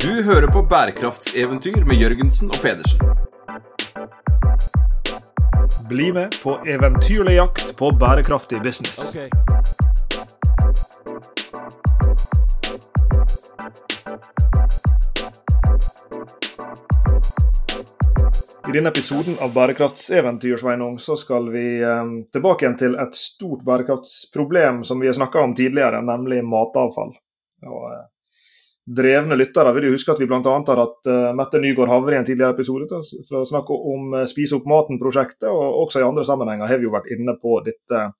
Du 0.00 0.22
hører 0.22 0.46
på 0.46 0.62
bærekraftseventyr 0.62 1.84
med 1.84 1.98
Jørgensen 2.00 2.48
og 2.48 2.56
Pedersen. 2.62 3.00
Bli 5.88 6.06
med 6.16 6.38
på 6.42 6.54
eventyrlig 6.64 7.34
jakt 7.34 7.76
på 7.76 7.90
bærekraftig 8.00 8.62
business. 8.64 9.12
I 18.68 18.72
denne 18.72 18.88
episoden 18.88 19.36
av 19.40 19.52
Bærekraftseventyr 19.52 20.56
Sveinung, 20.56 20.96
så 21.00 21.16
skal 21.20 21.50
vi 21.52 21.66
eh, 21.82 22.14
tilbake 22.32 22.64
igjen 22.64 22.78
til 22.80 22.96
et 23.04 23.20
stort 23.20 23.66
bærekraftsproblem 23.68 24.80
som 24.84 25.00
vi 25.04 25.12
har 25.12 25.18
snakka 25.20 25.44
om 25.44 25.54
tidligere, 25.58 26.00
nemlig 26.00 26.40
matavfall. 26.48 27.12
Og, 27.66 27.84
eh, 27.92 28.08
drevne 28.86 29.36
lyttere 29.36 29.72
vil 29.76 29.88
jo 29.88 29.94
huske 29.94 30.12
at 30.14 30.20
vi 30.20 30.26
bl.a. 30.28 30.40
har 30.40 30.82
hatt 30.82 31.10
eh, 31.10 31.30
Mette 31.36 31.60
Nygaard 31.60 31.92
Havre 31.92 32.16
i 32.16 32.20
en 32.20 32.26
tidligere 32.26 32.56
episode 32.56 32.88
for 33.28 33.42
å 33.42 33.46
snakke 33.48 33.76
om 33.76 34.16
eh, 34.18 34.26
Spise 34.30 34.58
opp 34.58 34.68
maten-prosjektet, 34.70 35.48
og 35.50 35.84
også 35.84 36.00
i 36.00 36.06
andre 36.06 36.26
sammenhenger 36.26 36.70
har 36.70 36.80
vi 36.80 36.88
jo 36.88 36.96
vært 36.96 37.10
inne 37.14 37.36
på 37.40 37.60
dette 37.66 38.10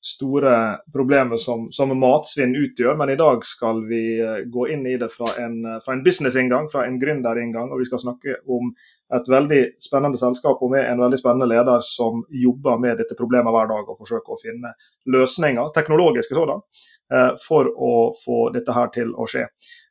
store 0.00 0.52
problemet 0.94 1.42
som, 1.44 1.66
som 1.76 1.90
matsvinn 1.92 2.54
utgjør. 2.56 2.94
Men 2.96 3.12
i 3.12 3.18
dag 3.20 3.42
skal 3.48 3.82
vi 3.88 4.04
eh, 4.20 4.44
gå 4.52 4.68
inn 4.76 4.86
i 4.88 4.96
det 5.00 5.10
fra 5.12 5.32
en, 5.42 5.58
fra 5.84 5.96
en 5.96 6.04
business-inngang, 6.04 6.70
fra 6.72 6.86
en 6.86 7.00
gründerinngang. 7.00 7.72
og 7.72 7.82
vi 7.82 7.88
skal 7.88 8.04
snakke 8.04 8.38
om 8.48 8.70
et 9.16 9.28
veldig 9.28 9.60
spennende 9.82 10.20
selskap 10.20 10.62
og 10.62 10.72
med 10.76 10.86
en 10.86 11.02
veldig 11.02 11.18
spennende 11.18 11.50
leder 11.50 11.82
som 11.82 12.22
jobber 12.30 12.78
med 12.78 13.00
dette 13.02 13.18
problemet 13.18 13.50
hver 13.56 13.72
dag 13.72 13.88
og 13.88 13.98
forsøker 13.98 14.36
å 14.36 14.40
finne 14.40 14.76
løsninger, 15.10 15.72
teknologiske 15.74 16.36
sådan, 16.38 16.62
for 17.42 17.66
å 17.74 17.94
få 18.14 18.44
dette 18.54 18.70
her 18.70 18.92
til 18.94 19.10
å 19.18 19.26
skje. 19.26 19.48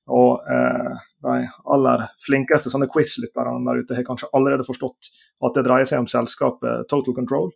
Og 0.10 0.46
eh, 0.50 0.94
de 1.26 1.36
aller 1.74 2.06
flinkeste 2.26 2.72
sånne 2.72 2.90
quiz-lytterne 2.92 3.62
der 3.68 3.84
ute 3.84 3.98
har 3.98 4.08
kanskje 4.08 4.32
allerede 4.34 4.68
forstått 4.68 5.12
at 5.46 5.56
det 5.56 5.66
dreier 5.68 5.88
seg 5.88 6.04
om 6.04 6.10
selskapet 6.12 6.90
Total 6.92 7.16
Control. 7.16 7.52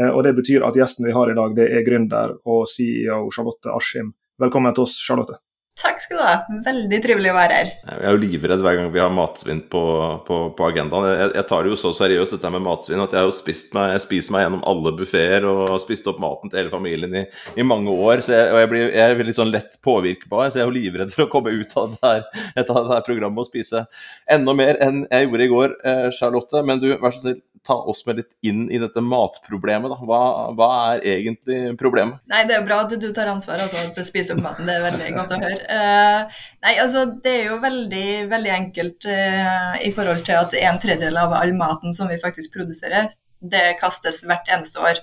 Eh, 0.00 0.10
og 0.10 0.22
Det 0.26 0.34
betyr 0.36 0.66
at 0.66 0.78
gjesten 0.78 1.06
vi 1.06 1.16
har 1.16 1.30
i 1.30 1.38
dag, 1.38 1.56
det 1.56 1.70
er 1.70 1.86
gründer 1.86 2.36
og 2.44 2.68
CEO 2.70 3.26
Charlotte 3.34 3.74
Askim. 3.74 4.14
Velkommen 4.40 4.74
til 4.74 4.88
oss, 4.88 4.98
Charlotte. 4.98 5.38
Takk 5.74 5.98
skal 5.98 6.18
du 6.20 6.22
ha. 6.22 6.34
Veldig 6.62 6.98
trivelig 7.02 7.30
å 7.32 7.34
være 7.34 7.54
her. 7.58 7.70
Jeg 7.82 7.98
er 8.06 8.12
jo 8.14 8.20
livredd 8.22 8.60
hver 8.62 8.76
gang 8.78 8.92
vi 8.94 9.00
har 9.02 9.10
matsvinn 9.10 9.64
på, 9.72 9.82
på, 10.22 10.36
på 10.54 10.66
agendaen. 10.68 11.06
Jeg, 11.10 11.32
jeg, 11.34 11.46
tar 11.50 11.66
det 11.66 11.72
jo 11.72 11.78
så 11.80 11.90
seriøst 11.98 12.36
dette 12.36 12.52
med 12.54 12.62
matsvinn 12.62 13.02
at 13.02 13.14
jeg 13.14 13.18
har 13.18 13.26
jo 13.26 13.34
spist 13.34 13.74
meg, 13.74 13.90
jeg 13.96 14.04
spiser 14.04 14.36
meg 14.36 14.44
gjennom 14.44 14.62
alle 14.70 14.92
buffeer 14.94 15.48
og 15.50 15.74
spist 15.82 16.06
opp 16.10 16.20
maten 16.22 16.52
til 16.52 16.62
hele 16.62 16.70
familien 16.70 17.18
i, 17.18 17.24
i 17.58 17.66
mange 17.66 17.90
år. 17.90 18.22
Jeg, 18.22 18.52
og 18.54 18.60
jeg, 18.62 18.70
blir, 18.70 18.86
jeg 18.94 19.16
er 19.16 19.26
litt 19.26 19.40
sånn 19.40 19.50
lett 19.50 19.80
påvirkbar, 19.82 20.46
så 20.46 20.60
jeg 20.60 20.64
er 20.64 20.70
jo 20.70 20.76
livredd 20.78 21.16
for 21.16 21.26
å 21.26 21.32
komme 21.32 21.56
ut 21.58 21.74
av 21.80 21.96
det 21.96 22.12
her, 22.12 22.22
av 22.68 22.78
det 22.78 22.94
her 22.94 23.08
programmet 23.10 23.42
og 23.42 23.50
spise 23.50 23.82
enda 24.30 24.54
mer 24.54 24.78
enn 24.84 25.02
jeg 25.08 25.26
gjorde 25.26 25.48
i 25.48 25.52
går, 25.56 25.76
eh, 25.90 26.06
Charlotte. 26.14 26.62
Men 26.70 26.84
du, 26.84 26.92
vær 27.02 27.18
så 27.18 27.26
snill, 27.26 27.42
ta 27.64 27.74
oss 27.74 28.04
med 28.06 28.20
litt 28.20 28.32
inn 28.44 28.66
i 28.70 28.78
dette 28.80 29.00
matproblemet. 29.04 29.92
da. 29.92 29.98
Hva, 30.08 30.20
hva 30.56 30.68
er 30.94 31.04
egentlig 31.14 31.74
problemet? 31.80 32.20
Nei, 32.30 32.44
Det 32.48 32.58
er 32.58 32.66
bra 32.66 32.82
at 32.84 32.94
du 33.00 33.08
tar 33.16 33.30
ansvar, 33.32 33.62
altså 33.64 33.80
at 33.88 33.96
du 33.96 34.04
spiser 34.06 34.36
opp 34.36 34.44
maten. 34.44 34.68
Det 34.68 34.76
er 34.76 34.84
veldig 34.84 35.10
godt 35.16 35.34
å 35.36 35.40
høre. 35.42 35.58
Uh, 35.68 36.44
nei, 36.66 36.74
altså 36.84 37.06
Det 37.24 37.34
er 37.40 37.50
jo 37.50 37.60
veldig, 37.64 38.06
veldig 38.32 38.54
enkelt 38.58 39.08
uh, 39.08 39.74
i 39.80 39.92
forhold 39.96 40.24
til 40.28 40.40
at 40.42 40.56
en 40.60 40.80
tredjedel 40.82 41.20
av 41.24 41.36
all 41.40 41.54
maten 41.56 41.96
som 41.96 42.10
vi 42.12 42.20
faktisk 42.22 42.56
produserer, 42.56 43.12
det 43.40 43.66
kastes 43.80 44.22
hvert 44.28 44.48
eneste 44.52 44.84
år. 44.84 45.00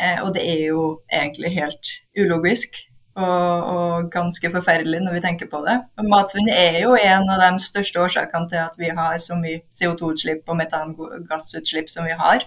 Uh, 0.00 0.24
og 0.26 0.34
det 0.36 0.46
er 0.48 0.64
jo 0.70 0.84
egentlig 1.12 1.52
helt 1.58 1.96
ulogisk 2.16 2.80
og, 3.18 3.70
og, 3.74 4.08
ganske 4.12 4.50
forferdelig 4.52 5.00
når 5.02 5.16
vi 5.16 5.22
tenker 5.24 5.50
på 5.50 5.60
det. 5.66 5.76
Og 5.98 6.08
matsvinn 6.12 6.50
er 6.52 6.80
jo 6.84 6.94
en 6.94 7.28
av 7.32 7.42
de 7.42 7.64
største 7.64 8.00
årsakene 8.02 8.50
til 8.50 8.62
at 8.62 8.78
vi 8.78 8.92
har 8.94 9.18
så 9.22 9.38
mye 9.38 9.62
CO2-utslipp 9.76 10.46
og 10.46 10.60
metangassutslipp 10.60 11.90
som 11.90 12.06
vi 12.06 12.16
har. 12.16 12.46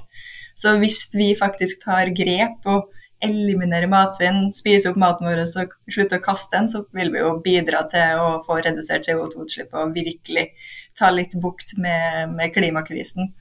Så 0.56 0.78
hvis 0.80 1.08
vi 1.18 1.34
faktisk 1.36 1.84
tar 1.84 2.14
grep 2.16 2.68
og 2.70 2.92
eliminerer 3.24 3.88
matsvinn, 3.92 4.52
spiser 4.56 4.92
opp 4.92 5.00
maten 5.00 5.28
vår 5.28 5.44
og 5.44 5.76
slutter 5.92 6.20
å 6.20 6.24
kaste 6.24 6.58
den, 6.58 6.72
så 6.72 6.84
vil 6.96 7.12
vi 7.14 7.22
jo 7.22 7.38
bidra 7.44 7.86
til 7.92 8.20
å 8.20 8.32
få 8.46 8.60
redusert 8.64 9.08
CO2-utslipp 9.08 9.76
og 9.80 9.96
virkelig 9.96 10.50
ta 11.00 11.12
litt 11.12 11.36
bukt 11.42 11.76
med, 11.80 12.36
med 12.36 12.52
klimakrisen. 12.56 13.32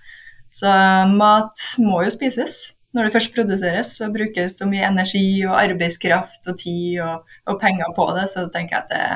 Så 0.53 0.71
mat 1.17 1.67
må 1.81 2.03
jo 2.07 2.15
spises 2.15 2.73
når 2.93 3.09
det 3.09 3.15
først 3.15 3.35
produseres 3.35 3.95
så 3.99 4.11
brukes 4.13 4.59
så 4.59 4.69
mye 4.69 4.85
energi 4.89 5.25
og 5.47 5.57
arbeidskraft 5.57 6.49
og 6.53 6.59
tid 6.61 7.01
og, 7.05 7.31
og 7.49 7.61
penger 7.61 7.95
på 7.97 8.09
det, 8.19 8.27
så 8.33 8.47
tenker 8.53 8.79
jeg 8.79 8.85
at 8.85 8.93
det, 8.93 9.07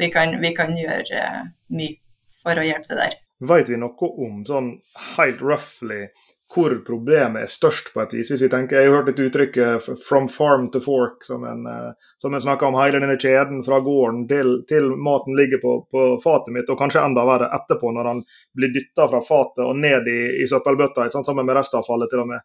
vi, 0.00 0.10
kan, 0.12 0.36
vi, 0.42 0.52
kan, 0.56 0.76
gjøre 0.76 1.22
uh, 1.24 1.46
mye 1.76 1.96
for 2.40 2.60
å 2.60 2.66
hjelpe 2.66 2.92
det 2.92 3.00
der. 3.00 3.16
Vet 3.50 3.72
vi 3.72 3.80
noe 3.80 4.12
om 4.20 4.44
sånn 4.48 4.74
helt 5.16 5.40
roughly 5.44 6.06
hvor 6.50 6.72
problemet 6.82 7.44
er 7.46 7.50
størst, 7.50 7.92
på 7.94 8.00
et 8.02 8.14
vis. 8.16 8.30
Hvis 8.32 8.42
vi 8.42 8.48
tenker, 8.50 8.80
Jeg 8.80 8.90
har 8.90 8.96
hørt 8.96 9.08
et 9.08 9.20
uttrykk 9.22 9.56
'from 10.02 10.26
farm 10.28 10.70
to 10.70 10.80
fork', 10.80 11.22
som 11.22 11.44
en, 11.44 11.66
uh, 11.66 11.92
som 12.18 12.34
en 12.34 12.40
snakker 12.40 12.66
om 12.66 12.74
hele 12.74 12.98
denne 13.00 13.16
kjeden 13.16 13.62
fra 13.64 13.78
gården 13.80 14.26
til, 14.28 14.64
til 14.68 14.90
maten 14.96 15.36
ligger 15.36 15.62
på, 15.62 15.86
på, 15.90 16.20
fatet 16.24 16.52
mitt, 16.52 16.68
og 16.68 16.78
kanskje 16.78 17.04
enda 17.04 17.24
verre 17.24 17.52
etterpå, 17.54 17.92
når 17.94 18.04
han 18.04 18.24
blir 18.52 18.74
dytta 18.74 19.08
fra 19.08 19.20
fatet 19.22 19.64
og 19.64 19.76
ned 19.76 20.08
i, 20.08 20.42
i 20.42 20.48
søppelbøtta, 20.50 21.10
sammen 21.10 21.46
med 21.46 21.56
restavfallet 21.56 22.10
til 22.10 22.26
og 22.26 22.28
med. 22.34 22.40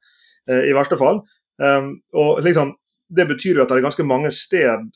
Eh, 0.49 0.69
i 0.69 0.73
verste 0.73 0.97
fall. 0.97 1.23
Um, 1.61 1.95
og 2.13 2.43
liksom, 2.43 2.75
Det 3.15 3.27
betyr 3.29 3.55
jo 3.55 3.61
at 3.63 3.69
det 3.69 3.77
er 3.77 3.85
ganske 3.85 4.03
mange 4.03 4.31
sted 4.33 4.87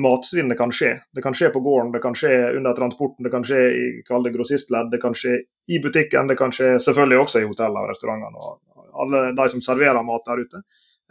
matsvinnet 0.00 0.56
kan 0.56 0.70
skje. 0.72 0.94
Det 1.12 1.22
kan 1.22 1.34
skje 1.36 1.50
på 1.52 1.60
gården, 1.60 1.90
det 1.92 2.00
kan 2.00 2.14
skje 2.16 2.54
under 2.56 2.72
transporten, 2.72 3.24
det 3.26 3.30
kan 3.30 3.44
skje 3.44 3.58
i 3.74 3.84
det 4.00 4.32
grossistledd, 4.32 4.88
det 4.90 5.00
kan 5.02 5.14
skje 5.14 5.34
i 5.68 5.80
butikken, 5.82 6.30
det 6.30 6.38
kan 6.38 6.54
skje 6.54 6.78
selvfølgelig 6.80 7.18
også 7.18 7.42
i 7.42 7.48
hotellene 7.50 7.82
og 7.82 7.90
restaurantene 7.90 8.40
og 8.40 9.02
alle 9.02 9.20
de 9.36 9.48
som 9.50 9.60
serverer 9.60 10.06
mat 10.06 10.24
der 10.24 10.40
ute. 10.40 10.62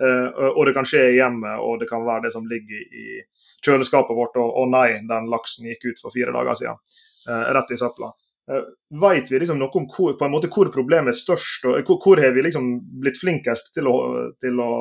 Uh, 0.01 0.49
og 0.55 0.65
det 0.65 0.73
kan 0.73 0.89
skje 0.89 1.03
i 1.11 1.17
hjemmet, 1.19 1.61
og 1.61 1.77
det 1.83 1.89
kan 1.91 2.01
være 2.07 2.25
det 2.25 2.33
som 2.33 2.49
ligger 2.49 2.81
i 2.81 3.21
kjøleskapet 3.63 4.17
vårt. 4.17 4.41
Og, 4.41 4.65
nei, 4.71 4.97
den 5.05 5.29
laksen 5.29 5.69
gikk 5.69 5.91
ut 5.91 6.01
for 6.01 6.15
fire 6.15 6.33
dager 6.33 6.57
siden. 6.57 6.81
Uh, 7.29 7.45
rett 7.53 7.75
i 7.75 7.77
søpla. 7.77 8.09
Uh, 8.51 8.65
vet 8.99 9.29
vi 9.31 9.39
liksom 9.39 9.55
noe 9.55 9.71
om 9.79 9.85
hvor, 9.87 10.17
på 10.19 10.25
en 10.25 10.33
måte 10.33 10.49
hvor 10.51 10.67
problemet 10.71 11.13
er 11.13 11.19
størst, 11.19 11.63
og 11.69 11.77
hvor, 11.87 11.99
hvor 12.03 12.19
har 12.19 12.33
vi 12.35 12.43
liksom 12.43 12.73
blitt 12.99 13.21
flinkest 13.21 13.71
til, 13.77 13.87
å, 13.87 13.95
til 14.43 14.59
å, 14.59 14.73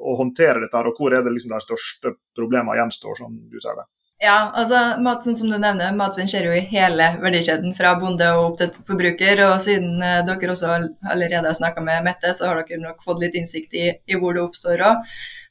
å, 0.00 0.14
håndtere 0.16 0.62
dette, 0.64 0.80
og 0.80 0.96
hvor 0.96 1.12
er 1.12 1.26
det 1.26 1.34
liksom 1.34 1.52
de 1.52 1.60
største 1.60 2.14
problemene 2.36 2.78
gjenstår, 2.80 3.20
som 3.20 3.36
du 3.36 3.60
sier 3.60 3.76
det? 3.76 3.84
Ja, 4.24 4.36
altså 4.56 4.78
mat, 5.04 5.20
sånn 5.26 5.36
som 5.36 5.50
du 5.52 5.58
nevner, 5.60 5.92
Matsvinn 5.92 6.30
skjer 6.30 6.46
jo 6.48 6.54
i 6.56 6.62
hele 6.70 7.10
verdikjeden, 7.20 7.74
fra 7.76 7.92
bonde 8.00 8.30
og 8.32 8.44
opp 8.46 8.54
til 8.62 8.70
forbruker. 8.88 9.42
og 9.44 9.58
Siden 9.60 10.00
dere 10.00 10.54
også 10.54 10.70
allerede 10.72 11.44
har 11.44 11.58
snakka 11.58 11.84
med 11.84 12.06
Mette, 12.06 12.32
så 12.32 12.48
har 12.48 12.62
dere 12.62 12.80
nok 12.80 13.04
fått 13.04 13.20
litt 13.20 13.36
innsikt 13.36 13.76
i, 13.76 13.90
i 13.92 14.16
hvor 14.16 14.32
det 14.32 14.46
oppstår 14.46 14.86
òg. 14.88 15.04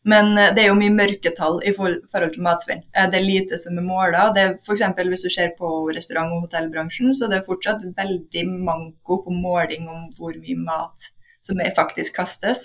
Men 0.05 0.37
eh, 0.37 0.51
det 0.53 0.63
er 0.63 0.69
jo 0.69 0.77
mye 0.77 0.93
mørketall 0.93 1.59
i 1.65 1.73
forhold 1.75 2.35
til 2.35 2.45
matsvinn. 2.45 2.83
Eh, 2.93 3.07
det 3.11 3.19
er 3.19 3.25
lite 3.25 3.59
som 3.61 3.77
er 3.79 3.85
måla. 3.85 4.27
F.eks. 4.61 4.83
hvis 4.99 5.25
du 5.25 5.31
ser 5.33 5.55
på 5.57 5.71
restaurant- 5.95 6.35
og 6.35 6.45
hotellbransjen, 6.45 7.13
så 7.17 7.29
det 7.31 7.39
er 7.39 7.47
fortsatt 7.47 7.85
veldig 7.97 8.45
manko 8.67 9.23
på 9.25 9.33
måling 9.33 9.89
om 9.89 10.05
hvor 10.19 10.37
mye 10.37 10.61
mat 10.61 11.09
som 11.45 11.61
faktisk 11.77 12.21
kastes. 12.21 12.63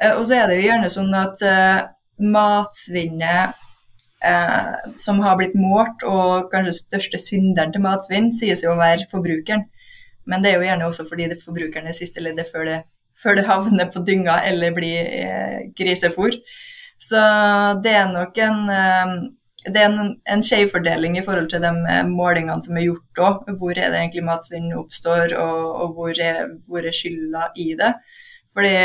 Eh, 0.00 0.12
og 0.16 0.26
så 0.26 0.40
er 0.40 0.50
det 0.50 0.58
jo 0.58 0.68
gjerne 0.68 0.92
sånn 0.92 1.14
at 1.18 1.46
matsvinnet 2.18 3.64
som 4.98 5.20
har 5.22 5.36
blitt 5.38 5.52
målt, 5.54 6.02
og 6.02 6.48
kanskje 6.50 6.72
største 6.74 7.20
synderen 7.22 7.70
til 7.70 7.84
matsvinn, 7.84 8.32
sies 8.34 8.64
jo 8.64 8.72
å 8.72 8.80
være 8.80 9.06
forbrukeren. 9.12 9.62
Men 10.26 10.42
det 10.42 10.50
er 10.50 10.56
jo 10.58 10.66
gjerne 10.66 10.88
også 10.90 11.06
fordi 11.06 11.28
det 11.30 11.36
er 11.38 11.44
forbrukeren 11.44 11.86
er 11.86 11.94
siste 11.94 12.24
leddet 12.24 12.50
før 12.50 12.66
det 12.66 12.80
før 13.22 13.38
det 13.38 13.48
havner 13.48 13.90
på 13.92 14.02
dynga 14.06 14.40
eller 14.48 14.74
blir 14.76 15.10
eh, 15.18 15.58
grisefôr. 15.78 16.38
Så 16.98 17.20
det 17.84 17.94
er 17.94 18.12
nok 18.12 18.38
en, 18.42 18.64
eh, 18.74 19.14
det 19.68 19.82
er 19.82 19.88
en, 19.90 20.12
en 20.34 20.44
skjevfordeling 20.44 21.18
i 21.18 21.24
forhold 21.26 21.50
til 21.50 21.62
de 21.64 21.72
eh, 21.90 22.04
målingene 22.08 22.62
som 22.64 22.78
er 22.78 22.88
gjort 22.88 23.22
òg. 23.28 23.54
Hvor 23.60 23.74
er 23.74 23.92
det 23.92 24.02
egentlig 24.02 24.26
matsvinn 24.26 24.74
oppstår, 24.78 25.34
og, 25.38 25.64
og 25.84 25.96
hvor, 25.98 26.12
er, 26.14 26.44
hvor, 26.66 26.84
er, 26.84 26.94
skylda 26.94 27.48
i 27.58 27.72
det. 27.78 27.94
Fordi 28.56 28.76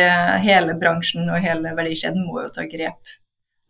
hele 0.43 0.73
bransjen 0.77 1.29
og 1.33 1.41
hele 1.41 1.71
verdikjeden 1.73 2.27
må 2.27 2.43
jo 2.43 2.49
ta 2.53 2.65
grep. 2.69 3.13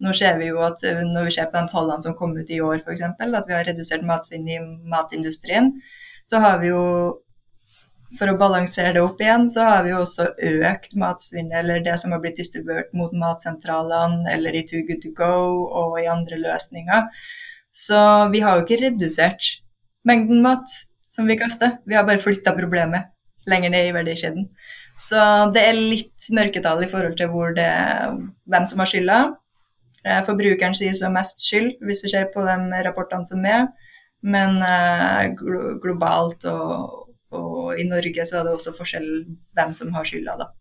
Nå 0.03 0.11
ser 0.17 0.35
vi 0.35 0.49
jo 0.49 0.57
at 0.65 0.81
Når 0.83 1.29
vi 1.29 1.31
ser 1.31 1.45
på 1.47 1.61
de 1.61 1.69
tallene 1.71 2.03
som 2.03 2.15
kom 2.17 2.33
ut 2.35 2.49
i 2.51 2.59
år, 2.59 2.81
f.eks., 2.81 3.03
at 3.05 3.47
vi 3.47 3.55
har 3.55 3.69
redusert 3.69 4.03
matsvinn 4.03 4.49
i 4.51 4.57
matindustrien, 4.91 5.69
så 6.27 6.41
har 6.43 6.57
vi 6.59 6.73
jo 6.73 6.83
for 8.17 8.29
å 8.29 8.37
balansere 8.37 8.93
det 8.95 9.01
opp 9.03 9.21
igjen, 9.21 9.47
så 9.49 9.65
har 9.67 9.85
vi 9.85 9.93
jo 9.93 10.01
også 10.03 10.27
økt 10.69 10.95
matsvinnet, 10.99 11.55
eller 11.63 11.83
det 11.85 11.95
som 12.01 12.13
har 12.13 12.21
blitt 12.23 12.37
distribuert 12.41 12.91
mot 12.97 13.13
matsentralene, 13.17 14.27
eller 14.33 14.55
i 14.55 14.65
Too 14.69 14.83
Good 14.87 15.01
To 15.05 15.13
Go 15.17 15.35
og 15.65 15.97
i 16.01 16.09
andre 16.11 16.39
løsninger. 16.41 17.07
Så 17.73 17.99
vi 18.33 18.43
har 18.45 18.57
jo 18.57 18.65
ikke 18.67 18.81
redusert 18.83 19.49
mengden 20.05 20.43
mat 20.45 20.69
som 21.09 21.29
vi 21.29 21.37
kaster, 21.37 21.79
vi 21.85 21.97
har 21.97 22.05
bare 22.05 22.21
flytta 22.21 22.55
problemet 22.57 23.09
lenger 23.49 23.73
ned 23.73 23.89
i 23.89 23.95
verdikjeden. 23.95 24.49
Så 24.99 25.19
det 25.53 25.63
er 25.67 25.77
litt 25.77 26.27
mørketall 26.33 26.83
i 26.85 26.89
forhold 26.89 27.17
til 27.17 27.55
det, 27.57 27.71
hvem 28.49 28.67
som 28.69 28.83
har 28.83 28.89
skylda. 28.89 29.21
Eh, 30.03 30.21
forbrukeren 30.27 30.75
sier 30.77 30.93
så 30.97 31.09
mest 31.11 31.41
skyld, 31.43 31.77
hvis 31.83 32.03
vi 32.05 32.11
ser 32.13 32.29
på 32.33 32.43
de 32.45 32.83
rapportene 32.85 33.27
som 33.27 33.45
er. 33.47 33.67
Men 34.23 34.61
eh, 34.63 35.33
globalt 35.83 36.45
og, 36.47 37.02
og, 37.37 37.79
i 37.79 37.85
Norge 37.89 38.25
så 38.27 38.39
er 38.39 38.47
det 38.47 38.53
også 38.57 38.73
forskjell 38.77 39.09
hvem 39.57 39.73
som 39.75 39.93
har 39.95 40.07
skylda, 40.07 40.37
da. 40.43 40.51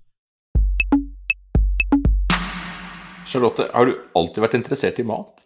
Charlotte, 3.28 3.68
har 3.72 3.88
du 3.88 3.94
alltid 4.18 4.42
vært 4.44 4.58
interessert 4.58 4.98
i 5.00 5.06
mat? 5.08 5.44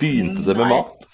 Begynte 0.00 0.46
det 0.46 0.56
med 0.58 0.70
mat? 0.74 1.06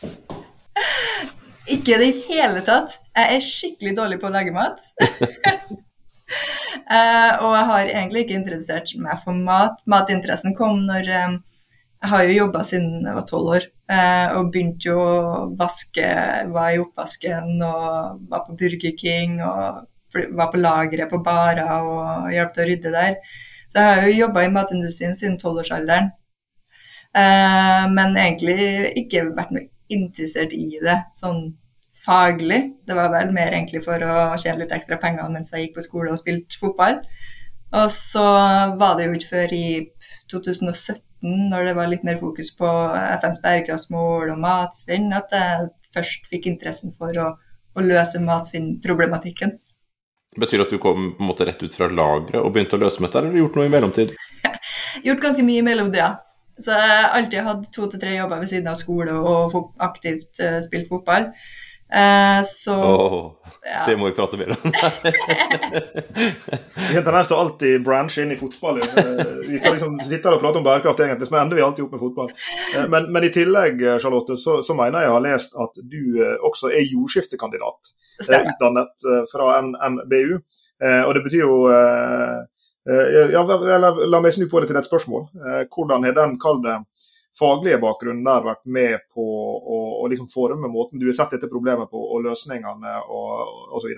Ikke 1.70 1.94
i 1.94 2.00
det 2.00 2.10
hele 2.26 2.62
tatt. 2.66 2.96
Jeg 3.14 3.36
er 3.36 3.44
skikkelig 3.44 3.92
dårlig 3.98 4.18
på 4.22 4.30
å 4.30 4.34
lage 4.34 4.54
mat. 4.54 4.80
uh, 6.90 7.32
og 7.44 7.52
jeg 7.54 7.66
har 7.72 7.92
egentlig 7.92 8.24
ikke 8.24 8.38
interessert 8.38 8.94
meg 8.98 9.20
for 9.22 9.36
mat. 9.36 9.82
Matinteressen 9.90 10.56
kom 10.58 10.82
når 10.88 11.10
um, 11.26 11.38
Jeg 12.00 12.08
har 12.14 12.24
jo 12.24 12.36
jobba 12.38 12.62
siden 12.64 13.04
jeg 13.04 13.16
var 13.16 13.26
tolv 13.28 13.50
år, 13.56 13.64
uh, 13.92 14.28
og 14.38 14.50
begynte 14.52 14.88
jo 14.88 15.00
å 15.04 15.42
vaske, 15.60 16.06
var 16.54 16.72
i 16.72 16.80
oppvasken 16.80 17.60
og 17.60 18.22
var 18.30 18.46
på 18.46 18.56
Burger 18.62 18.94
King 18.96 19.36
og 19.44 20.22
var 20.38 20.48
på 20.50 20.60
lageret 20.62 21.10
på 21.10 21.20
barer 21.24 21.68
og 21.84 22.30
hjalp 22.32 22.54
til 22.54 22.64
å 22.64 22.68
rydde 22.70 22.94
der. 22.94 23.18
Så 23.68 23.82
jeg 23.82 23.90
har 23.90 24.08
jo 24.08 24.22
jobba 24.24 24.46
i 24.46 24.52
matindustrien 24.54 25.12
siden 25.18 25.36
tolvårsalderen. 25.42 26.08
Uh, 27.12 27.84
men 27.92 28.16
egentlig 28.16 28.94
ikke 29.02 29.26
vært 29.36 29.52
noe 29.54 29.68
interessert 29.90 30.54
i 30.56 30.80
det 30.80 30.96
sånn 31.18 31.50
faglig. 32.00 32.62
Det 32.86 32.96
var 32.96 33.12
vel 33.12 33.34
mer 33.36 33.52
egentlig 33.52 33.82
for 33.84 34.00
å 34.00 34.16
tjene 34.40 34.62
litt 34.62 34.72
ekstra 34.74 34.98
penger 35.02 35.28
mens 35.32 35.52
jeg 35.52 35.66
gikk 35.66 35.76
på 35.76 35.86
skole 35.86 36.14
og 36.14 36.22
spilte 36.22 36.58
fotball. 36.62 37.02
Og 37.76 37.86
så 37.94 38.24
var 38.80 38.96
det 38.96 39.06
jo 39.06 39.14
ikke 39.18 39.32
før 39.34 39.54
i 39.54 39.66
2017, 40.32 41.04
når 41.24 41.68
det 41.68 41.74
var 41.76 41.90
litt 41.90 42.04
mer 42.06 42.18
fokus 42.20 42.52
på 42.56 42.68
FNs 43.20 43.42
bærekraftsmål 43.44 44.32
og 44.32 44.40
matsvinn, 44.40 45.10
at 45.16 45.34
jeg 45.36 45.68
først 45.94 46.30
fikk 46.30 46.48
interessen 46.50 46.94
for 46.96 47.16
å, 47.20 47.32
å 47.76 47.84
løse 47.84 48.22
matsvinnproblematikken. 48.24 49.58
Betyr 50.38 50.60
det 50.60 50.66
at 50.68 50.72
du 50.72 50.78
kom 50.78 51.12
på 51.16 51.24
en 51.24 51.30
måte 51.32 51.46
rett 51.48 51.62
ut 51.62 51.74
fra 51.74 51.90
lageret 51.90 52.38
og 52.38 52.52
begynte 52.54 52.78
å 52.78 52.82
løse 52.84 53.02
dette, 53.02 53.18
eller 53.18 53.40
gjort 53.40 53.56
noe 53.58 53.66
i 53.66 53.72
mellomtid? 53.72 54.12
gjort 55.06 55.24
ganske 55.24 55.44
mye 55.46 55.62
i 55.62 55.66
mellomtida. 55.66 56.10
Så 56.60 56.76
jeg 56.76 56.92
har 56.92 57.16
alltid 57.16 57.46
hatt 57.46 57.68
to 57.72 57.88
til 57.88 58.02
tre 58.02 58.14
jobber 58.14 58.42
ved 58.42 58.50
siden 58.52 58.68
av 58.70 58.78
skole 58.78 59.14
og 59.16 59.56
aktivt 59.80 60.40
uh, 60.44 60.60
spilt 60.64 60.90
fotball. 60.90 61.30
Uh, 61.90 62.44
så 62.44 62.74
oh, 62.84 63.32
ja. 63.64 63.82
Det 63.86 63.96
må 63.98 64.06
vi 64.06 64.12
prate 64.14 64.36
mer 64.38 64.50
om. 64.50 64.56
Vi 66.74 66.94
har 66.94 67.02
tendens 67.02 67.26
til 67.26 67.34
å 67.34 67.40
alltid 67.42 67.82
branche 67.82 68.22
inn 68.22 68.30
i 68.30 68.38
fotball. 68.38 68.78
Vi 68.78 69.58
skal 69.58 69.74
liksom 69.74 69.96
sitte 70.04 70.28
her 70.28 70.36
og 70.36 70.44
prate 70.44 70.60
om 70.60 70.66
bærekraft, 70.66 71.02
egentlig, 71.02 71.26
så 71.26 71.40
ender 71.40 71.58
vi 71.58 71.64
alltid 71.66 71.84
opp 71.86 71.96
med 71.96 72.04
fotball. 72.04 72.30
Uh, 72.76 72.86
men, 72.92 73.10
men, 73.10 73.26
i 73.26 73.32
tillegg, 73.34 73.82
Charlotte, 74.02 74.38
så, 74.38 74.60
så, 74.66 74.76
mener 74.78 75.00
jeg 75.00 75.08
jeg 75.08 75.16
har 75.16 75.26
lest 75.26 75.58
at 75.66 75.82
du 75.82 76.02
også 76.46 76.70
er 76.70 76.86
jordskiftekandidat. 76.86 77.94
Utdannet 78.20 79.10
fra 79.32 79.44
NMBU. 79.64 80.34
og 81.06 81.14
det 81.16 81.22
betyr 81.24 81.40
jo 81.40 81.54
ja, 83.32 83.42
la, 83.42 83.90
la, 83.96 84.20
meg 84.20 84.34
snu 84.36 84.44
på 84.48 84.60
det 84.60 84.68
til 84.68 84.76
et 84.76 84.88
spørsmål. 84.88 85.24
hvordan 85.72 86.04
har 86.04 86.14
den, 86.18 86.36
kall 86.42 86.60
det, 86.64 86.76
faglige 87.38 87.80
bakgrunnen 87.82 88.24
der 88.26 88.46
vært 88.46 88.64
med 88.64 89.04
på 89.14 89.24
å, 89.24 89.78
å 90.02 90.08
liksom 90.10 90.30
forme 90.32 90.70
måten 90.72 91.00
du 91.00 91.08
har 91.08 91.16
sett 91.18 91.36
dette 91.36 91.50
problemet 91.50 91.90
på, 91.92 92.00
og 92.00 92.26
løsningene 92.26 92.98
og 93.08 93.78
osv.? 93.78 93.94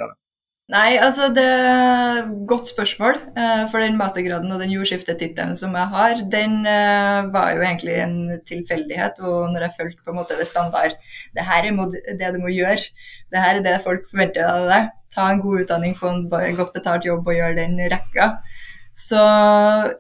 Nei, 0.73 0.95
altså 1.03 1.27
det 1.35 1.43
er 1.43 2.29
godt 2.49 2.71
spørsmål. 2.71 3.19
Eh, 3.37 3.65
for 3.69 3.83
den 3.83 3.99
mastergraden 3.99 4.53
og 4.55 4.63
den 4.63 4.71
jordskiftetittelen 4.73 5.57
som 5.59 5.75
jeg 5.77 5.91
har, 5.93 6.23
den 6.33 6.63
eh, 6.71 7.27
var 7.35 7.51
jo 7.53 7.65
egentlig 7.67 7.97
en 8.01 8.15
tilfeldighet. 8.49 9.21
Og 9.27 9.51
når 9.53 9.67
jeg 9.67 9.77
fulgte 9.81 10.07
på 10.07 10.15
en 10.15 10.21
måte 10.23 10.39
det 10.39 10.47
standard 10.49 10.97
Det 11.35 11.45
her 11.45 11.69
er 11.69 12.17
det 12.21 12.33
du 12.37 12.41
må 12.41 12.55
gjøre. 12.55 12.89
Det 13.33 13.43
her 13.43 13.59
er 13.59 13.67
det 13.67 13.83
folk 13.85 14.07
forventer 14.09 14.49
av 14.49 14.71
deg. 14.71 14.89
Ta 15.13 15.29
en 15.29 15.43
god 15.45 15.67
utdanning, 15.67 15.99
få 15.99 16.15
en 16.15 16.25
godt 16.31 16.73
betalt 16.79 17.05
jobb 17.05 17.27
og 17.27 17.37
gjøre 17.37 17.59
den 17.59 17.77
rekka. 17.93 18.31
Så 18.95 19.21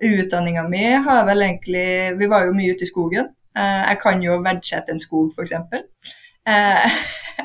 utdanninga 0.01 0.67
mi 0.69 0.85
har 0.93 1.25
vel 1.27 1.43
egentlig 1.43 2.19
Vi 2.19 2.27
var 2.29 2.45
jo 2.47 2.57
mye 2.57 2.75
ute 2.75 2.85
i 2.85 2.91
skogen. 2.91 3.31
Eh, 3.57 3.81
jeg 3.89 4.01
kan 4.01 4.23
jo 4.25 4.39
verdsette 4.45 4.93
en 4.95 5.01
skog, 5.01 5.33
f.eks. 5.37 5.53
Eh, 6.49 7.01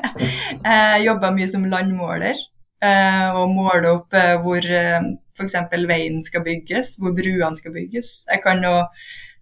jeg 0.64 1.06
jobba 1.06 1.32
mye 1.34 1.48
som 1.50 1.66
landmåler 1.68 2.36
eh, 2.84 3.28
og 3.36 3.52
måle 3.52 3.94
opp 3.98 4.16
hvor 4.44 4.68
f.eks. 4.68 5.56
veien 5.88 6.22
skal 6.24 6.44
bygges, 6.46 6.96
hvor 7.00 7.16
bruene 7.16 7.56
skal 7.58 7.74
bygges. 7.76 8.22
Jeg 8.30 8.44
kan 8.44 8.64
jo 8.64 8.76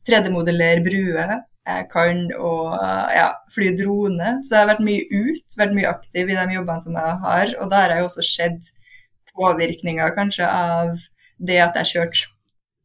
3D-modellere 0.06 0.82
bruer. 0.86 1.36
Jeg 1.66 1.88
kan 1.90 2.28
å 2.38 2.50
ja, 3.10 3.30
fly 3.54 3.72
drone. 3.78 4.36
Så 4.46 4.54
jeg 4.54 4.62
har 4.62 4.72
vært 4.74 4.86
mye 4.86 5.06
ut, 5.10 5.58
vært 5.58 5.74
mye 5.74 5.90
aktiv 5.90 6.30
i 6.30 6.38
de 6.38 6.54
jobbene 6.54 6.84
som 6.84 6.98
jeg 6.98 7.20
har. 7.24 7.54
Og 7.58 7.70
da 7.72 7.82
har 7.82 7.94
jeg 7.94 8.04
jo 8.04 8.10
også 8.10 8.26
sett 8.26 8.72
påvirkninger 9.36 10.14
kanskje 10.16 10.46
av 10.46 10.94
det 11.38 11.60
at 11.62 11.78
jeg 11.80 11.92
kjørte 11.92 12.28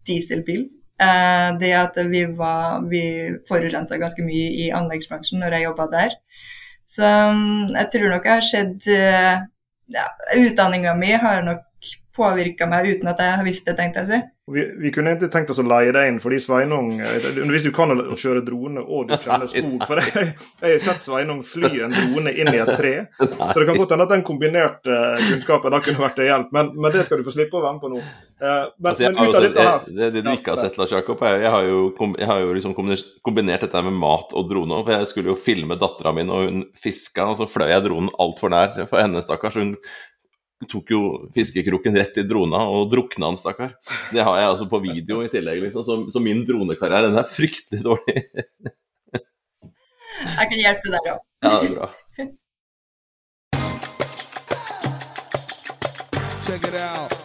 dieselbil. 0.07 0.67
Eh, 1.01 1.47
det 1.61 1.71
at 1.77 1.97
vi, 2.11 2.25
var, 2.37 2.83
vi 2.89 3.03
forurensa 3.49 3.97
ganske 4.01 4.25
mye 4.25 4.51
i 4.65 4.69
anleggsbransjen 4.75 5.41
når 5.41 5.57
jeg 5.57 5.67
jobba 5.69 5.87
der. 5.93 6.17
Så 6.91 7.07
mm, 7.07 7.73
jeg 7.77 7.89
tror 7.93 8.09
nok 8.11 8.27
jeg 8.27 8.37
har 8.37 8.45
sett 8.45 8.87
eh, 8.91 9.43
ja, 9.95 10.07
Utdanninga 10.37 10.93
mi 10.99 11.13
har 11.15 11.43
nok 11.45 11.67
påvirka 12.15 12.67
meg 12.67 12.89
uten 12.91 13.09
at 13.11 13.21
jeg 13.23 13.39
har 13.39 13.47
visst 13.47 13.67
det, 13.67 13.77
tenkte 13.79 14.03
jeg 14.03 14.07
å 14.07 14.11
si. 14.11 14.21
Vi, 14.51 14.63
vi, 14.77 14.91
kunne 14.91 15.13
egentlig 15.13 15.31
tenkt 15.31 15.51
oss 15.53 15.61
å 15.61 15.65
leie 15.65 15.93
deg 15.95 16.09
inn, 16.09 16.17
fordi 16.23 16.39
Sveinung 16.43 16.89
eh, 16.99 17.27
Hvis 17.51 17.67
du 17.67 17.71
kan 17.75 17.93
å 17.93 18.17
kjøre 18.19 18.43
drone 18.45 18.83
og 18.83 19.07
du 19.09 19.15
kjenner 19.15 19.47
skog 19.51 19.85
For 19.87 20.01
jeg, 20.01 20.33
jeg 20.61 20.75
har 20.75 20.83
sett 20.83 21.05
Sveinung 21.05 21.41
fly 21.47 21.69
en 21.85 21.95
drone 21.95 22.33
inn 22.33 22.51
i 22.51 22.59
et 22.61 22.73
tre. 22.77 22.93
Så 23.51 23.55
det 23.55 23.67
kan 23.69 23.79
godt 23.79 23.95
hende 23.95 24.07
at 24.07 24.13
den 24.13 24.25
kombinerte 24.27 24.97
kunnskapen 25.21 25.75
da 25.75 25.81
kunne 25.83 26.03
vært 26.03 26.17
til 26.19 26.29
hjelp, 26.29 26.51
men, 26.55 26.73
men, 26.75 26.91
det 26.93 27.05
skal 27.07 27.21
du 27.21 27.27
få 27.27 27.35
slippe 27.35 27.59
å 27.59 27.63
være 27.63 27.77
med 27.77 27.83
på 27.85 27.91
nå. 27.93 28.03
Eh, 28.41 28.67
men, 28.75 28.91
altså, 28.91 29.07
men 29.07 29.19
ut 29.21 29.39
av 29.39 29.45
dette 29.45 29.65
her 29.67 29.87
det, 29.87 30.11
det, 30.17 30.25
du 30.25 30.31
ikke 30.33 30.55
har 30.55 30.61
sett, 30.61 30.79
Lars 30.81 30.93
Jakob, 30.95 31.21
jeg, 31.25 31.41
jeg 31.45 31.55
har 31.55 31.67
jo, 31.67 31.81
jeg 32.17 32.29
har 32.31 32.43
jo 32.43 32.55
liksom 32.57 32.75
kombinert 32.75 33.65
dette 33.65 33.83
med 33.87 33.97
mat 34.01 34.35
og 34.37 34.47
drone. 34.51 34.81
For 34.81 34.95
jeg 34.97 35.11
skulle 35.11 35.33
jo 35.33 35.39
filme 35.39 35.77
dattera 35.79 36.13
mi 36.15 36.25
og 36.27 36.47
hun 36.47 36.63
fiska, 36.77 37.31
og 37.31 37.39
så 37.39 37.49
fløy 37.49 37.69
jeg 37.71 37.85
dronen 37.87 38.11
altfor 38.21 38.53
nær 38.53 38.75
for 38.83 38.99
henne, 39.01 39.23
stakkars. 39.23 39.59
Hun 39.61 39.75
tok 40.69 40.91
jo 40.93 41.01
fiskekroken 41.35 41.95
rett 41.97 42.17
i 42.21 42.25
drona 42.27 42.61
og 42.69 42.89
drukna 42.91 43.31
han, 43.31 43.39
stakkar. 43.39 43.73
Det 44.13 44.21
har 44.25 44.37
jeg 44.39 44.51
altså 44.51 44.67
på 44.69 44.81
video 44.83 45.21
i 45.25 45.31
tillegg, 45.31 45.63
liksom. 45.65 45.85
Så, 45.87 45.97
så 46.13 46.21
min 46.23 46.43
dronekarriere, 46.47 47.09
den 47.09 47.21
er 47.21 47.27
fryktelig 47.27 47.81
dårlig. 47.85 48.25
jeg 49.15 50.51
kan 50.51 50.59
hjelpe 50.59 50.93
deg 50.93 51.01
der 51.01 51.15
òg. 51.15 51.25
Ja, 51.41 51.55
det 51.57 51.71
er 51.71 51.75
bra. 51.79 51.89
Check 56.45 56.67
it 56.67 56.75
out. 56.75 57.20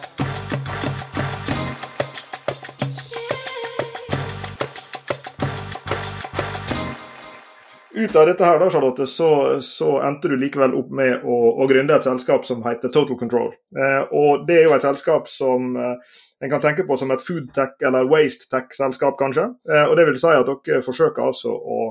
Ut 7.97 8.15
av 8.15 8.27
dette 8.29 8.45
her 8.45 8.59
da, 8.61 8.69
Charlotte, 8.71 9.07
så, 9.09 9.29
så 9.65 9.97
endte 10.05 10.29
du 10.29 10.37
likevel 10.37 10.75
opp 10.77 10.91
med 10.93 11.25
å, 11.25 11.37
å 11.57 11.67
gründe 11.69 11.95
et 11.95 12.05
selskap 12.05 12.45
som 12.45 12.61
heter 12.65 12.93
Total 12.93 13.17
Control. 13.19 13.51
Eh, 13.77 14.13
og 14.13 14.45
Det 14.47 14.59
er 14.59 14.67
jo 14.67 14.75
et 14.75 14.85
selskap 14.85 15.29
som 15.31 15.75
eh, 15.75 16.15
en 16.39 16.53
kan 16.53 16.61
tenke 16.61 16.85
på 16.85 16.97
som 16.97 17.11
et 17.11 17.23
foodtech 17.25 17.81
eller 17.87 18.07
waste-tech-selskap, 18.11 19.17
kanskje. 19.19 19.49
Eh, 19.69 19.85
og 19.89 19.97
Det 19.97 20.05
vil 20.11 20.21
si 20.21 20.33
at 20.33 20.53
dere 20.67 20.85
forsøker 20.85 21.25
altså 21.25 21.55
å 21.57 21.81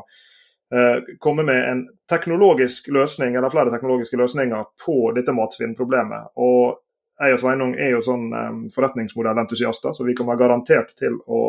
eh, 0.72 1.14
komme 1.22 1.46
med 1.46 1.62
en 1.72 1.84
teknologisk 2.10 2.90
løsning, 2.94 3.34
eller 3.34 3.50
flere 3.50 3.74
teknologiske 3.74 4.18
løsninger 4.20 4.68
på 4.84 4.98
dette 5.16 5.34
matsvinnproblemet. 5.34 6.34
Og 6.38 6.78
jeg 7.16 7.34
og 7.34 7.40
Sveinung 7.42 7.74
er 7.74 7.96
jo 7.96 8.04
sånn 8.06 8.28
eh, 8.30 8.52
forretningsmodellentusiaster, 8.76 9.96
så 9.96 10.06
vi 10.06 10.14
kommer 10.14 10.38
garantert 10.38 10.94
til 10.98 11.18
å 11.26 11.42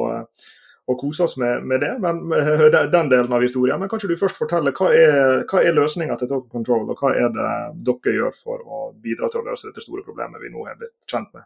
og 0.87 0.99
kose 1.01 1.25
oss 1.25 1.35
med, 1.37 1.65
med 1.67 1.81
det, 1.83 1.91
men, 1.99 2.21
med 2.31 2.47
den 2.93 3.09
delen 3.11 3.33
av 3.33 3.43
historien. 3.43 3.79
Men 3.79 3.89
kanskje 3.91 4.13
du 4.13 4.19
først 4.19 4.39
forteller 4.39 4.75
hva 4.77 4.93
er, 4.95 5.43
hva 5.49 5.59
er 5.59 5.75
løsninga 5.75 6.15
til 6.19 6.31
Token 6.31 6.53
Control, 6.53 6.85
og 6.87 7.01
hva 7.01 7.11
er 7.11 7.33
det 7.35 7.49
dere 7.89 8.15
gjør 8.15 8.37
for 8.39 8.63
å 8.63 8.79
bidra 9.03 9.27
til 9.31 9.43
å 9.43 9.49
løse 9.49 9.67
dette 9.67 9.83
store 9.83 10.05
problemet 10.07 10.39
vi 10.43 10.53
nå 10.53 10.63
har 10.63 10.79
blitt 10.79 10.95
kjent 11.11 11.33
med? 11.35 11.43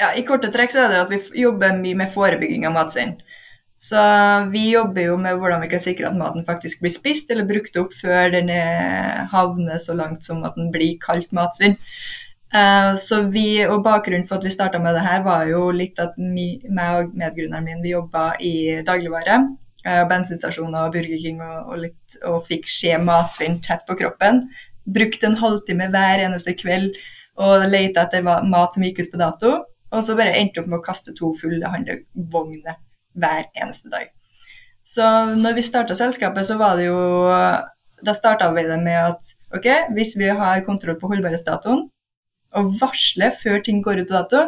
Ja, 0.00 0.14
I 0.16 0.24
korte 0.24 0.48
trekk 0.52 0.72
så 0.72 0.86
er 0.86 0.94
det 0.94 1.02
at 1.02 1.12
vi 1.12 1.20
jobber 1.42 1.76
mye 1.76 2.00
med 2.00 2.12
forebygging 2.14 2.64
av 2.68 2.76
matsvinn. 2.78 3.18
Så 3.82 4.00
vi 4.54 4.68
jobber 4.70 5.08
jo 5.08 5.18
med 5.20 5.36
hvordan 5.42 5.64
vi 5.64 5.68
kan 5.72 5.82
sikre 5.82 6.08
at 6.08 6.16
maten 6.16 6.44
faktisk 6.46 6.84
blir 6.84 6.92
spist 6.94 7.32
eller 7.34 7.48
brukt 7.48 7.76
opp 7.80 7.92
før 7.98 8.30
den 8.30 8.48
havner 9.32 9.80
så 9.82 9.96
langt 9.98 10.22
som 10.24 10.44
at 10.46 10.54
den 10.56 10.70
blir 10.72 11.00
kalt 11.02 11.34
matsvinn. 11.34 11.74
Uh, 12.52 12.92
så 13.00 13.22
vi, 13.32 13.62
og 13.64 13.80
Bakgrunnen 13.84 14.26
for 14.28 14.36
at 14.36 14.44
vi 14.44 14.52
starta 14.52 14.80
med 14.82 14.92
det 14.96 15.06
her, 15.06 15.22
var 15.24 15.46
jo 15.48 15.70
litt 15.72 16.00
at 16.02 16.18
vi, 16.20 16.60
meg 16.68 16.98
og 16.98 17.14
medgrunneren 17.16 17.64
min 17.64 17.80
vi 17.84 17.94
jobba 17.94 18.32
i 18.44 18.54
dagligvare. 18.84 19.38
Uh, 19.86 20.02
bensinstasjoner 20.10 20.84
og 20.84 20.92
Burger 20.94 21.22
King 21.22 21.40
og, 21.40 21.72
og, 21.72 21.80
litt, 21.86 22.18
og 22.28 22.42
fikk 22.44 22.68
se 22.70 22.92
matsvinn 23.00 23.56
tett 23.64 23.86
på 23.88 23.96
kroppen. 23.98 24.44
Brukte 24.84 25.30
en 25.30 25.40
halvtime 25.40 25.88
hver 25.94 26.26
eneste 26.26 26.54
kveld 26.58 26.98
og 27.40 27.64
lette 27.72 28.02
etter 28.02 28.24
mat 28.24 28.74
som 28.74 28.84
gikk 28.84 29.00
ut 29.00 29.12
på 29.14 29.20
dato. 29.22 29.52
Og 29.92 30.04
så 30.04 30.16
bare 30.16 30.34
endte 30.36 30.60
opp 30.60 30.68
med 30.68 30.80
å 30.80 30.84
kaste 30.84 31.14
to 31.16 31.32
fulle 31.36 31.68
handlevogner 31.68 32.76
hver 33.16 33.48
eneste 33.56 33.92
dag. 33.92 34.12
Så 34.84 35.04
når 35.38 35.56
vi 35.56 35.64
starta 35.64 35.96
selskapet, 35.96 36.46
så 36.48 36.58
var 36.60 36.76
det 36.76 36.88
jo 36.88 36.98
Da 38.02 38.12
starta 38.18 38.48
vi 38.50 38.64
det 38.66 38.80
med 38.82 38.98
at 38.98 39.28
ok, 39.54 39.66
hvis 39.94 40.16
vi 40.18 40.26
har 40.26 40.64
kontroll 40.66 40.96
på 40.98 41.06
holdbarhetsdatoen, 41.12 41.84
og 42.58 42.74
varsle 42.80 43.30
før 43.42 43.62
ting 43.64 43.80
går 43.84 44.02
ut 44.02 44.10
på 44.10 44.18
dato, 44.18 44.42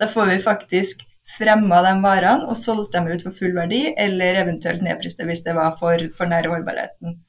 da 0.00 0.08
får 0.10 0.30
vi 0.32 0.38
faktisk 0.42 1.02
fremma 1.38 1.80
de 1.86 1.92
varene 2.02 2.48
og 2.50 2.58
solgt 2.58 2.94
dem 2.96 3.08
ut 3.08 3.22
for 3.24 3.34
full 3.34 3.54
verdi, 3.56 3.84
eller 3.96 4.40
eventuelt 4.42 4.82
nedpriste 4.84 5.26
hvis 5.28 5.44
det 5.46 5.54
var 5.56 5.76
for, 5.80 6.08
for 6.16 6.30
nær 6.30 6.48
holdbarheten. 6.50 7.20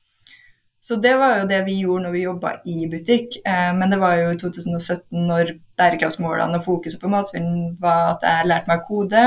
Så 0.83 0.97
det 0.99 1.13
var 1.15 1.37
jo 1.37 1.45
det 1.47 1.61
vi 1.63 1.77
gjorde 1.79 2.03
når 2.03 2.11
vi 2.11 2.23
jobba 2.25 2.49
i 2.67 2.87
butikk. 2.91 3.37
Eh, 3.47 3.69
men 3.77 3.93
det 3.93 4.01
var 4.01 4.17
jo 4.19 4.33
i 4.33 4.39
2017 4.41 5.29
når 5.29 5.53
bærekraftsmålene 5.79 6.59
og 6.59 6.65
fokuset 6.65 6.99
på 6.99 7.11
matsvinn 7.11 7.53
var 7.79 8.17
at 8.17 8.25
jeg 8.27 8.49
lærte 8.49 8.67
meg 8.67 8.83
kode 8.89 9.21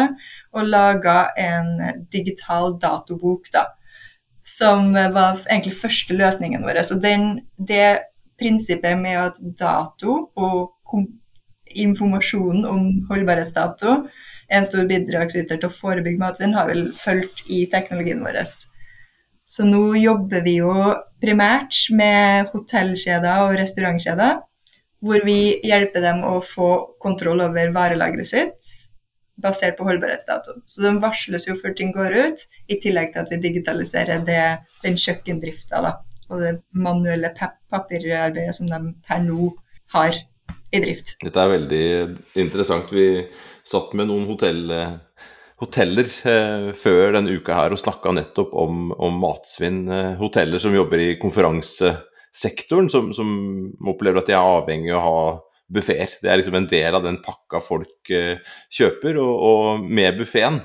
og 0.52 0.68
laga 0.68 1.16
en 1.40 1.70
digital 2.12 2.76
datobok, 2.82 3.48
da. 3.56 3.70
Som 4.46 4.92
var 4.92 5.40
egentlig 5.48 5.72
første 5.80 6.14
løsningen 6.14 6.62
vår. 6.62 6.82
Så 6.84 7.00
den, 7.00 7.40
det 7.56 8.04
prinsippet 8.36 9.00
med 9.00 9.16
at 9.24 9.40
dato 9.58 10.18
og 10.36 10.75
informasjonen 11.76 12.64
om 12.68 12.86
holdbarhetsdato 13.10 13.98
er 14.46 14.60
en 14.60 14.66
stor 14.68 14.86
bidragsyter 14.88 15.58
til 15.58 15.68
å 15.68 15.74
forebygge 15.74 16.22
matsvinn, 16.22 16.54
har 16.54 16.70
vel 16.70 16.86
fulgt 16.94 17.44
i 17.50 17.64
teknologien 17.70 18.22
vår. 18.22 18.38
Så 19.46 19.66
nå 19.66 19.94
jobber 19.98 20.42
vi 20.46 20.58
jo 20.60 20.74
primært 21.22 21.86
med 21.94 22.50
hotellkjeder 22.52 23.46
og 23.46 23.56
restaurantkjeder, 23.60 24.42
hvor 25.06 25.22
vi 25.26 25.58
hjelper 25.66 26.02
dem 26.02 26.22
å 26.26 26.38
få 26.42 26.70
kontroll 27.02 27.44
over 27.44 27.72
varelageret 27.74 28.30
sitt 28.30 28.70
basert 29.42 29.76
på 29.76 29.84
holdbarhetsdato. 29.84 30.62
Så 30.64 30.82
de 30.82 30.94
varsles 31.02 31.46
jo 31.48 31.56
før 31.58 31.74
ting 31.76 31.92
går 31.94 32.14
ut, 32.16 32.44
i 32.72 32.78
tillegg 32.80 33.12
til 33.12 33.22
at 33.22 33.32
vi 33.32 33.42
digitaliserer 33.42 34.24
det, 34.24 34.44
den 34.82 34.96
kjøkkendrifta 35.00 35.82
og 36.26 36.40
det 36.40 36.56
manuelle 36.74 37.30
papirarbeidet 37.36 38.56
som 38.56 38.70
de 38.70 38.80
per 39.06 39.20
nå 39.22 39.52
har 39.94 40.16
i 40.74 40.82
drift. 40.82 41.16
Dette 41.22 41.42
er 41.42 41.54
veldig 41.54 41.86
interessant. 42.42 42.90
Vi 42.92 43.26
satt 43.66 43.94
med 43.98 44.10
noen 44.10 44.26
hotell 44.30 44.64
hoteller 45.60 46.08
eh, 46.28 46.68
før 46.76 47.14
denne 47.16 47.36
uka 47.38 47.56
her 47.56 47.72
og 47.72 47.80
snakka 47.80 48.12
nettopp 48.16 48.52
om, 48.58 48.90
om 48.92 49.16
matsvinn. 49.22 49.86
Eh, 49.88 50.12
hoteller 50.20 50.60
som 50.62 50.76
jobber 50.76 51.02
i 51.02 51.14
konferansesektoren, 51.20 52.90
som, 52.92 53.12
som, 53.16 53.30
opplever 53.88 54.20
at 54.20 54.28
de 54.28 54.36
er 54.36 54.52
avhengig 54.56 54.92
av 54.92 55.00
å 55.00 55.06
ha 55.06 55.24
buffeer. 55.72 56.12
Det 56.22 56.30
er 56.30 56.40
liksom 56.40 56.58
en 56.60 56.68
del 56.70 56.98
av 56.98 57.06
den 57.06 57.18
pakka 57.24 57.62
folk 57.64 58.12
eh, 58.12 58.36
kjøper, 58.76 59.18
og, 59.22 59.32
og 59.48 59.88
med 59.88 60.20
buffeen 60.20 60.60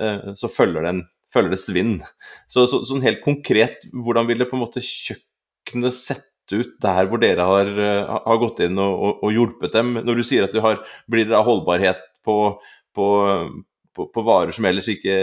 eh, 0.00 0.32
så 0.38 0.50
følger, 0.52 0.86
den, 0.86 1.02
følger, 1.32 1.56
det 1.56 1.62
svinn. 1.64 1.98
Så, 2.46 2.68
så, 2.70 2.84
sånn 2.86 3.04
helt 3.04 3.24
konkret, 3.26 3.88
hvordan 3.92 4.30
vil 4.30 4.40
det 4.44 4.50
på 4.52 4.58
en 4.58 4.64
måte 4.64 4.84
kjøkkenet 4.84 5.98
sette 5.98 6.35
ut 6.52 6.74
der 6.82 7.08
hvor 7.10 7.22
dere 7.22 7.46
har, 7.48 7.70
eh, 7.70 8.12
har 8.26 8.42
gått 8.42 8.62
inn 8.66 8.78
og, 8.78 8.94
og, 8.94 9.24
og, 9.24 9.32
hjulpet 9.34 9.74
dem? 9.74 9.96
Når 10.02 10.20
du 10.20 10.26
sier 10.26 10.46
at 10.46 10.54
du 10.54 10.60
har, 10.64 10.82
blir 11.10 11.26
det 11.28 11.42
holdbarhet 11.46 12.02
på, 12.26 12.36
på, 12.96 13.08
på, 13.96 14.06
på, 14.14 14.24
varer 14.26 14.54
som 14.54 14.66
ellers 14.68 14.88
ikke 14.90 15.16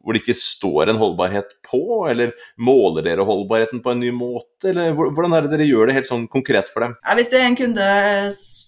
Hvor 0.00 0.14
det 0.14 0.22
ikke 0.22 0.38
står 0.38 0.92
en 0.92 1.00
holdbarhet 1.00 1.56
på? 1.66 1.82
Eller 2.10 2.34
måler 2.58 3.06
dere 3.06 3.26
holdbarheten 3.28 3.82
på 3.84 3.94
en 3.94 4.02
ny 4.02 4.12
måte? 4.16 4.72
Eller 4.72 4.94
hvordan 4.96 5.36
er 5.36 5.46
det 5.46 5.54
dere 5.56 5.70
gjør 5.70 5.90
det 5.90 5.98
helt 6.00 6.10
sånn 6.10 6.28
konkret 6.32 6.72
for 6.72 6.86
dem? 6.86 6.98
Ja, 7.04 7.18
hvis 7.18 7.32
du 7.32 7.38
er 7.38 7.48
en 7.48 7.58
kunde 7.58 7.88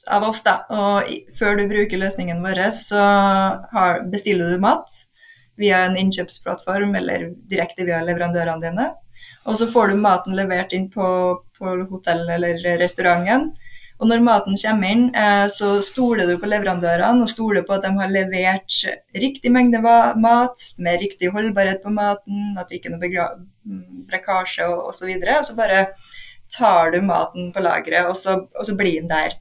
av 0.09 0.25
oss, 0.25 0.41
da, 0.41 0.63
og 0.73 1.11
før 1.37 1.59
du 1.59 1.67
bruker 1.69 2.01
løsningen 2.01 2.41
vår, 2.41 2.63
så 2.73 3.03
har, 3.75 4.03
bestiller 4.09 4.55
du 4.55 4.63
mat 4.63 4.95
via 5.59 5.83
en 5.85 5.99
innkjøpsplattform 5.99 6.95
eller 6.97 7.33
direkte 7.51 7.87
via 7.89 8.01
leverandørene 8.07 8.63
dine. 8.63 8.89
Og 9.47 9.59
så 9.59 9.69
får 9.71 9.93
du 9.93 10.03
maten 10.03 10.37
levert 10.37 10.75
inn 10.77 10.89
på, 10.91 11.07
på 11.59 11.75
hotellet 11.91 12.35
eller 12.37 12.79
restauranten. 12.83 13.53
Og 13.99 14.07
når 14.07 14.21
maten 14.23 14.59
kommer 14.61 14.93
inn, 14.95 15.09
eh, 15.11 15.47
så 15.51 15.73
stoler 15.83 16.29
du 16.31 16.37
på 16.39 16.47
leverandørene 16.47 17.25
og 17.25 17.31
stoler 17.33 17.65
på 17.67 17.75
at 17.75 17.83
de 17.83 17.91
har 17.97 18.13
levert 18.13 18.77
riktig 19.25 19.51
mengde 19.51 19.81
mat 19.83 20.63
med 20.79 21.01
riktig 21.03 21.33
holdbarhet 21.35 21.83
på 21.83 21.91
maten, 21.91 22.55
at 22.59 22.69
det 22.69 22.79
ikke 22.79 22.93
er 22.93 22.95
noe 22.95 23.31
brekkasje 24.07 24.69
og 24.71 24.93
osv. 24.93 25.11
Og, 25.11 25.27
og 25.35 25.49
så 25.49 25.57
bare 25.59 25.81
tar 26.55 26.95
du 26.95 27.01
maten 27.03 27.51
på 27.53 27.65
lageret, 27.65 28.07
og, 28.07 28.47
og, 28.55 28.65
så 28.67 28.77
blir 28.79 29.01
den 29.01 29.11
der. 29.11 29.35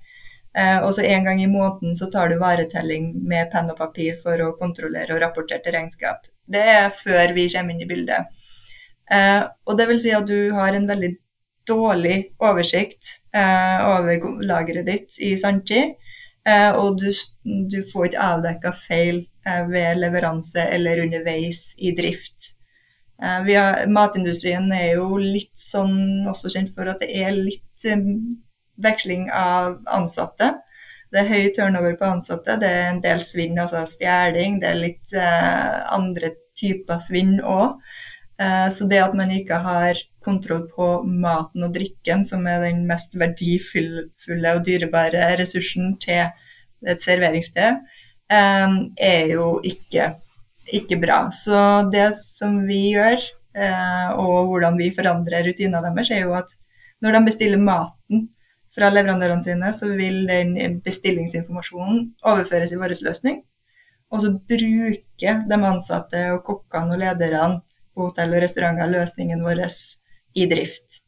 Eh, 0.58 0.80
og 0.82 0.90
så 0.96 1.06
En 1.06 1.30
gang 1.30 1.44
i 1.44 1.52
måneden 1.52 1.96
så 1.96 2.10
tar 2.10 2.34
du 2.34 2.40
varetelling 2.42 3.14
med 3.30 3.52
penn 3.54 3.70
og 3.70 3.78
papir 3.78 4.18
for 4.24 4.42
å 4.42 4.56
kontrollere 4.58 5.14
og 5.14 5.22
rapportere 5.22 5.62
til 5.62 5.78
regnskap. 5.78 6.26
Det 6.50 6.66
er 6.74 6.90
før 6.90 7.36
vi 7.38 7.46
kommer 7.54 7.76
inn 7.76 7.86
i 7.86 7.90
bildet. 7.94 8.34
Eh, 9.14 9.44
og 9.66 9.78
det 9.80 9.88
vil 9.90 10.02
si 10.02 10.12
at 10.16 10.28
du 10.28 10.52
har 10.56 10.76
en 10.76 10.88
veldig 10.90 11.14
dårlig 11.68 12.18
oversikt 12.44 13.10
eh, 13.36 13.80
over 13.88 14.44
lageret 14.48 14.88
ditt 14.88 15.20
i 15.24 15.34
sanntid. 15.40 15.96
Eh, 16.48 16.72
og 16.72 17.00
du, 17.02 17.10
du, 17.44 17.82
får 17.92 18.10
ikke 18.10 18.28
avdekka 18.32 18.74
feil 18.76 19.24
eh, 19.48 19.64
ved 19.68 20.00
leveranse 20.00 20.64
eller 20.76 21.04
underveis 21.04 21.74
i 21.78 21.92
drift. 21.98 22.54
Eh, 23.22 23.50
har, 23.50 23.84
matindustrien 23.92 24.72
er 24.76 24.94
jo 24.96 25.18
litt 25.20 25.56
sånn 25.60 26.28
også 26.30 26.54
kjent 26.54 26.72
for 26.76 26.88
at 26.92 27.04
det 27.04 27.12
er 27.20 27.36
litt 27.36 27.88
eh, 27.88 28.06
veksling 28.84 29.28
av 29.34 29.82
ansatte. 29.92 30.54
Det 31.12 31.24
er 31.24 31.32
høy 31.32 31.52
turnover 31.56 31.96
på 32.00 32.08
ansatte, 32.08 32.58
det 32.60 32.68
er 32.68 32.90
en 32.90 33.04
del 33.04 33.22
svinn, 33.24 33.56
altså 33.64 33.86
stjeling. 33.88 34.60
Det 34.60 34.68
er 34.68 34.80
litt 34.82 35.14
andre 35.16 36.34
typer 36.60 37.00
svinn 37.00 37.38
òg. 37.40 37.78
Eh, 38.42 38.70
så 38.70 38.86
det 38.86 39.00
at 39.02 39.16
man 39.18 39.32
ikke 39.34 39.58
har 39.66 39.98
kontroll 40.24 40.68
på 40.70 40.90
maten 41.08 41.66
og 41.66 41.74
drikken, 41.74 42.26
som 42.28 42.46
er 42.50 42.68
den 42.68 42.84
mest 42.90 43.16
verdifulle 43.18 44.54
og 44.54 44.64
dyrebare 44.68 45.32
ressursen 45.40 45.96
til 46.04 46.28
et 46.88 47.02
serveringssted, 47.02 47.82
eh, 48.30 48.78
er 49.02 49.34
jo 49.34 49.58
ikke, 49.66 50.12
ikke 50.70 51.02
bra. 51.02 51.20
Så 51.34 51.90
det 51.92 52.12
som 52.20 52.62
vi 52.70 52.94
gjør, 52.94 53.18
eh, 53.56 54.08
og 54.14 54.52
hvordan 54.52 54.78
vi 54.78 54.94
forandrer 54.94 55.48
rutinene 55.48 55.82
deres, 55.90 56.12
er 56.12 56.28
jo 56.28 56.38
at 56.38 56.54
når 57.02 57.14
de 57.14 57.26
bestiller 57.26 57.62
maten 57.62 58.28
fra 58.78 58.90
leverandørene 58.94 59.42
sine, 59.42 59.74
så 59.74 59.90
vil 59.98 60.28
den 60.30 60.82
bestillingsinformasjonen 60.86 62.12
overføres 62.26 62.74
i 62.74 62.78
vår 62.78 62.94
løsning. 63.02 63.42
Og 64.14 64.22
så 64.22 64.32
bruker 64.32 65.42
de 65.50 65.58
ansatte 65.58 66.22
og 66.36 66.44
kokkene 66.46 66.94
og 66.94 67.02
lederne 67.02 67.62
på 67.98 68.08
hotell 68.12 68.36
og 68.36 68.44
restauranter 68.44 68.92
løsningen 68.94 69.44
vår 69.46 69.66
i 70.38 70.46
drift. 70.50 71.02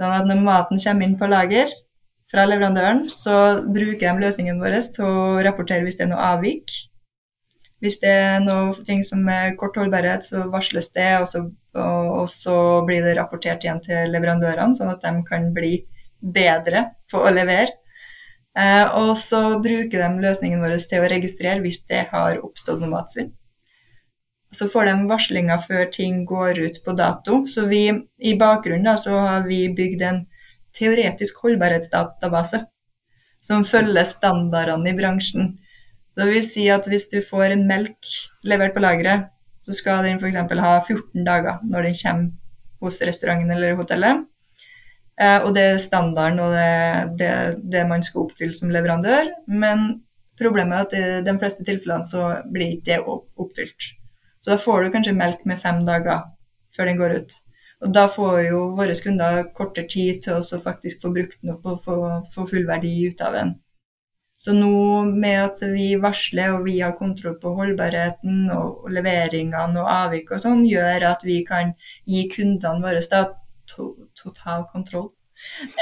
Sånn 0.00 0.16
at 0.16 0.28
når 0.28 0.44
maten 0.44 0.80
kommer 0.80 1.06
inn 1.06 1.16
på 1.20 1.28
lager 1.28 1.72
fra 2.30 2.46
leverandøren, 2.46 3.02
så 3.10 3.34
bruker 3.66 4.06
de 4.06 4.24
løsningen 4.24 4.62
vår 4.62 4.78
til 4.94 5.08
å 5.08 5.42
rapportere 5.44 5.84
hvis 5.84 5.98
det 5.98 6.06
er 6.06 6.12
noe 6.12 6.28
avvik. 6.36 6.76
Hvis 7.80 7.98
det 8.02 8.12
er 8.12 8.44
noe 8.44 8.74
ting 8.86 9.02
som 9.08 9.24
er 9.32 9.56
kort 9.60 9.78
holdbarhet, 9.80 10.26
så 10.28 10.44
varsles 10.52 10.92
det, 10.96 11.10
og 11.18 11.26
så, 11.28 11.42
og, 11.74 12.10
og 12.22 12.26
så 12.30 12.56
blir 12.86 13.02
det 13.04 13.16
rapportert 13.18 13.64
igjen 13.64 13.80
til 13.84 14.12
leverandørene, 14.12 14.76
sånn 14.76 14.92
at 14.92 15.04
de 15.04 15.24
kan 15.26 15.48
bli 15.56 15.78
bedre 16.20 16.90
på 17.10 17.24
å 17.24 17.32
levere. 17.32 17.72
Eh, 18.58 18.86
og 19.00 19.14
så 19.16 19.42
bruker 19.62 19.96
de 19.96 20.24
løsningen 20.26 20.60
vår 20.62 20.76
til 20.90 21.04
å 21.04 21.10
registrere 21.10 21.64
hvis 21.64 21.82
det 21.88 22.06
har 22.12 22.40
oppstått 22.44 22.82
noe 22.82 22.92
matsvinn 22.92 23.30
så 24.54 24.66
får 24.70 24.88
de 24.88 24.94
varslinger 25.10 25.62
før 25.62 25.86
ting 25.94 26.24
går 26.26 26.58
ut 26.58 26.80
på 26.84 26.94
dato. 26.98 27.44
Så 27.46 27.68
vi, 27.70 27.84
i 28.18 28.34
bakgrunnen 28.38 28.88
da, 28.88 28.96
så 28.98 29.14
har 29.18 29.46
vi 29.46 29.62
bygd 29.76 30.02
en 30.06 30.24
teoretisk 30.76 31.42
holdbarhetsdatabase 31.44 32.64
som 33.46 33.64
følger 33.64 34.06
standardene 34.08 34.90
i 34.90 34.96
bransjen. 34.98 35.54
Det 36.18 36.26
vil 36.28 36.44
si 36.44 36.66
at 36.72 36.86
hvis 36.90 37.08
du 37.12 37.20
får 37.24 37.54
en 37.54 37.66
melk 37.68 38.10
levert 38.46 38.74
på 38.74 38.82
lageret, 38.82 39.30
så 39.66 39.76
skal 39.76 40.04
den 40.04 40.18
f.eks. 40.18 40.36
ha 40.36 40.74
14 40.80 41.24
dager 41.24 41.62
når 41.62 41.88
den 41.88 41.96
kommer 42.02 42.30
hos 42.80 43.00
restauranten 43.06 43.52
eller 43.54 43.78
hotellet. 43.78 44.26
Eh, 45.20 45.38
og 45.44 45.54
det 45.54 45.64
er 45.68 45.82
standarden 45.82 46.40
og 46.42 46.54
det, 46.56 47.16
det, 47.20 47.32
det, 47.72 47.86
man 47.88 48.02
skal 48.04 48.24
oppfylle 48.24 48.56
som 48.56 48.72
leverandør. 48.72 49.30
Men 49.46 50.02
problemet 50.40 50.74
er 50.74 50.86
at 50.86 50.96
i 50.96 51.24
de 51.28 51.38
fleste 51.38 51.66
tilfellene 51.66 52.08
så 52.08 52.26
blir 52.52 52.78
ikke 52.78 52.88
det 52.90 53.00
oppfylt. 53.06 53.90
Så 54.40 54.54
da 54.54 54.58
får 54.58 54.82
du 54.82 54.92
kanskje 54.94 55.16
melk 55.16 55.46
med 55.48 55.60
fem 55.60 55.82
dager 55.86 56.26
før 56.76 56.88
den 56.88 57.00
går 57.00 57.16
ut. 57.20 57.34
Og 57.80 57.92
da 57.96 58.04
får 58.12 58.38
jo 58.44 58.60
våre 58.76 58.94
kunder 59.04 59.42
kortere 59.56 59.88
tid 59.88 60.20
til 60.24 60.40
å 60.40 60.60
faktisk 60.64 61.02
få 61.02 61.12
brukt 61.16 61.40
den 61.40 61.54
opp 61.54 61.66
og 61.68 61.82
få, 61.84 61.98
få 62.34 62.46
full 62.48 62.66
verdi 62.68 62.92
ut 63.08 63.20
av 63.24 63.36
den. 63.38 63.54
Så 64.40 64.54
nå 64.56 65.02
med 65.04 65.36
at 65.42 65.60
vi 65.68 65.90
varsler 66.00 66.54
og 66.54 66.64
vi 66.64 66.78
har 66.80 66.94
kontroll 66.96 67.34
på 67.42 67.52
holdbarheten 67.58 68.46
og 68.54 68.86
leveringene 68.88 69.82
og 69.82 69.90
avvik 69.92 70.32
og 70.32 70.40
sånn, 70.40 70.62
gjør 70.68 71.04
at 71.10 71.24
vi 71.28 71.42
kan 71.44 71.74
gi 72.08 72.22
kundene 72.32 72.80
våre 72.80 73.02
da, 73.12 73.26
to, 73.68 73.90
total 74.16 74.64
kontroll 74.72 75.10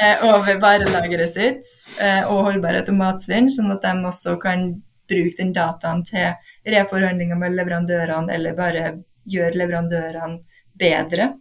eh, 0.03 0.27
over 0.27 0.59
varelageret 0.63 1.31
sitt 1.31 1.71
eh, 2.03 2.27
og 2.27 2.49
holdbarhet 2.49 2.91
og 2.91 2.99
matsvinn, 2.99 3.47
sånn 3.47 3.71
at 3.77 3.87
de 3.87 3.95
også 4.11 4.35
kan 4.43 4.73
bruke 5.09 5.39
den 5.39 5.55
dataen 5.55 6.03
til 6.11 6.35
reforhandlinger 6.73 7.39
med 7.39 7.57
leverandørene, 7.57 8.33
eller 8.35 8.57
bare 8.59 8.89
gjøre 9.29 9.61
leverandørene 9.61 10.43
bedre. 10.79 11.35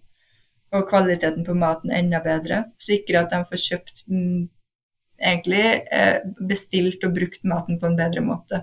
og 0.75 0.83
kvaliteten 0.89 1.45
på 1.47 1.53
maten 1.55 1.93
enda 1.95 2.19
bedre. 2.19 2.57
Sikre 2.83 3.21
at 3.21 3.31
de 3.31 3.37
får 3.47 3.61
kjøpt 3.61 4.01
mm, 4.11 4.41
egentlig 5.15 5.63
eh, 5.95 6.17
bestilt 6.49 7.05
og 7.07 7.13
brukt 7.15 7.45
maten 7.47 7.79
på 7.79 7.87
en 7.87 7.95
bedre 7.95 8.23
måte. 8.25 8.59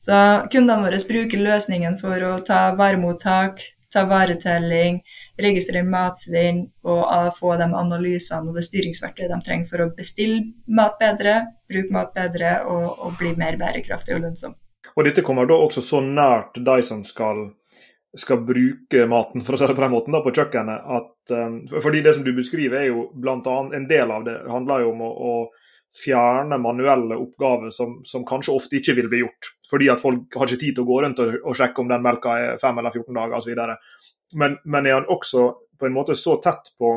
Så 0.00 0.16
kundene 0.50 0.82
våre 0.86 1.02
bruker 1.06 1.44
løsningen 1.44 1.98
for 2.00 2.24
å 2.26 2.38
ta 2.46 2.62
varemottak, 2.78 3.60
ta 3.92 4.06
varetelling, 4.08 5.02
registrere 5.36 5.84
matsvinn 5.86 6.64
og 6.88 7.04
få 7.36 7.54
de 7.60 7.68
analysene 7.68 8.48
og 8.48 8.56
det 8.56 8.64
styringsverktøyet 8.66 9.30
de 9.30 9.40
trenger 9.44 9.68
for 9.68 9.84
å 9.84 9.92
bestille 9.94 10.40
mat 10.66 10.96
bedre, 11.00 11.36
bruke 11.70 11.94
mat 11.94 12.16
bedre 12.16 12.56
og, 12.64 12.88
og 13.04 13.20
bli 13.20 13.36
mer 13.38 13.60
bærekraftig 13.60 14.16
og 14.16 14.24
lønnsom. 14.24 14.56
Og 14.96 15.06
dette 15.06 15.24
kommer 15.24 15.48
da 15.48 15.56
også 15.56 15.82
så 15.84 16.00
nært 16.04 16.58
de 16.60 16.78
som 16.86 17.04
skal 17.06 17.50
skal 18.16 18.42
bruke 18.44 19.06
maten 19.08 19.44
for 19.44 19.56
å 19.56 19.58
si 19.58 19.66
det 19.66 19.76
på 19.76 19.84
den 19.84 19.92
måten 19.94 20.14
da, 20.14 20.20
på 20.20 20.34
kjøkkenet. 20.36 20.88
At, 20.98 21.32
um, 21.32 21.58
fordi 21.80 22.02
Det 22.04 22.14
som 22.14 22.24
du 22.24 22.32
beskriver, 22.36 22.80
er 22.80 22.90
jo 22.90 23.06
blant 23.14 23.46
annet, 23.46 23.76
en 23.76 23.88
del 23.88 24.10
av 24.12 24.24
det 24.26 24.36
handler 24.48 24.84
jo 24.84 24.90
om 24.92 25.04
å, 25.06 25.10
å 25.12 25.34
fjerne 26.02 26.58
manuelle 26.60 27.16
oppgaver 27.20 27.70
som, 27.70 27.98
som, 28.04 28.24
kanskje 28.24 28.56
ofte 28.56 28.78
ikke 28.78 28.96
vil 29.00 29.08
bli 29.12 29.22
gjort. 29.22 29.52
Fordi 29.68 29.88
at 29.92 30.00
folk 30.00 30.36
har 30.36 30.48
ikke 30.48 30.60
tid 30.60 30.76
til 30.76 30.84
å 30.84 30.90
gå 30.90 31.00
rundt 31.04 31.22
og, 31.24 31.38
og 31.40 31.56
sjekke 31.56 31.80
om 31.80 31.88
den 31.88 32.04
melka 32.04 32.36
er 32.40 32.60
5 32.60 32.82
eller 32.82 32.92
14 32.92 33.16
dager 33.16 33.38
osv. 33.38 33.62
Men, 34.40 34.58
men 34.64 34.88
er 34.88 34.98
han 35.00 35.08
også 35.12 35.48
på 35.80 35.88
en 35.88 35.96
måte 35.96 36.16
så 36.16 36.36
tett 36.44 36.72
på, 36.78 36.94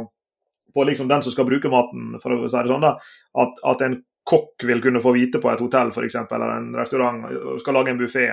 på 0.76 0.88
liksom 0.88 1.08
den 1.12 1.24
som 1.24 1.36
skal 1.36 1.48
bruke 1.48 1.72
maten, 1.72 2.20
for 2.24 2.36
å 2.36 2.44
si 2.44 2.60
det 2.60 2.72
sånn, 2.72 2.84
da, 2.84 2.96
at, 3.44 3.64
at 3.72 3.88
en 3.88 4.02
kokk 4.26 4.66
vil 4.66 4.82
kunne 4.82 5.04
få 5.04 5.14
vite 5.16 5.40
på 5.42 5.52
et 5.52 5.62
hotell 5.62 5.94
for 5.94 6.08
eksempel, 6.08 6.42
eller 6.42 6.60
en 6.60 6.76
restaurant 6.80 7.26
og 7.30 7.62
skal 7.62 7.78
lage 7.78 7.94
en 7.94 8.02
buffé 8.02 8.28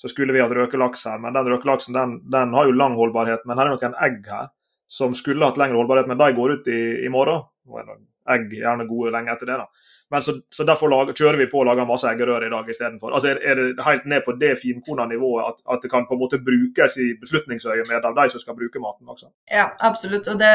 så 0.00 0.08
skulle 0.08 0.32
vi 0.32 0.40
hatt 0.40 0.52
røkelaks 0.54 1.06
her. 1.06 1.18
Men 1.18 1.34
den 1.34 1.48
røkelaksen 1.50 1.94
den, 1.94 2.30
den, 2.30 2.54
har 2.54 2.68
jo 2.68 2.72
lang 2.72 2.94
holdbarhet. 2.94 3.42
Men 3.44 3.58
her 3.58 3.66
er 3.66 3.74
noen 3.74 3.96
egg 4.06 4.20
her 4.30 4.52
som 4.88 5.14
skulle 5.18 5.44
hatt 5.44 5.58
lengre 5.58 5.80
holdbarhet, 5.80 6.06
men 6.08 6.20
de 6.20 6.28
går 6.36 6.52
ut 6.54 6.68
i, 6.70 6.82
i 7.02 7.10
morgen. 7.10 7.42
Og 7.66 7.80
er 7.82 7.96
egg 8.36 8.52
gjerne 8.60 8.86
gode 8.86 9.10
lenge 9.10 9.34
etter 9.34 9.50
det. 9.50 9.56
da. 9.58 9.88
Men 10.14 10.22
så, 10.22 10.36
så 10.54 10.64
Derfor 10.64 10.88
lager, 10.88 11.16
kjører 11.18 11.36
vi 11.42 11.48
på 11.50 11.58
og 11.60 11.66
lager 11.68 11.88
masse 11.88 12.06
eggerøre 12.08 12.46
i 12.46 12.52
dag 12.52 12.70
istedenfor. 12.70 13.10
Altså 13.12 13.32
er, 13.32 13.42
er 13.42 13.58
det 13.58 13.84
helt 13.84 14.06
ned 14.08 14.22
på 14.24 14.36
det 14.40 14.54
finkorna 14.62 15.08
nivået 15.10 15.50
at, 15.50 15.58
at, 15.66 15.82
det 15.82 15.90
kan 15.92 16.06
på 16.06 16.14
en 16.14 16.22
måte 16.22 16.40
brukes 16.46 16.96
i 17.02 17.08
beslutningsøyemed 17.20 18.06
av 18.06 18.14
de 18.16 18.28
som 18.32 18.44
skal 18.44 18.56
bruke 18.56 18.80
maten 18.80 19.10
også? 19.10 19.28
Ja, 19.50 19.66
absolutt. 19.90 20.30
Og 20.30 20.38
det, 20.40 20.54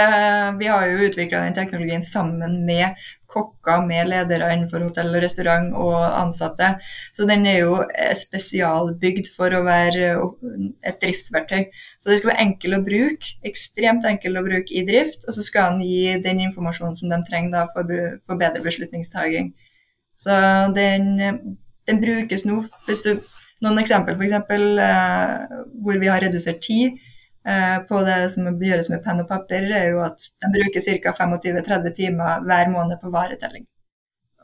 vi 0.61 0.71
har 0.71 0.87
jo 0.87 1.09
utvikla 1.09 1.43
den 1.45 1.59
teknologien 1.59 2.01
sammen 2.01 2.63
med 2.65 3.05
kokker 3.33 3.83
med 3.87 4.09
ledere 4.11 4.51
innenfor 4.53 4.83
hotell 4.85 5.09
og 5.13 5.23
restaurant 5.23 5.73
og 5.79 5.97
ansatte. 6.05 6.69
Så 7.15 7.27
den 7.29 7.47
er 7.49 7.59
jo 7.63 7.79
eh, 7.83 8.13
spesialbygd 8.17 9.31
for 9.35 9.55
å 9.57 9.63
være 9.65 10.11
eh, 10.13 10.65
et 10.89 10.99
driftsverktøy. 11.01 11.67
Så 11.97 12.11
det 12.11 12.19
skal 12.19 12.33
være 12.33 12.45
enkel 12.45 12.77
å 12.77 12.83
bruke, 12.85 13.35
ekstremt 13.49 14.07
enkel 14.09 14.37
å 14.37 14.45
bruke 14.45 14.73
i 14.73 14.85
drift, 14.87 15.27
og 15.27 15.37
så 15.37 15.45
skal 15.45 15.77
den 15.77 15.87
gi 15.87 16.17
den 16.25 16.43
informasjonen 16.47 16.97
som 16.97 17.13
de 17.13 17.21
trenger 17.29 17.55
da, 17.55 17.67
for, 17.73 17.95
for 18.27 18.41
bedre 18.41 18.63
beslutningstaking. 18.65 19.53
Så 20.21 20.35
den, 20.77 21.15
den, 21.89 22.03
brukes 22.03 22.45
nå. 22.47 22.61
Hvis 22.85 23.01
du, 23.03 23.17
noen 23.65 23.81
eksempler, 23.81 24.15
f.eks. 24.19 24.37
Eh, 24.85 25.57
hvor 25.83 25.99
vi 25.99 26.13
har 26.13 26.23
redusert 26.23 26.63
tid 26.63 26.93
Eh, 26.93 27.12
på 27.89 28.01
det 28.07 28.17
som 28.31 28.45
gjøres 28.47 28.87
med 28.87 29.01
penn 29.03 29.19
og 29.19 29.27
papir, 29.27 29.65
er 29.67 29.89
jo 29.91 30.03
at 30.05 30.21
de 30.39 30.51
bruker 30.53 30.83
ca. 30.85 31.11
25-30 31.17 31.95
timer 31.97 32.45
hver 32.47 32.69
måned 32.71 33.01
på 33.01 33.11
varetelling. 33.11 33.65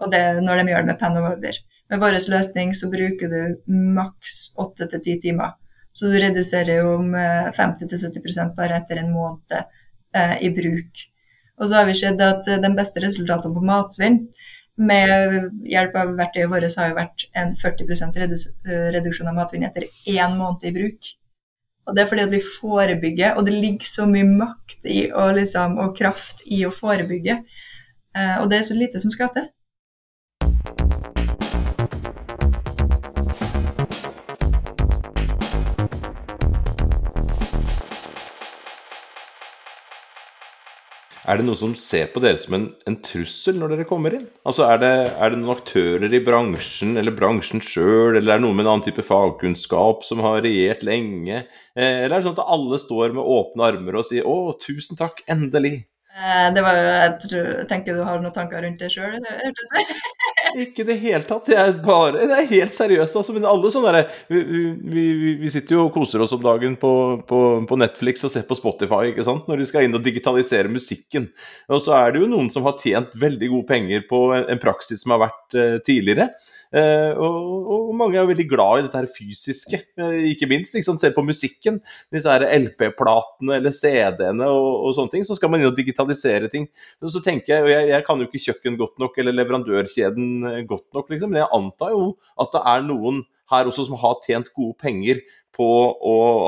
Og 0.03 0.11
det 0.11 0.21
når 0.43 0.61
de 0.61 0.73
gjør 0.73 0.83
det 0.83 0.91
med 0.91 0.99
penn 0.99 1.19
og 1.19 1.27
papir. 1.29 1.61
Med 1.89 2.01
vår 2.03 2.17
løsning 2.19 2.73
så 2.77 2.89
bruker 2.91 3.31
du 3.31 3.73
maks 3.95 4.51
8-10 4.59 5.21
timer. 5.23 5.55
Så 5.93 6.11
du 6.11 6.19
reduserer 6.21 6.83
jo 6.83 6.97
med 7.01 7.55
50-70% 7.57 8.53
bare 8.57 8.77
etter 8.77 9.01
en 9.01 9.13
måned 9.15 9.55
eh, 9.55 10.35
i 10.45 10.51
bruk. 10.55 11.01
Og 11.59 11.67
så 11.67 11.79
har 11.79 11.89
vi 11.89 11.97
sett 11.97 12.21
at 12.23 12.45
de 12.63 12.71
beste 12.77 13.01
resultatene 13.03 13.55
på 13.55 13.65
matsvinn 13.67 14.21
med 14.79 15.49
hjelp 15.67 15.97
av 15.99 16.13
verktøyet 16.15 16.51
vårt 16.51 16.77
har 16.79 16.91
jo 16.91 16.99
vært 17.01 17.25
en 17.41 17.51
40% 17.59 18.19
reduksjon 18.95 19.27
av 19.27 19.35
matsvinn 19.35 19.65
etter 19.67 19.89
én 20.07 20.37
måned 20.39 20.63
i 20.69 20.75
bruk. 20.77 21.09
Og 21.89 21.95
det 21.95 22.03
er 22.03 22.09
fordi 22.09 22.25
at 22.27 22.33
vi 22.33 22.41
forebygger, 22.45 23.33
og 23.33 23.47
det 23.47 23.55
ligger 23.57 23.89
så 23.89 24.05
mye 24.05 24.27
makt 24.29 24.85
i, 24.85 25.07
og, 25.09 25.33
liksom, 25.39 25.79
og 25.81 25.95
kraft 25.97 26.45
i 26.45 26.61
å 26.67 26.73
forebygge. 26.73 27.39
Eh, 28.13 28.35
og 28.37 28.51
det 28.51 28.59
er 28.59 28.67
så 28.69 28.77
lite 28.77 29.01
som 29.01 29.13
skal 29.13 29.33
til. 29.33 29.49
Er 41.29 41.37
det 41.37 41.45
noen 41.45 41.59
som 41.59 41.73
ser 41.77 42.07
på 42.09 42.21
dere 42.23 42.39
som 42.41 42.55
en, 42.57 42.63
en 42.89 42.95
trussel 43.05 43.59
når 43.59 43.75
dere 43.75 43.85
kommer 43.85 44.15
inn? 44.17 44.23
Altså 44.49 44.65
er 44.65 44.79
det, 44.81 44.93
er 45.13 45.29
det, 45.29 45.37
noen 45.37 45.53
aktører 45.53 46.15
i 46.17 46.21
bransjen, 46.25 46.95
eller 46.97 47.13
bransjen 47.13 47.61
sjøl, 47.61 48.17
eller 48.17 48.33
er 48.33 48.41
det 48.41 48.45
noen 48.47 48.57
med 48.57 48.65
en 48.65 48.71
annen 48.71 48.85
type 48.87 49.05
fagkunnskap 49.05 50.01
som 50.07 50.23
har 50.25 50.41
regjert 50.41 50.81
lenge? 50.87 51.43
Eh, 51.77 51.99
eller 52.07 52.15
er 52.15 52.17
det 52.17 52.25
sånn 52.25 52.39
at 52.39 52.49
alle 52.57 52.81
står 52.81 53.13
med 53.13 53.29
åpne 53.37 53.67
armer 53.67 53.99
og 54.01 54.09
sier 54.09 54.25
'Å, 54.25 54.57
tusen 54.57 54.97
takk, 54.97 55.21
endelig'? 55.29 55.85
Eh, 56.17 56.47
det 56.55 56.65
var 56.65 56.79
jo, 56.79 56.87
jeg, 56.89 57.13
tror, 57.27 57.45
jeg 57.59 57.67
tenker 57.69 57.99
du 57.99 58.03
har 58.09 58.23
noen 58.23 58.33
tanker 58.33 58.65
rundt 58.65 58.81
det 58.81 58.89
sjøl? 58.89 59.21
Ikke 60.57 60.83
i 60.83 60.87
det 60.87 60.97
hele 61.01 61.21
tatt. 61.27 61.49
Jeg 61.51 61.75
bare, 61.83 62.25
det 62.29 62.35
er 62.35 62.47
helt 62.49 62.73
seriøst. 62.73 63.17
Altså, 63.19 63.35
men 63.35 63.47
alle 63.47 63.71
sånne 63.73 63.93
der, 63.93 64.13
vi, 64.31 64.41
vi, 64.79 65.05
vi, 65.41 65.51
sitter 65.53 65.77
jo 65.77 65.85
og 65.87 65.93
koser 65.95 66.23
oss 66.23 66.33
om 66.35 66.43
dagen 66.43 66.77
på, 66.79 66.91
på, 67.29 67.39
på, 67.69 67.79
Netflix 67.79 68.25
og 68.25 68.33
ser 68.33 68.45
på 68.49 68.57
Spotify 68.57 69.11
ikke 69.11 69.25
sant? 69.27 69.49
når 69.49 69.61
de 69.61 69.67
skal 69.69 69.85
inn 69.85 69.97
og 69.97 70.05
digitalisere 70.05 70.71
musikken. 70.71 71.29
Og 71.69 71.83
så 71.85 71.95
er 71.99 72.15
det 72.15 72.23
jo 72.23 72.31
noen 72.31 72.49
som 72.53 72.65
har 72.67 72.79
tjent 72.81 73.13
veldig 73.19 73.51
gode 73.53 73.69
penger 73.69 74.05
på 74.09 74.23
en 74.39 74.61
praksis 74.61 75.03
som 75.03 75.15
har 75.15 75.27
vært 75.27 75.59
uh, 75.59 75.77
tidligere. 75.85 76.29
Uh, 76.69 77.17
og, 77.17 77.69
og, 77.73 77.93
mange 77.97 78.19
er 78.21 78.27
veldig 78.29 78.45
glad 78.45 78.79
i 78.79 78.83
dette 78.85 78.99
her 79.01 79.07
fysiske, 79.09 79.79
uh, 80.01 80.17
ikke 80.29 80.49
minst. 80.49 80.75
Ikke 80.75 80.89
sant? 80.89 81.01
Se 81.01 81.11
på 81.15 81.25
musikken. 81.25 81.79
Disse 82.13 82.35
LP-platene 82.39 83.57
eller 83.57 83.73
CD-ene 83.73 84.49
og, 84.49 84.69
og, 84.85 84.93
sånne 84.97 85.13
ting. 85.15 85.27
Så 85.27 85.37
skal 85.37 85.51
man 85.51 85.61
inn 85.61 85.71
og 85.71 85.77
digitalisere 85.77 86.51
ting. 86.51 86.69
Og 87.01 87.13
så 87.13 87.23
tenker 87.25 87.55
jeg, 87.55 87.65
og 87.65 87.73
jeg, 87.73 87.89
jeg 87.93 88.07
kan 88.07 88.21
jo 88.21 88.29
ikke 88.29 88.43
kjøkken 88.49 88.77
godt 88.79 89.01
nok, 89.01 89.17
eller 89.21 89.37
leverandørkjeden 89.39 90.38
godt 90.67 90.87
nok, 90.95 91.09
liksom. 91.09 91.33
Men 91.33 91.43
jeg 91.43 91.53
antar 91.55 91.93
jo 91.95 92.15
at 92.39 92.53
det 92.55 92.63
er 92.73 92.87
noen 92.87 93.23
her 93.49 93.69
også 93.69 93.87
som 93.87 93.97
har 94.01 94.19
tjent 94.25 94.51
gode 94.53 94.77
penger 94.81 95.21
på 95.55 95.67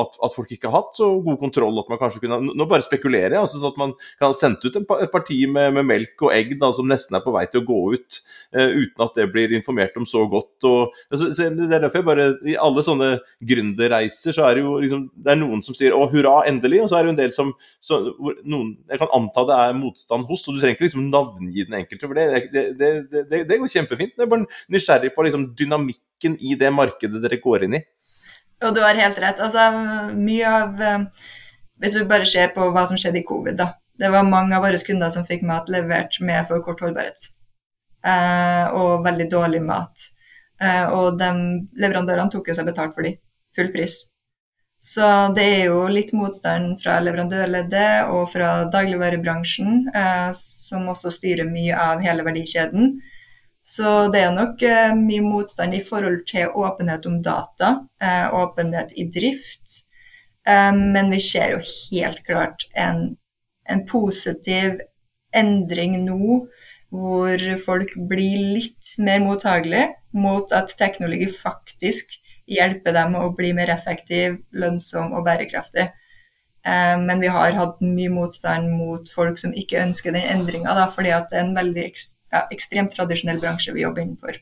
at, 0.02 0.18
at, 0.24 0.34
folk 0.36 0.52
ikke 0.54 0.70
har 0.70 0.84
hatt 0.84 0.98
så 1.00 1.08
god 1.24 1.40
kontroll 1.42 1.80
at 1.82 1.90
man 1.92 2.00
kanskje 2.00 2.22
kunne 2.24 2.40
Nå 2.56 2.68
bare 2.70 2.86
spekulerer 2.86 3.36
jeg, 3.36 3.42
altså 3.42 3.60
så 3.60 3.72
at 3.72 3.80
man 3.80 3.94
kan 4.20 4.30
ha 4.30 4.38
sendt 4.38 4.64
ut 4.64 4.78
et 4.78 5.12
parti 5.14 5.40
med, 5.50 5.74
med, 5.76 5.88
melk 5.88 6.26
og 6.28 6.34
egg 6.36 6.54
da, 6.62 6.72
som 6.76 6.88
nesten 6.90 7.18
er 7.18 7.24
på 7.26 7.34
vei 7.36 7.44
til 7.50 7.64
å 7.64 7.68
gå 7.68 7.80
ut, 7.96 8.20
uh, 8.56 8.70
uten 8.70 9.06
at 9.06 9.18
det 9.18 9.28
blir 9.34 9.56
informert 9.58 9.98
om 10.00 10.08
så 10.08 10.24
godt. 10.32 10.54
Og, 10.68 10.96
altså, 11.12 11.30
det 11.32 11.68
er 11.68 11.84
derfor 11.84 12.02
jeg 12.02 12.08
bare 12.08 12.28
I 12.48 12.58
alle 12.62 12.86
sånne 12.86 13.12
gründerreiser 13.52 14.38
så 14.38 14.46
er 14.48 14.58
det 14.58 14.66
jo 14.66 14.78
liksom 14.82 15.08
Det 15.12 15.34
er 15.34 15.40
noen 15.40 15.64
som 15.66 15.76
sier 15.78 15.96
'å, 15.96 16.08
hurra, 16.12 16.42
endelig', 16.50 16.84
og 16.84 16.92
så 16.92 16.98
er 16.98 17.04
det 17.04 17.12
jo 17.12 17.16
en 17.16 17.22
del 17.22 17.34
som 17.36 17.54
så, 17.82 18.00
noen, 18.46 18.76
Jeg 18.90 19.02
kan 19.02 19.14
anta 19.18 19.46
det 19.50 19.58
er 19.58 19.80
motstand 19.80 20.28
hos, 20.30 20.48
og 20.48 20.56
du 20.56 20.62
trenger 20.62 20.78
ikke 20.78 20.88
liksom 20.88 21.10
navngi 21.12 21.66
den 21.68 21.80
enkelte, 21.82 22.08
for 22.08 22.16
det, 22.16 22.28
det, 22.54 22.92
det, 23.10 23.44
det 23.50 23.60
går 23.60 23.72
kjempefint. 23.72 24.16
Jeg 24.16 24.28
er 24.28 24.32
bare 24.32 24.48
nysgjerrig 24.72 25.16
på 25.16 25.26
liksom 25.26 25.50
dynamikken 25.58 26.38
i 26.40 26.56
det 26.60 26.72
markedet 26.74 27.22
dere 27.24 27.42
går 27.42 27.68
inn 27.68 27.82
i. 27.82 27.84
Og 28.62 28.76
du 28.76 28.82
har 28.84 29.00
helt 29.00 29.19
rett. 29.21 29.41
Altså, 29.41 29.67
mye 30.17 30.56
av 30.62 30.82
eh, 30.82 31.06
Hvis 31.82 31.97
du 31.97 32.06
bare 32.06 32.28
ser 32.30 32.52
på 32.56 32.67
hva 32.69 32.86
som 32.89 33.00
skjedde 33.00 33.24
i 33.24 33.28
covid, 33.28 33.58
da. 33.58 33.71
Det 33.97 34.10
var 34.13 34.26
mange 34.26 34.56
av 34.58 34.63
våre 34.65 34.78
kunder 34.86 35.10
som 35.13 35.26
fikk 35.26 35.43
mat 35.45 35.69
levert 35.69 36.19
med 36.21 36.47
for 36.50 36.62
kort 36.65 36.82
holdbarhet. 36.86 37.28
Eh, 38.06 38.65
og 38.78 39.06
veldig 39.06 39.28
dårlig 39.30 39.62
mat. 39.65 40.08
Eh, 40.62 40.86
og 40.93 41.17
de 41.19 41.32
leverandørene 41.82 42.34
tok 42.34 42.50
jo 42.50 42.58
seg 42.58 42.69
betalt 42.69 42.95
for 42.97 43.06
de. 43.06 43.15
Full 43.58 43.69
pris. 43.74 43.97
Så 44.82 45.06
det 45.38 45.43
er 45.45 45.63
jo 45.69 45.84
litt 45.93 46.10
motstand 46.17 46.80
fra 46.82 46.95
leverandørleddet 47.06 48.10
og 48.10 48.26
fra 48.32 48.63
dagligvarebransjen, 48.74 49.91
eh, 49.93 50.30
som 50.38 50.89
også 50.89 51.13
styrer 51.13 51.50
mye 51.50 51.78
av 51.78 52.02
hele 52.02 52.26
verdikjeden. 52.26 52.95
Så 53.72 53.92
det 54.12 54.20
er 54.26 54.34
nok 54.36 54.64
eh, 54.68 54.92
mye 54.98 55.24
motstand 55.24 55.76
i 55.78 55.84
forhold 55.86 56.26
til 56.28 56.52
åpenhet 56.60 57.06
om 57.08 57.22
data, 57.24 57.70
eh, 58.04 58.28
åpenhet 58.36 58.92
i 59.00 59.06
drift. 59.16 59.78
Eh, 60.48 60.74
men 60.76 61.12
vi 61.14 61.22
ser 61.24 61.54
jo 61.56 61.62
helt 61.62 62.20
klart 62.28 62.68
en, 62.76 63.16
en 63.70 63.86
positiv 63.88 64.82
endring 65.38 66.02
nå, 66.04 66.42
hvor 66.92 67.46
folk 67.64 67.96
blir 68.12 68.42
litt 68.58 68.96
mer 69.00 69.24
mottagelige 69.24 69.94
mot 70.20 70.52
at 70.52 70.76
teknologi 70.76 71.30
faktisk 71.32 72.18
hjelper 72.52 72.98
dem 72.98 73.16
å 73.16 73.30
bli 73.38 73.54
mer 73.56 73.72
effektiv, 73.72 74.42
lønnsom 74.52 75.14
og 75.16 75.24
bærekraftig. 75.30 75.88
Eh, 76.68 76.98
men 77.08 77.24
vi 77.24 77.32
har 77.32 77.56
hatt 77.56 77.80
mye 77.80 78.12
motstand 78.12 78.74
mot 78.76 79.08
folk 79.16 79.40
som 79.40 79.56
ikke 79.56 79.80
ønsker 79.86 80.12
den 80.18 80.28
endringa, 80.36 80.76
fordi 80.92 81.16
det 81.16 81.40
er 81.40 81.48
en 81.48 81.56
veldig 81.56 81.86
ekstremt 81.88 82.18
ja, 82.32 82.46
ekstremt 82.54 82.96
tradisjonell 82.96 83.39
bransje 83.41 83.74
vi 83.76 83.86
jobber 83.86 84.06
innenfor. 84.06 84.39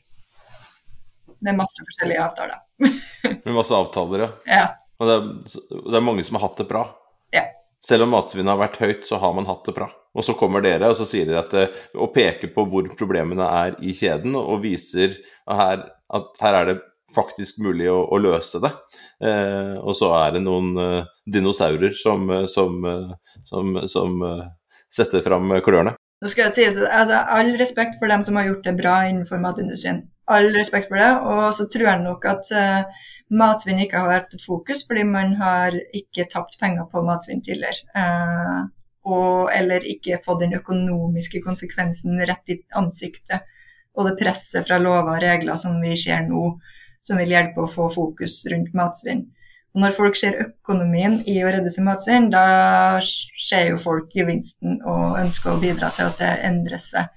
Med 1.40 1.56
masse 1.56 1.84
forskjellige 1.86 2.24
avtaler. 2.24 2.58
Med 3.44 3.54
masse 3.54 3.74
avtaler, 3.74 4.26
ja. 4.26 4.30
ja. 4.46 4.66
Og 5.00 5.08
det 5.08 5.16
er, 5.16 5.30
det 5.88 5.96
er, 5.96 6.04
mange 6.04 6.24
som 6.26 6.36
har 6.36 6.48
hatt 6.48 6.60
det 6.60 6.68
bra. 6.70 6.84
Ja. 7.30 7.44
selv 7.86 8.04
om 8.04 8.10
matsvinnet 8.12 8.50
har 8.50 8.58
vært 8.60 8.80
høyt, 8.82 9.04
så 9.08 9.20
har 9.22 9.32
man 9.36 9.46
hatt 9.48 9.64
det 9.64 9.72
bra. 9.76 9.86
Og 10.18 10.26
så 10.26 10.34
kommer 10.36 10.64
dere 10.64 10.88
og 10.90 10.96
så 10.98 11.06
sier 11.06 11.28
dere 11.28 11.44
at, 11.44 11.52
eh, 11.54 11.76
og 11.94 12.10
peker 12.12 12.50
på 12.52 12.64
hvor 12.68 12.88
problemene 12.98 13.46
er 13.46 13.76
i 13.80 13.94
kjeden, 13.96 14.34
og 14.36 14.64
viser 14.64 15.14
at 15.46 15.60
her, 15.60 15.84
at 16.18 16.42
her 16.42 16.58
er 16.58 16.70
det 16.72 16.76
faktisk 17.14 17.60
mulig 17.64 17.88
å, 17.90 18.02
å 18.04 18.20
løse 18.20 18.60
det. 18.62 18.70
Eh, 19.24 19.76
og 19.80 19.94
så 19.98 20.12
er 20.18 20.36
det 20.36 20.44
noen 20.44 20.74
eh, 20.80 21.10
dinosaurer 21.30 21.94
som, 21.96 22.28
eh, 22.34 22.46
som, 22.50 22.78
eh, 22.86 23.38
som, 23.48 23.80
som 23.90 24.20
setter 24.90 25.24
fram 25.26 25.52
klørne. 25.64 25.96
Nå 26.20 26.28
skal 26.28 26.48
jeg 26.48 26.52
si, 26.52 26.64
altså, 26.84 27.20
All 27.32 27.54
respekt 27.60 27.96
for 28.00 28.12
dem 28.12 28.24
som 28.26 28.36
har 28.36 28.50
gjort 28.50 28.66
det 28.68 28.76
bra 28.80 28.96
innenfor 29.08 29.40
matindustrien. 29.40 30.02
All 30.28 30.50
respekt 30.54 30.90
for 30.90 31.00
det. 31.00 31.12
Og 31.24 31.46
så 31.56 31.66
tror 31.72 31.88
jeg 31.88 32.02
nok 32.02 32.26
at 32.28 32.50
uh, 32.52 33.06
matsvinn 33.40 33.80
ikke 33.80 34.02
har 34.02 34.10
vært 34.10 34.36
et 34.36 34.44
fokus, 34.44 34.84
fordi 34.88 35.06
man 35.08 35.32
har 35.40 35.76
ikke 35.96 36.28
tapt 36.32 36.58
penger 36.60 36.90
på 36.92 37.02
matsvinn 37.06 37.40
tidligere. 37.46 37.86
Uh, 37.96 38.68
og, 39.08 39.48
eller 39.56 39.86
ikke 39.88 40.20
fått 40.24 40.44
den 40.44 40.58
økonomiske 40.58 41.40
konsekvensen 41.44 42.20
rett 42.28 42.52
i 42.52 42.60
ansiktet. 42.76 43.48
Og 43.96 44.06
det 44.06 44.18
presset 44.20 44.68
fra 44.68 44.78
lover 44.78 45.16
og 45.16 45.24
regler 45.24 45.56
som 45.58 45.80
vi 45.82 45.96
ser 45.98 46.26
nå, 46.28 46.52
som 47.00 47.16
vil 47.18 47.32
hjelpe 47.32 47.64
å 47.64 47.70
få 47.70 47.88
fokus 47.90 48.42
rundt 48.52 48.76
matsvinn. 48.76 49.24
Når 49.78 49.94
folk 49.94 50.16
ser 50.18 50.38
økonomien 50.42 51.20
i 51.30 51.36
å 51.44 51.50
redusere 51.54 51.86
matsvinn, 51.86 52.30
da 52.32 52.98
ser 53.00 53.68
jo 53.70 53.78
folk 53.78 54.10
gevinsten 54.16 54.80
og 54.82 55.18
ønsker 55.20 55.52
å 55.52 55.60
bidra 55.62 55.92
til 55.94 56.08
at 56.10 56.18
det 56.18 56.30
endrer 56.48 56.82
seg. 56.82 57.12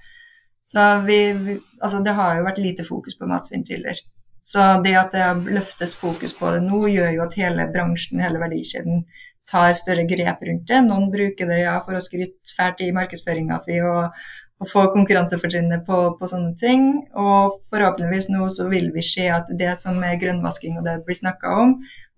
Så 0.64 0.84
vi, 1.04 1.18
vi, 1.34 1.56
altså 1.82 2.00
det 2.04 2.14
har 2.16 2.38
jo 2.38 2.46
vært 2.46 2.62
lite 2.62 2.86
fokus 2.86 3.18
på 3.18 3.28
matsvinn 3.28 3.66
tidligere. 3.66 4.06
Så 4.44 4.62
det 4.84 4.94
at 5.00 5.16
det 5.16 5.52
løftes 5.56 5.96
fokus 5.96 6.34
på 6.36 6.52
det 6.54 6.62
nå, 6.64 6.84
gjør 6.92 7.10
jo 7.16 7.24
at 7.24 7.36
hele 7.40 7.66
bransjen, 7.72 8.22
hele 8.22 8.40
verdikjeden, 8.42 9.04
tar 9.50 9.74
større 9.76 10.06
grep 10.08 10.44
rundt 10.46 10.68
det. 10.68 10.80
Noen 10.86 11.10
bruker 11.12 11.48
det 11.48 11.60
ja, 11.62 11.74
for 11.84 11.96
å 11.96 12.02
skryte 12.04 12.54
fælt 12.56 12.80
i 12.84 12.92
markedsføringa 12.96 13.58
si 13.64 13.76
og, 13.84 14.14
og 14.60 14.70
få 14.70 14.86
konkurransefortrinnet 14.94 15.84
på, 15.88 15.98
på, 16.20 16.30
sånne 16.30 16.54
ting. 16.60 16.86
Og 17.12 17.58
forhåpentligvis 17.72 18.30
nå 18.32 18.48
så 18.52 18.68
vil 18.72 18.90
vi 18.94 19.04
se 19.04 19.28
at 19.32 19.50
det 19.60 19.74
som 19.80 20.00
er 20.04 20.20
grønnvasking 20.20 20.80
og 20.80 20.88
det 20.88 21.00
blir 21.08 21.20
snakka 21.20 21.56
om, 21.64 21.76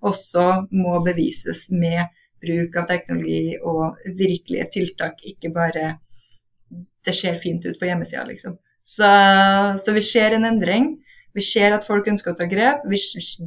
også 0.09 0.47
må 0.73 1.01
bevises 1.05 1.66
med 1.75 2.07
bruk 2.42 2.77
av 2.79 2.87
teknologi 2.90 3.57
og 3.62 3.99
virkelige 4.19 4.69
tiltak, 4.77 5.23
ikke 5.25 5.51
bare 5.55 5.97
det 7.07 7.14
ser 7.14 7.38
fint 7.40 7.64
ut 7.66 7.79
på 7.79 7.88
hjemmesida, 7.88 8.25
liksom. 8.27 8.57
Så, 8.87 9.09
så, 9.83 9.92
vi 9.95 10.03
ser 10.03 10.37
en 10.37 10.47
endring. 10.47 10.92
Vi 11.35 11.42
ser 11.42 11.75
at 11.75 11.87
folk 11.87 12.07
ønsker 12.11 12.33
å 12.33 12.38
ta 12.38 12.47
grep. 12.51 12.85
Vi 12.90 12.99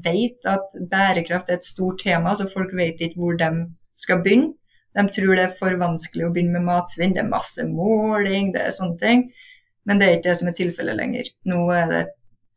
vet 0.04 0.48
at 0.48 0.76
bærekraft 0.92 1.50
er 1.50 1.60
et 1.60 1.68
stort 1.68 2.02
tema, 2.04 2.36
så 2.36 2.48
folk 2.48 2.74
vet 2.76 3.02
ikke 3.04 3.20
hvor 3.20 3.40
de 3.40 3.50
skal 4.00 4.24
begynne. 4.24 4.54
De 4.98 5.06
tror 5.14 5.36
det 5.38 5.46
er 5.46 5.58
for 5.58 5.76
vanskelig 5.80 6.28
å 6.28 6.32
begynne 6.34 6.58
med 6.58 6.68
matsvinn. 6.68 7.14
Det 7.16 7.24
er 7.24 7.32
masse 7.32 7.66
måling, 7.68 8.52
det 8.56 8.66
er 8.66 8.76
sånne 8.76 9.00
ting. 9.02 9.28
Men 9.88 10.00
det 10.00 10.08
er 10.08 10.18
ikke 10.18 10.30
det 10.30 10.40
som 10.42 10.50
er 10.52 10.58
tilfellet 10.58 11.00
lenger. 11.00 11.30
Nå 11.50 11.66
er 11.76 11.92
det 11.92 12.06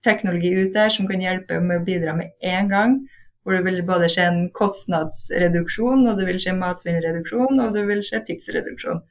teknologi 0.03 0.51
ute 0.65 0.89
som 0.91 1.07
kan 1.09 1.23
hjelpe 1.23 1.61
med 1.63 1.81
å 1.81 1.87
bidra 1.87 2.17
med 2.19 2.33
en 2.55 2.71
gang. 2.73 2.97
Hvor 3.43 3.57
det 3.57 3.65
vil 3.67 3.83
både 3.87 4.09
skje 4.13 4.29
en 4.29 4.45
kostnadsreduksjon, 4.55 6.07
og 6.07 6.19
det 6.21 6.29
vil 6.29 6.39
skje 6.43 6.55
matsvinnreduksjon, 6.61 7.59
og 7.65 7.75
det 7.75 7.83
vil 7.89 8.03
skje 8.07 8.23
tidsreduksjon. 8.29 9.03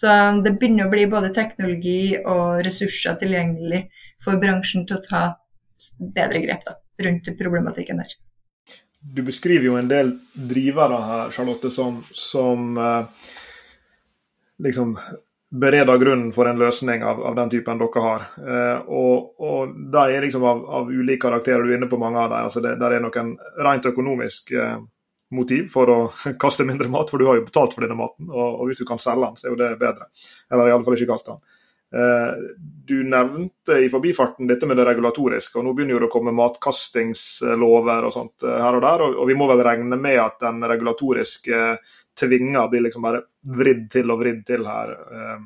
Så 0.00 0.12
det 0.44 0.54
begynner 0.60 0.86
å 0.86 0.92
bli 0.92 1.08
både 1.10 1.32
teknologi 1.34 2.14
og 2.20 2.62
ressurser 2.64 3.18
tilgjengelig 3.18 3.88
for 4.22 4.38
bransjen 4.40 4.86
til 4.86 5.00
å 5.00 5.04
ta 5.04 5.22
bedre 5.98 6.42
grep 6.44 6.62
da, 6.68 6.76
rundt 7.04 7.30
problematikken 7.40 8.02
der. 8.02 8.14
Du 9.00 9.22
beskriver 9.24 9.66
jo 9.66 9.78
en 9.80 9.88
del 9.90 10.12
drivere 10.34 11.00
her, 11.08 11.34
Charlotte, 11.34 11.72
som, 11.72 12.02
som 12.14 12.76
eh, 12.78 13.28
liksom 14.60 14.94
bereder 15.50 15.98
grunnen 15.98 16.32
for 16.32 16.46
en 16.46 16.58
løsning 16.58 17.02
av, 17.02 17.22
av 17.26 17.34
den 17.34 17.50
typen 17.50 17.80
dere 17.80 18.04
har. 18.04 18.24
Eh, 18.38 18.86
og, 18.86 19.34
og 19.42 19.74
de 19.92 20.04
er 20.14 20.22
liksom 20.22 20.46
av, 20.46 20.62
av 20.80 20.90
ulike 20.92 21.24
karakterer, 21.26 21.64
du 21.64 21.72
er 21.72 21.80
inne 21.80 21.90
på 21.90 21.98
mange 21.98 22.22
av 22.22 22.30
dem. 22.30 22.46
Altså 22.46 22.62
det, 22.64 22.76
der 22.80 22.96
er 22.96 23.02
noen 23.02 23.34
rent 23.58 23.88
økonomisk 23.90 24.52
eh, 24.54 24.76
motiv 25.34 25.70
for 25.74 25.90
å 25.90 26.00
kaste 26.44 26.66
mindre 26.68 26.90
mat, 26.92 27.10
for 27.10 27.18
du 27.18 27.26
har 27.28 27.40
jo 27.40 27.48
betalt 27.48 27.74
for 27.74 27.86
denne 27.86 27.98
maten. 27.98 28.30
Og, 28.30 28.60
og 28.60 28.70
hvis 28.70 28.82
du 28.82 28.86
kan 28.88 29.02
selge 29.02 29.26
den, 29.26 29.40
så 29.40 29.48
er 29.48 29.56
jo 29.56 29.62
det 29.62 29.72
bedre. 29.80 30.10
Eller 30.50 30.70
i 30.70 30.76
alle 30.76 30.86
fall 30.86 30.98
ikke 30.98 31.12
kaste 31.14 31.34
den. 31.34 31.42
Eh, 31.94 32.34
du 32.86 33.02
nevnte 33.02 33.72
i 33.72 33.88
forbifarten 33.90 34.46
dette 34.46 34.66
med 34.66 34.78
det 34.78 34.84
regulatoriske, 34.86 35.58
og 35.58 35.66
nå 35.66 35.72
begynner 35.74 35.96
jo 35.96 36.02
det 36.04 36.10
å 36.10 36.12
komme 36.12 36.34
matkastingslover 36.38 38.06
og 38.06 38.14
sånt 38.14 38.46
eh, 38.46 38.60
her 38.62 38.78
og 38.78 38.84
der. 38.84 39.04
Og, 39.08 39.24
vi 39.26 39.38
må 39.38 39.48
vel 39.50 39.62
regne 39.66 39.98
med 39.98 40.20
at 40.22 40.38
den 40.42 40.62
regulatoriske 40.70 41.64
tvinga 42.20 42.68
blir 42.70 42.84
liksom 42.86 43.04
bare 43.08 43.24
vridd 43.56 43.88
til 43.92 44.12
og 44.12 44.20
vridd 44.22 44.44
til 44.48 44.68
her 44.68 44.94
eh, 44.94 45.42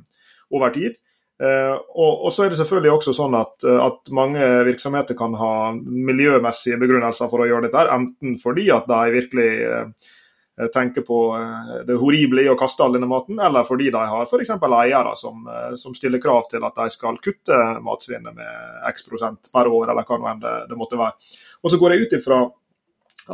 over 0.54 0.74
tid. 0.74 0.98
Eh, 1.42 1.74
og, 1.74 2.24
og, 2.24 2.32
så 2.32 2.44
er 2.44 2.52
det 2.52 2.60
selvfølgelig 2.60 2.92
også 2.94 3.12
sånn 3.16 3.34
at, 3.34 3.56
eh, 3.66 3.80
at, 3.82 4.10
mange 4.14 4.48
virksomheter 4.68 5.16
kan 5.18 5.34
ha 5.34 5.54
miljømessige 5.74 6.78
begrunnelser 6.78 7.30
for 7.30 7.42
å 7.42 7.48
gjøre 7.48 7.66
dette, 7.66 7.86
enten 7.90 8.36
fordi 8.42 8.68
at 8.70 8.86
de 8.86 9.00
virkelig 9.16 9.48
eh, 9.66 10.68
tenker 10.76 11.02
på 11.08 11.18
eh, 11.34 11.72
det 11.88 11.98
horrible 11.98 12.44
i 12.44 12.52
å 12.52 12.54
kaste 12.58 12.86
all 12.86 12.94
denne 12.94 13.10
maten, 13.10 13.40
eller 13.42 13.66
fordi 13.66 13.90
de 13.90 14.04
har 14.12 14.28
f.eks. 14.28 14.54
eiere 14.54 15.16
som, 15.18 15.42
eh, 15.50 15.72
som, 15.80 15.96
stiller 15.98 16.22
krav 16.22 16.46
til 16.52 16.62
at 16.70 16.78
de 16.78 16.86
skal 16.94 17.18
kutte 17.24 17.58
matsvinnet 17.82 18.38
med 18.38 18.86
x 18.92 19.08
prosent 19.10 19.50
per 19.50 19.72
år, 19.72 19.90
eller 19.90 20.06
hva 20.06 20.20
nå 20.20 20.30
enn 20.30 20.44
det, 20.44 20.54
det, 20.70 20.78
måtte 20.78 21.00
være. 21.02 21.34
Og 21.66 21.74
så 21.74 21.82
går 21.82 21.96
jeg 21.96 22.06
ut 22.06 22.16
ifra 22.20 22.44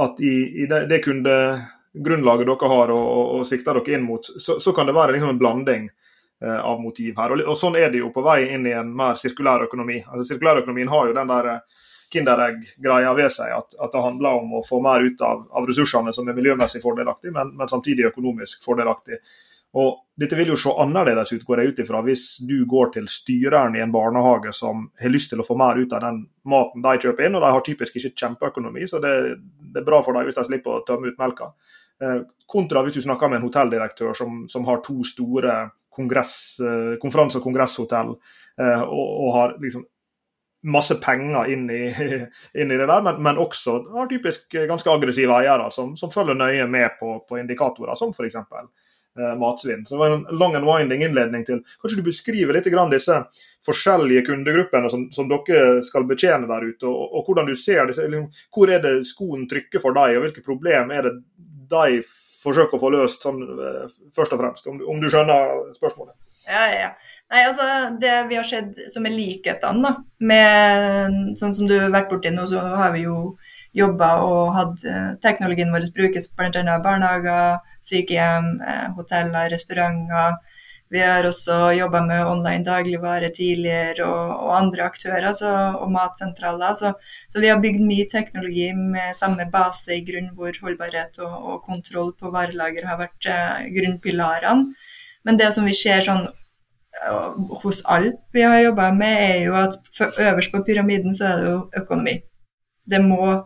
at 0.09 0.25
i, 0.25 0.35
i 0.65 0.71
det, 0.71 0.87
det 0.89 1.05
kunde 1.05 1.37
grunnlaget 1.93 2.47
dere 2.47 2.71
har 2.73 2.93
og, 2.95 3.07
og, 3.07 3.35
og 3.39 3.49
sikter 3.49 3.79
dere 3.81 3.97
inn 3.97 4.07
mot, 4.07 4.27
så, 4.27 4.61
så 4.61 4.73
kan 4.77 4.87
det 4.87 4.97
være 4.97 5.17
liksom 5.17 5.35
en 5.35 5.41
blanding 5.41 5.89
eh, 5.91 6.61
av 6.61 6.81
motiv 6.83 7.19
her. 7.19 7.35
Og, 7.35 7.45
og, 7.47 7.59
Sånn 7.59 7.79
er 7.81 7.91
det 7.91 8.03
jo 8.03 8.13
på 8.15 8.25
vei 8.27 8.43
inn 8.55 8.67
i 8.69 8.75
en 8.77 8.93
mer 8.97 9.19
sirkulær 9.21 9.67
økonomi. 9.67 10.01
Altså 10.07 10.33
Sirkulærøkonomien 10.33 10.93
har 10.93 11.11
jo 11.11 11.17
den 11.19 11.33
der 11.35 11.53
eh, 11.55 11.87
Kinderegg-greia 12.11 13.13
ved 13.15 13.31
seg, 13.31 13.53
at, 13.55 13.77
at, 13.79 13.93
det 13.93 14.03
handler 14.03 14.41
om 14.41 14.57
å 14.59 14.65
få 14.67 14.81
mer 14.83 15.05
ut 15.07 15.21
av, 15.23 15.45
av 15.55 15.69
ressursene 15.69 16.11
som 16.15 16.27
er 16.29 16.35
miljømessig 16.35 16.83
fordelaktig, 16.83 17.31
men, 17.37 17.53
men 17.55 17.71
samtidig 17.71 18.09
økonomisk 18.09 18.65
fordelaktig. 18.67 19.21
Og 19.79 20.01
Dette 20.21 20.37
vil 20.37 20.51
jo 20.51 20.57
se 20.59 20.73
annerledes 20.83 21.31
ut, 21.33 21.45
går 21.47 21.63
jeg 21.63 21.71
ut 21.71 21.79
ifra, 21.85 22.01
hvis 22.05 22.25
du 22.45 22.59
går 22.69 22.91
til 22.97 23.07
styreren 23.09 23.77
i 23.79 23.81
en 23.81 23.93
barnehage 23.95 24.51
som 24.53 24.83
har 25.01 25.13
lyst 25.15 25.31
til 25.33 25.41
å 25.41 25.47
få 25.47 25.55
mer 25.57 25.79
ut 25.79 25.95
av 25.97 26.03
den 26.05 26.25
maten 26.51 26.83
de 26.85 26.97
kjøper 27.07 27.29
inn, 27.29 27.39
og 27.39 27.45
de 27.47 27.53
har 27.55 27.65
typisk 27.65 27.97
ikke 27.97 28.13
kjempeøkonomi, 28.25 28.85
så 28.91 29.01
det, 29.01 29.15
det 29.71 29.81
er 29.81 29.87
bra 29.87 30.03
for 30.05 30.19
dem 30.19 30.27
hvis 30.29 30.37
de 30.37 30.45
slipper 30.51 30.75
å 30.75 30.83
tømme 30.85 31.09
ut 31.09 31.23
melka. 31.23 31.53
Eh, 32.01 32.21
kontra 32.51 32.83
hvis 32.83 32.99
du 32.99 33.03
snakker 33.05 33.31
med 33.31 33.41
en 33.41 33.47
hotelldirektør 33.49 34.17
som, 34.17 34.45
som 34.49 34.67
har 34.67 34.83
to 34.85 35.03
store 35.07 35.63
kongress, 35.95 36.35
eh, 36.65 36.97
konferanse- 37.03 37.41
og 37.41 37.45
kongresshotell 37.45 38.15
eh, 38.61 38.83
og, 38.83 39.09
og, 39.09 39.33
har 39.37 39.57
liksom 39.61 39.85
masse 40.73 40.97
penger 41.01 41.53
inn 41.53 41.69
i, 41.73 41.83
inn 42.61 42.73
i 42.73 42.79
det 42.79 42.87
der, 42.87 43.05
men, 43.05 43.21
men, 43.23 43.41
også 43.41 43.77
har 43.95 44.09
typisk 44.11 44.57
ganske 44.69 44.93
aggressive 44.93 45.37
eiere 45.41 45.71
som, 45.73 45.93
som 45.97 46.13
følger 46.13 46.37
nøye 46.37 46.67
med 46.69 46.97
på, 47.01 47.19
på 47.29 47.41
indikatorer, 47.41 47.97
som 48.01 48.15
f.eks. 48.17 48.41
Eh, 49.19 49.37
matsvinn. 49.39 49.87
Så 49.87 49.95
det 49.95 49.99
var 49.99 50.11
en 50.11 50.27
long 50.39 50.55
and 50.55 50.65
winding 50.65 51.03
innledning 51.03 51.45
til 51.45 51.65
Kanskje 51.83 51.99
du 51.99 52.05
beskriver 52.07 52.55
litt 52.55 52.69
grann 52.71 52.93
disse 52.93 53.17
forskjellige 53.67 54.23
kundegruppene 54.29 54.89
som, 54.93 55.09
som 55.13 55.29
dere 55.29 55.81
skal 55.85 56.07
betjene 56.09 56.47
der 56.49 56.69
ute, 56.71 56.87
og, 56.87 57.17
og 57.19 57.27
hvordan 57.27 57.51
du 57.51 57.57
ser 57.59 57.91
disse, 57.91 58.07
hvor 58.55 58.71
er 58.71 58.81
det 58.85 58.95
skoen 59.09 59.49
trykker 59.51 59.83
for 59.83 59.97
deg, 59.99 60.15
og 60.17 60.25
hvilke 60.25 60.45
problem 60.47 60.95
er 60.95 61.09
det 61.09 61.15
de 61.71 62.01
forsøker 62.41 62.79
å 62.79 62.83
få 62.83 62.91
løst, 62.95 63.25
sånn, 63.25 63.43
eh, 63.45 63.87
først 64.17 64.35
og 64.35 64.43
fremst, 64.43 64.67
om, 64.71 64.81
om, 64.89 65.01
du 65.03 65.09
skjønner 65.13 65.71
spørsmålet? 65.77 66.17
Ja, 66.49 66.67
ja. 66.73 66.91
Nei, 67.31 67.45
altså 67.47 67.65
Det 68.03 68.15
vi 68.27 68.39
har 68.41 68.47
sett 68.49 68.79
som 68.91 69.05
er 69.07 69.15
likhetene, 69.15 69.85
da, 69.85 69.93
med 70.27 71.39
sånn 71.39 71.55
som 71.55 71.69
du 71.71 71.77
har 71.79 71.93
vært 71.95 72.11
borti 72.11 72.33
nå, 72.35 72.47
så 72.51 72.65
har 72.81 72.95
vi 72.97 73.05
jo 73.05 73.37
jobba 73.77 74.09
og 74.27 74.55
hatt 74.57 74.83
uh, 74.91 75.13
teknologien 75.23 75.71
vår 75.71 75.87
brukes 75.95 76.27
bl.a. 76.35 76.79
barnehager, 76.83 77.61
sykehjem, 77.87 78.57
uh, 78.65 78.89
hoteller, 78.97 79.47
restauranter. 79.53 80.41
Vi 80.91 80.99
har 80.99 81.23
også 81.23 81.57
jobba 81.79 82.01
med 82.03 82.27
online 82.27 82.65
dagligvare 82.67 83.29
tidligere 83.31 84.03
og, 84.09 84.31
og 84.43 84.55
andre 84.57 84.89
aktører 84.89 85.33
så, 85.39 85.51
og 85.79 85.91
matsentraler. 85.95 86.75
Så, 86.75 86.91
så, 87.31 87.39
vi 87.39 87.47
har 87.47 87.61
bygd 87.63 87.85
mye 87.87 88.09
teknologi 88.11 88.73
med 88.75 89.15
samme 89.19 89.47
base 89.53 89.95
i 89.95 90.03
grunn, 90.07 90.33
hvor 90.35 90.57
holdbarhet 90.65 91.21
og, 91.23 91.37
og 91.53 91.61
kontroll 91.69 92.11
på 92.19 92.33
varelager 92.35 92.89
har 92.91 92.99
vært 92.99 93.29
eh, 93.31 93.69
grunnpilarene. 93.77 94.75
Men 95.29 95.39
det 95.39 95.53
som 95.55 95.69
vi 95.69 95.77
ser 95.79 96.03
sånn 96.03 96.25
uh, 96.27 97.29
hos 97.63 97.85
alle 97.85 98.17
vi 98.35 98.43
har 98.43 98.59
jobba 98.65 98.89
med, 98.97 99.15
er 99.29 99.45
jo 99.45 99.55
at 99.61 99.79
øverst 100.11 100.51
på 100.55 100.65
pyramiden 100.67 101.15
så 101.15 101.29
er 101.29 101.39
det 101.39 101.53
jo 101.53 101.61
økonomi. 101.85 102.17
Det 102.91 103.03
må 103.05 103.37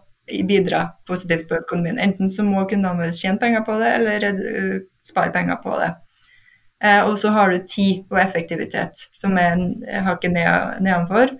bidra 0.49 0.87
positivt 1.05 1.51
på 1.51 1.59
økonomien. 1.59 2.01
Enten 2.01 2.33
så 2.33 2.47
må 2.47 2.65
kundene 2.71 3.03
våre 3.03 3.13
tjene 3.13 3.43
penger 3.43 3.67
på 3.69 3.77
det, 3.83 3.93
eller 3.99 4.29
uh, 4.33 4.81
spare 5.05 5.35
penger 5.35 5.61
på 5.67 5.77
det. 5.83 5.93
Eh, 6.85 7.03
og 7.09 7.17
så 7.19 7.33
har 7.33 7.51
du 7.51 7.65
tid 7.69 8.05
og 8.13 8.21
effektivitet, 8.21 9.07
som 9.17 9.39
er 9.41 9.61
hakket 10.05 10.35
nedenfor, 10.37 11.33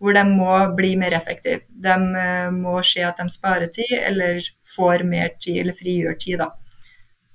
hvor 0.00 0.16
de 0.16 0.24
må 0.28 0.52
bli 0.76 0.94
mer 1.00 1.16
effektive. 1.16 1.62
De 1.68 1.96
eh, 2.24 2.48
må 2.52 2.80
se 2.84 3.04
at 3.04 3.20
de 3.20 3.28
sparer 3.32 3.72
tid, 3.72 3.96
eller 4.00 4.40
får 4.76 5.04
mer 5.08 5.34
tid, 5.40 5.62
eller 5.62 5.76
frigjør 5.76 6.18
tid, 6.20 6.40
da. 6.44 6.50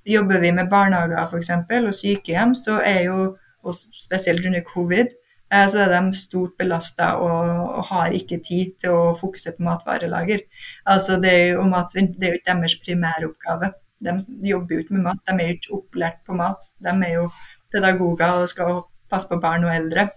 Jobber 0.06 0.42
vi 0.42 0.52
med 0.54 0.70
barnehager 0.70 1.18
f.eks. 1.26 1.52
og 1.80 1.94
sykehjem, 1.94 2.54
så 2.54 2.80
er 2.86 3.00
jo, 3.08 3.32
og 3.66 3.74
spesielt 3.74 4.46
under 4.46 4.62
covid, 4.66 5.10
eh, 5.50 5.66
så 5.70 5.82
er 5.82 5.94
de 5.94 6.18
stort 6.18 6.54
belasta 6.58 7.16
og, 7.22 7.50
og, 7.66 7.82
har 7.90 8.14
ikke 8.14 8.38
tid 8.46 8.76
til 8.82 8.94
å 8.94 9.16
fokusere 9.18 9.58
på 9.58 9.66
matvarelager. 9.66 10.46
Altså 10.86 11.18
det 11.22 11.34
er 11.34 11.48
jo, 11.56 11.66
matsvinn 11.70 12.12
det 12.14 12.28
er 12.28 12.34
jo 12.34 12.40
ikke 12.40 12.52
deres 12.52 12.78
primæroppgave. 12.86 13.74
De 14.06 14.12
jobber 14.44 14.74
jo 14.74 14.84
ikke 14.84 14.94
med 14.94 15.06
mat, 15.06 15.22
de 15.26 15.34
er 15.34 15.50
jo 15.50 15.58
ikke 15.58 15.76
opplært 15.80 16.18
på 16.26 16.34
mat. 16.36 16.66
De 16.84 16.92
er 16.92 17.14
jo 17.14 17.28
pedagoger 17.72 18.42
og 18.42 18.52
skal 18.52 18.84
passe 19.10 19.30
på 19.30 19.40
barn 19.42 19.66
og 19.66 19.74
eldre. 19.74 20.08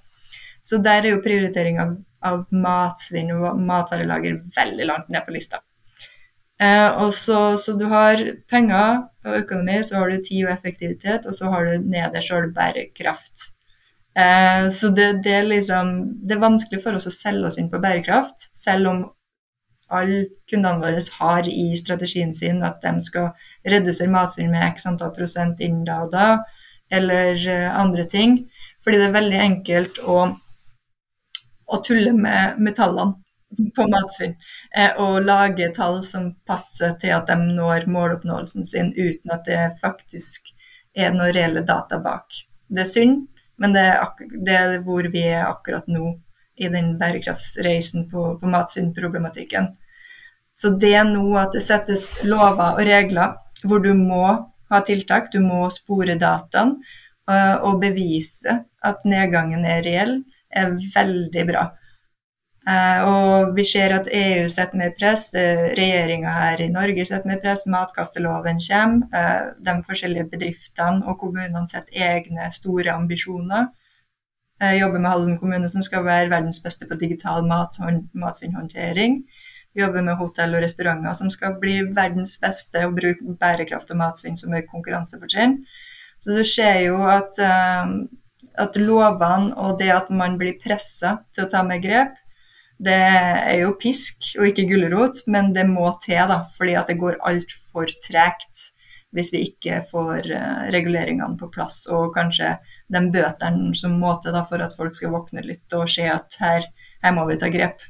Så 0.61 0.81
der 0.83 1.05
er 1.05 1.13
jo 1.15 1.23
prioritering 1.23 1.79
av, 1.81 1.95
av 2.25 2.45
matsvinn 2.51 3.31
og 3.35 3.59
matvarelager 3.63 4.41
veldig 4.57 4.87
langt 4.89 5.11
ned 5.13 5.25
på 5.25 5.35
lista. 5.35 5.61
Eh, 6.61 7.09
så, 7.15 7.57
så, 7.57 7.73
du 7.79 7.85
har 7.87 8.19
penger 8.51 9.05
og 9.25 9.37
økonomi, 9.37 9.79
så 9.83 10.01
har 10.01 10.11
du 10.11 10.19
tid 10.23 10.45
og 10.45 10.51
effektivitet, 10.57 11.27
og 11.27 11.35
så 11.35 11.51
har 11.53 11.69
du 11.69 11.87
nederst 11.87 12.33
har 12.35 12.49
bærekraft. 12.55 13.45
Eh, 14.19 14.67
så 14.75 14.91
det, 14.91 15.23
det, 15.23 15.33
er 15.37 15.47
liksom 15.47 15.93
Det 16.27 16.35
er 16.35 16.43
vanskelig 16.43 16.81
for 16.83 16.97
oss 16.97 17.07
å 17.07 17.15
selge 17.15 17.47
oss 17.47 17.59
inn 17.61 17.71
på 17.71 17.79
bærekraft, 17.79 18.49
selv 18.57 18.91
om 18.91 19.05
alle 19.89 20.25
kundene 20.49 20.83
våre 20.83 21.01
har 21.19 21.47
i 21.49 21.71
strategien 21.77 22.33
sin 22.35 22.61
at 22.65 22.83
de 22.83 22.99
skal 23.01 23.31
redusere 23.65 24.11
matsvinn 24.11 24.51
med 24.53 24.67
x 24.67 24.85
antall 24.85 25.15
prosent 25.15 25.63
innen 25.63 25.85
da 25.87 26.03
og 26.03 26.11
da, 26.13 26.27
eller 26.91 27.35
uh, 27.47 27.79
andre 27.79 28.05
ting. 28.09 28.37
Fordi 28.83 28.99
det 28.99 29.09
er 29.09 29.17
veldig 29.17 29.39
enkelt 29.43 29.99
å, 30.07 30.19
å 31.65 31.81
tulle 31.85 32.13
med, 32.15 32.59
med 32.61 32.77
tallene 32.77 33.19
på 33.75 33.87
matsvinn. 33.89 34.35
Eh, 34.77 34.93
og 35.01 35.25
lage 35.25 35.71
tall 35.75 35.99
som 36.05 36.31
passer 36.47 36.95
til 37.01 37.15
at 37.15 37.27
de 37.29 37.37
når 37.57 37.89
måloppnåelsen 37.91 38.67
sin 38.67 38.93
uten 38.95 39.33
at 39.33 39.45
det 39.49 39.59
faktisk 39.81 40.53
er 40.95 41.13
noen 41.15 41.33
reelle 41.35 41.65
data 41.65 41.99
bak. 42.03 42.43
Det 42.69 42.85
er 42.85 42.89
synd, 42.89 43.27
men 43.59 43.75
det 43.75 43.85
er, 43.91 44.25
det 44.45 44.55
er 44.55 44.79
hvor 44.85 45.07
vi 45.11 45.25
er 45.27 45.49
akkurat 45.49 45.87
nå 45.91 46.15
i 46.59 46.69
den 46.71 46.95
bærekraftsreisen 46.99 48.09
på, 48.11 48.33
på 48.39 48.51
matsvinnproblematikken. 48.51 49.71
Så 50.53 50.73
det 50.75 50.93
er 50.99 51.07
nå 51.07 51.25
at 51.39 51.55
det 51.55 51.63
settes 51.63 52.17
lover 52.27 52.75
og 52.75 52.83
regler 52.83 53.37
hvor 53.63 53.83
du 53.83 53.93
må 53.95 54.25
ha 54.69 54.81
tiltak, 54.85 55.31
du 55.33 55.39
må 55.43 55.65
spore 55.73 56.15
dataen 56.19 56.75
uh, 57.29 57.57
og 57.65 57.81
bevise 57.83 58.59
at 58.85 59.05
nedgangen 59.05 59.65
er 59.67 59.83
reell, 59.85 60.15
er 60.49 60.73
veldig 60.95 61.45
bra. 61.49 61.67
Eh, 62.69 63.01
og 63.07 63.53
vi 63.57 63.63
ser 63.65 63.93
at 63.95 64.09
EU 64.13 64.49
setter 64.51 64.77
mer 64.77 64.91
press, 64.97 65.29
eh, 65.33 65.69
regjeringa 65.79 66.33
her 66.35 66.61
i 66.61 66.69
Norge 66.69 67.05
setter 67.07 67.31
mer 67.31 67.39
press, 67.41 67.65
matkasteloven 67.65 68.59
kommer. 68.67 69.07
Eh, 69.19 69.53
de 69.65 69.75
forskjellige 69.87 70.29
bedriftene 70.33 71.05
og 71.07 71.19
kommunene 71.23 71.65
setter 71.71 72.03
egne 72.11 72.51
store 72.53 72.93
ambisjoner. 72.93 73.69
Jeg 74.61 74.81
jobber 74.81 74.99
med 74.99 75.09
Halden 75.09 75.37
kommune, 75.39 75.69
som 75.69 75.81
skal 75.81 76.03
være 76.03 76.29
verdens 76.29 76.59
beste 76.59 76.85
på 76.85 76.99
digital 76.99 77.47
mat, 77.47 77.79
matsvinnhåndtering. 78.13 79.23
Jobber 79.79 80.05
med 80.05 80.19
hotell 80.19 80.55
og 80.57 80.63
restauranter, 80.65 81.15
som 81.17 81.31
skal 81.33 81.57
bli 81.61 81.79
verdens 81.95 82.37
beste 82.41 82.85
og 82.87 82.97
bruke 82.99 83.35
bærekraft 83.39 83.91
og 83.93 84.01
matsvinn 84.01 84.39
som 84.39 84.53
et 84.57 84.67
konkurransefortrinn. 84.69 85.61
Så 86.19 86.35
du 86.35 86.43
ser 86.43 86.81
jo 86.83 86.97
at, 87.07 87.37
at 88.59 88.79
lovene 88.79 89.53
og 89.55 89.77
det 89.79 89.93
at 89.95 90.09
man 90.11 90.35
blir 90.39 90.57
pressa 90.59 91.21
til 91.31 91.45
å 91.45 91.51
ta 91.53 91.63
med 91.63 91.85
grep, 91.85 92.17
det 92.79 92.95
er 92.95 93.57
jo 93.59 93.75
pisk 93.79 94.33
og 94.39 94.49
ikke 94.49 94.67
gulrot, 94.69 95.25
men 95.27 95.51
det 95.55 95.65
må 95.67 95.89
til, 96.03 96.21
da, 96.31 96.45
fordi 96.55 96.75
at 96.79 96.91
det 96.91 96.99
går 97.01 97.19
altfor 97.27 97.91
tregt 98.05 98.69
hvis 99.15 99.31
vi 99.33 99.41
ikke 99.49 99.81
får 99.89 100.29
uh, 100.31 100.67
reguleringene 100.73 101.35
på 101.39 101.49
plass, 101.51 101.81
og 101.91 102.13
kanskje 102.15 102.53
de 102.93 103.01
bøtene 103.13 103.73
som 103.75 103.97
må 103.99 104.13
til 104.23 104.37
for 104.47 104.63
at 104.63 104.75
folk 104.77 104.95
skal 104.95 105.15
våkne 105.15 105.43
litt 105.45 105.75
og 105.75 105.89
se 105.91 106.05
at 106.07 106.37
her, 106.39 106.67
her 107.03 107.15
må 107.17 107.25
vi 107.29 107.39
ta 107.41 107.49
grep. 107.51 107.81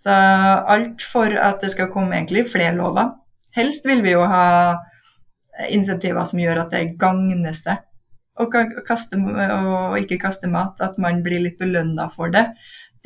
Så 0.00 0.10
alt 0.10 1.04
for 1.04 1.34
at 1.36 1.60
det 1.60 1.72
skal 1.74 1.90
komme 1.92 2.16
egentlig 2.16 2.46
flere 2.48 2.72
lover. 2.76 3.12
Helst 3.52 3.84
vil 3.88 4.00
vi 4.04 4.14
jo 4.14 4.24
ha 4.24 4.78
insentiver 5.68 6.24
som 6.24 6.40
gjør 6.40 6.62
at 6.62 6.72
det 6.72 6.96
gagner 7.00 7.56
seg 7.56 7.82
å 8.40 8.46
ikke 8.48 10.20
kaste 10.22 10.48
mat, 10.48 10.80
at 10.80 10.96
man 11.02 11.20
blir 11.22 11.42
litt 11.44 11.58
belønna 11.60 12.06
for 12.14 12.32
det 12.32 12.46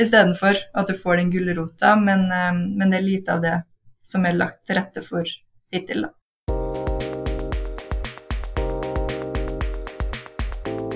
istedenfor 0.00 0.58
at 0.74 0.90
du 0.90 0.94
får 0.98 1.20
den 1.20 1.30
gulrota, 1.30 1.94
men, 1.96 2.26
eh, 2.32 2.52
men, 2.52 2.90
det 2.90 2.98
er 2.98 3.08
lite 3.08 3.34
av 3.36 3.42
det 3.42 3.56
som 4.04 4.26
er 4.26 4.38
lagt 4.38 4.64
til 4.66 4.78
rette 4.78 5.02
for 5.02 5.24
hittil. 5.72 6.06
da. 6.06 6.23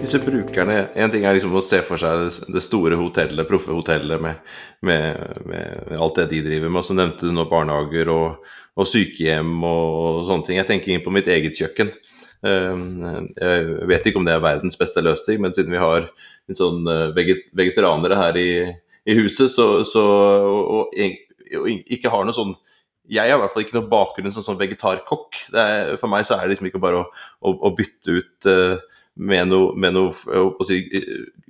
Disse 0.00 0.18
brukerne, 0.22 0.88
En 0.94 1.11
ting 1.11 1.24
er 1.26 1.34
liksom 1.34 1.56
å 1.58 1.62
se 1.64 1.80
for 1.82 2.00
seg 2.00 2.52
det 2.54 2.62
store 2.62 2.96
hotellet, 3.00 3.46
proffe 3.48 3.74
hotellet 3.74 4.22
med, 4.22 4.38
med, 4.87 5.18
med, 5.48 5.96
alt 5.98 6.20
det 6.20 6.28
de 6.32 6.42
driver 6.46 6.70
med. 6.70 6.80
Og 6.80 6.87
så 6.87 6.96
nevnte 6.96 7.26
du 7.26 7.34
nå 7.34 7.44
barnehager 7.50 8.11
og, 8.12 8.46
og 8.78 8.88
sykehjem 8.88 9.50
og, 9.58 9.82
og, 9.98 10.20
sånne 10.28 10.46
ting. 10.46 10.61
Jeg 10.61 10.68
tenker 10.70 10.94
inn 10.94 11.04
på 11.04 11.12
mitt 11.14 11.30
eget 11.32 11.58
kjøkken. 11.58 11.90
Ehm, 12.46 13.26
jeg 13.34 13.88
vet 13.90 14.06
ikke 14.06 14.22
om 14.22 14.28
det 14.28 14.37
er 14.37 14.44
verdens 14.44 14.78
beste 14.78 15.02
løsning, 15.02 15.42
men 15.42 15.56
siden 15.56 15.74
vi 15.74 15.82
har 15.82 16.06
sånn 16.54 16.87
eh, 16.87 17.08
vegetarianere 17.58 18.18
her 18.20 18.38
i, 18.38 18.50
i 19.02 19.18
huset, 19.18 19.50
så, 19.50 19.82
så 19.88 20.04
og, 20.46 20.94
og, 20.94 21.66
ikke 21.90 22.12
har 22.12 22.28
noe 22.28 22.37
sånn 22.37 22.54
jeg 23.08 23.24
har 23.32 23.38
i 23.38 23.40
hvert 23.40 23.54
fall 23.54 23.64
ikke 23.64 23.76
noe 23.78 23.88
bakgrunn 23.88 24.34
som 24.34 24.44
sånn 24.44 24.58
vegetarkokk. 24.61 25.38
For 25.48 26.11
meg 26.12 26.26
så 26.28 26.37
er 26.37 26.42
det 26.44 26.52
liksom 26.52 26.66
ikke 26.68 26.80
bare 26.82 26.98
å, 27.00 27.06
å, 27.40 27.54
å 27.64 27.70
bytte 27.72 28.18
ut 28.18 28.48
uh, 28.52 28.98
med 29.18 29.48
noe, 29.50 29.90
noe 29.92 30.66
si, 30.66 30.78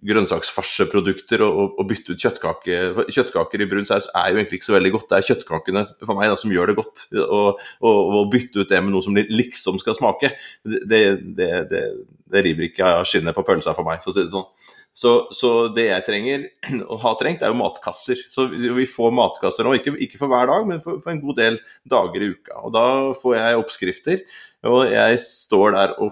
grønnsaksfarseprodukter 0.08 1.42
og, 1.44 1.74
og, 1.74 1.82
bytte 1.90 2.14
ut 2.14 2.22
kjøttkake. 2.22 2.78
Kjøttkaker 3.12 3.64
i 3.64 3.68
brun 3.68 3.88
saus 3.88 4.08
er 4.16 4.30
jo 4.30 4.40
egentlig 4.40 4.60
ikke 4.60 4.70
så 4.70 4.76
veldig 4.76 4.92
godt. 4.94 5.08
Det 5.10 5.18
er 5.18 5.28
kjøttkakene 5.28 5.84
for 6.00 6.16
meg 6.18 6.32
da, 6.32 6.38
som 6.40 6.54
gjør 6.54 6.72
det 6.72 6.78
godt. 6.78 7.04
Å 7.18 8.24
bytte 8.32 8.62
ut 8.64 8.72
det 8.72 8.80
med 8.84 8.94
noe 8.94 9.04
som 9.04 9.16
liksom 9.18 9.80
skal 9.82 9.98
smake, 9.98 10.32
det, 10.64 11.04
det, 11.36 11.52
det, 11.68 11.84
det 12.32 12.44
river 12.46 12.70
ikke 12.70 12.96
av 12.98 13.06
skinnet 13.08 13.36
på 13.36 13.44
pølsa 13.46 13.76
for 13.76 13.88
meg, 13.88 14.02
for 14.04 14.12
å 14.12 14.16
si 14.16 14.24
det 14.24 14.34
sånn. 14.34 14.48
Så, 14.98 15.12
så, 15.30 15.50
det 15.70 15.84
jeg 15.92 16.04
trenger, 16.08 16.46
og 16.90 17.02
har 17.04 17.18
trengt, 17.20 17.44
er 17.44 17.52
jo 17.52 17.60
matkasser. 17.60 18.18
Så 18.32 18.48
vi 18.50 18.88
får 18.88 19.14
matkasser 19.14 19.66
nå, 19.66 19.76
ikke, 19.78 19.94
ikke 20.08 20.18
for 20.20 20.32
hver 20.32 20.48
dag, 20.50 20.66
men 20.66 20.82
for, 20.82 21.02
for, 21.04 21.12
en 21.14 21.22
god 21.22 21.38
del 21.38 21.60
dager 21.88 22.24
i 22.24 22.32
uka. 22.34 22.58
Og 22.64 22.74
da 22.74 22.86
får 23.20 23.38
jeg 23.38 23.60
oppskrifter, 23.62 24.24
og 24.66 24.88
jeg 24.90 25.20
står 25.22 25.76
der 25.76 25.94
og 26.02 26.10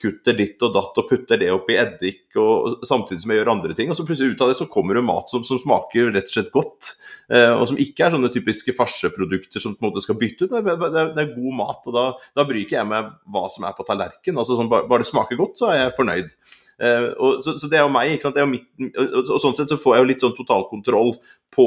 finkutter 0.00 0.36
ditt 0.36 0.62
og 0.62 0.72
datt 0.74 0.98
og 0.98 1.08
putter 1.08 1.38
det 1.38 1.50
oppi 1.52 1.76
eddik, 1.76 2.24
og, 2.36 2.80
samtidig 2.86 3.22
som 3.22 3.32
jeg 3.32 3.40
gjør 3.40 3.52
andre 3.52 3.74
ting. 3.74 3.90
Og 3.90 3.96
så 3.96 4.06
plutselig 4.06 4.34
ut 4.34 4.42
av 4.42 4.48
det 4.48 4.58
så 4.58 4.68
kommer 4.70 4.94
det 4.94 5.04
mat 5.04 5.28
som, 5.28 5.44
som 5.44 5.58
smaker 5.60 6.12
rett 6.14 6.28
og 6.28 6.34
slett 6.34 6.52
godt. 6.52 6.94
Eh, 7.30 7.52
og 7.52 7.68
som 7.68 7.78
ikke 7.78 8.06
er 8.06 8.14
sånne 8.14 8.30
typiske 8.32 8.74
farseprodukter 8.74 9.62
som 9.62 9.76
på 9.76 9.84
en 9.84 9.90
måte 9.90 10.04
skal 10.04 10.18
bytte 10.18 10.48
ut. 10.48 10.54
Det, 10.54 10.76
det, 10.80 11.04
det 11.16 11.24
er 11.24 11.34
god 11.36 11.58
mat, 11.60 11.84
og 11.86 11.96
da, 11.96 12.06
da 12.36 12.46
bryr 12.48 12.64
ikke 12.64 12.78
jeg 12.78 12.90
meg 12.90 13.12
hva 13.30 13.44
som 13.52 13.68
er 13.68 13.76
på 13.76 13.86
tallerkenen. 13.88 14.40
Altså, 14.40 14.58
sånn, 14.58 14.70
bare, 14.72 14.88
bare 14.90 15.04
det 15.04 15.10
smaker 15.12 15.40
godt, 15.40 15.60
så 15.60 15.70
er 15.70 15.84
jeg 15.84 15.96
fornøyd. 15.98 16.34
Uh, 16.80 17.10
og, 17.20 17.42
så, 17.44 17.58
så, 17.60 17.68
det 17.68 17.76
er 17.76 17.84
jo 17.84 17.92
meg. 17.92 18.14
ikke 18.14 18.30
sant? 18.30 18.40
Mitt, 18.48 18.70
og, 18.88 19.04
og, 19.04 19.20
og, 19.26 19.36
sånn 19.42 19.58
sett 19.58 19.68
så 19.68 19.76
får 19.80 19.98
jeg 19.98 20.04
jo 20.04 20.10
litt 20.14 20.24
sånn 20.24 20.36
totalkontroll 20.38 21.18
på, 21.52 21.66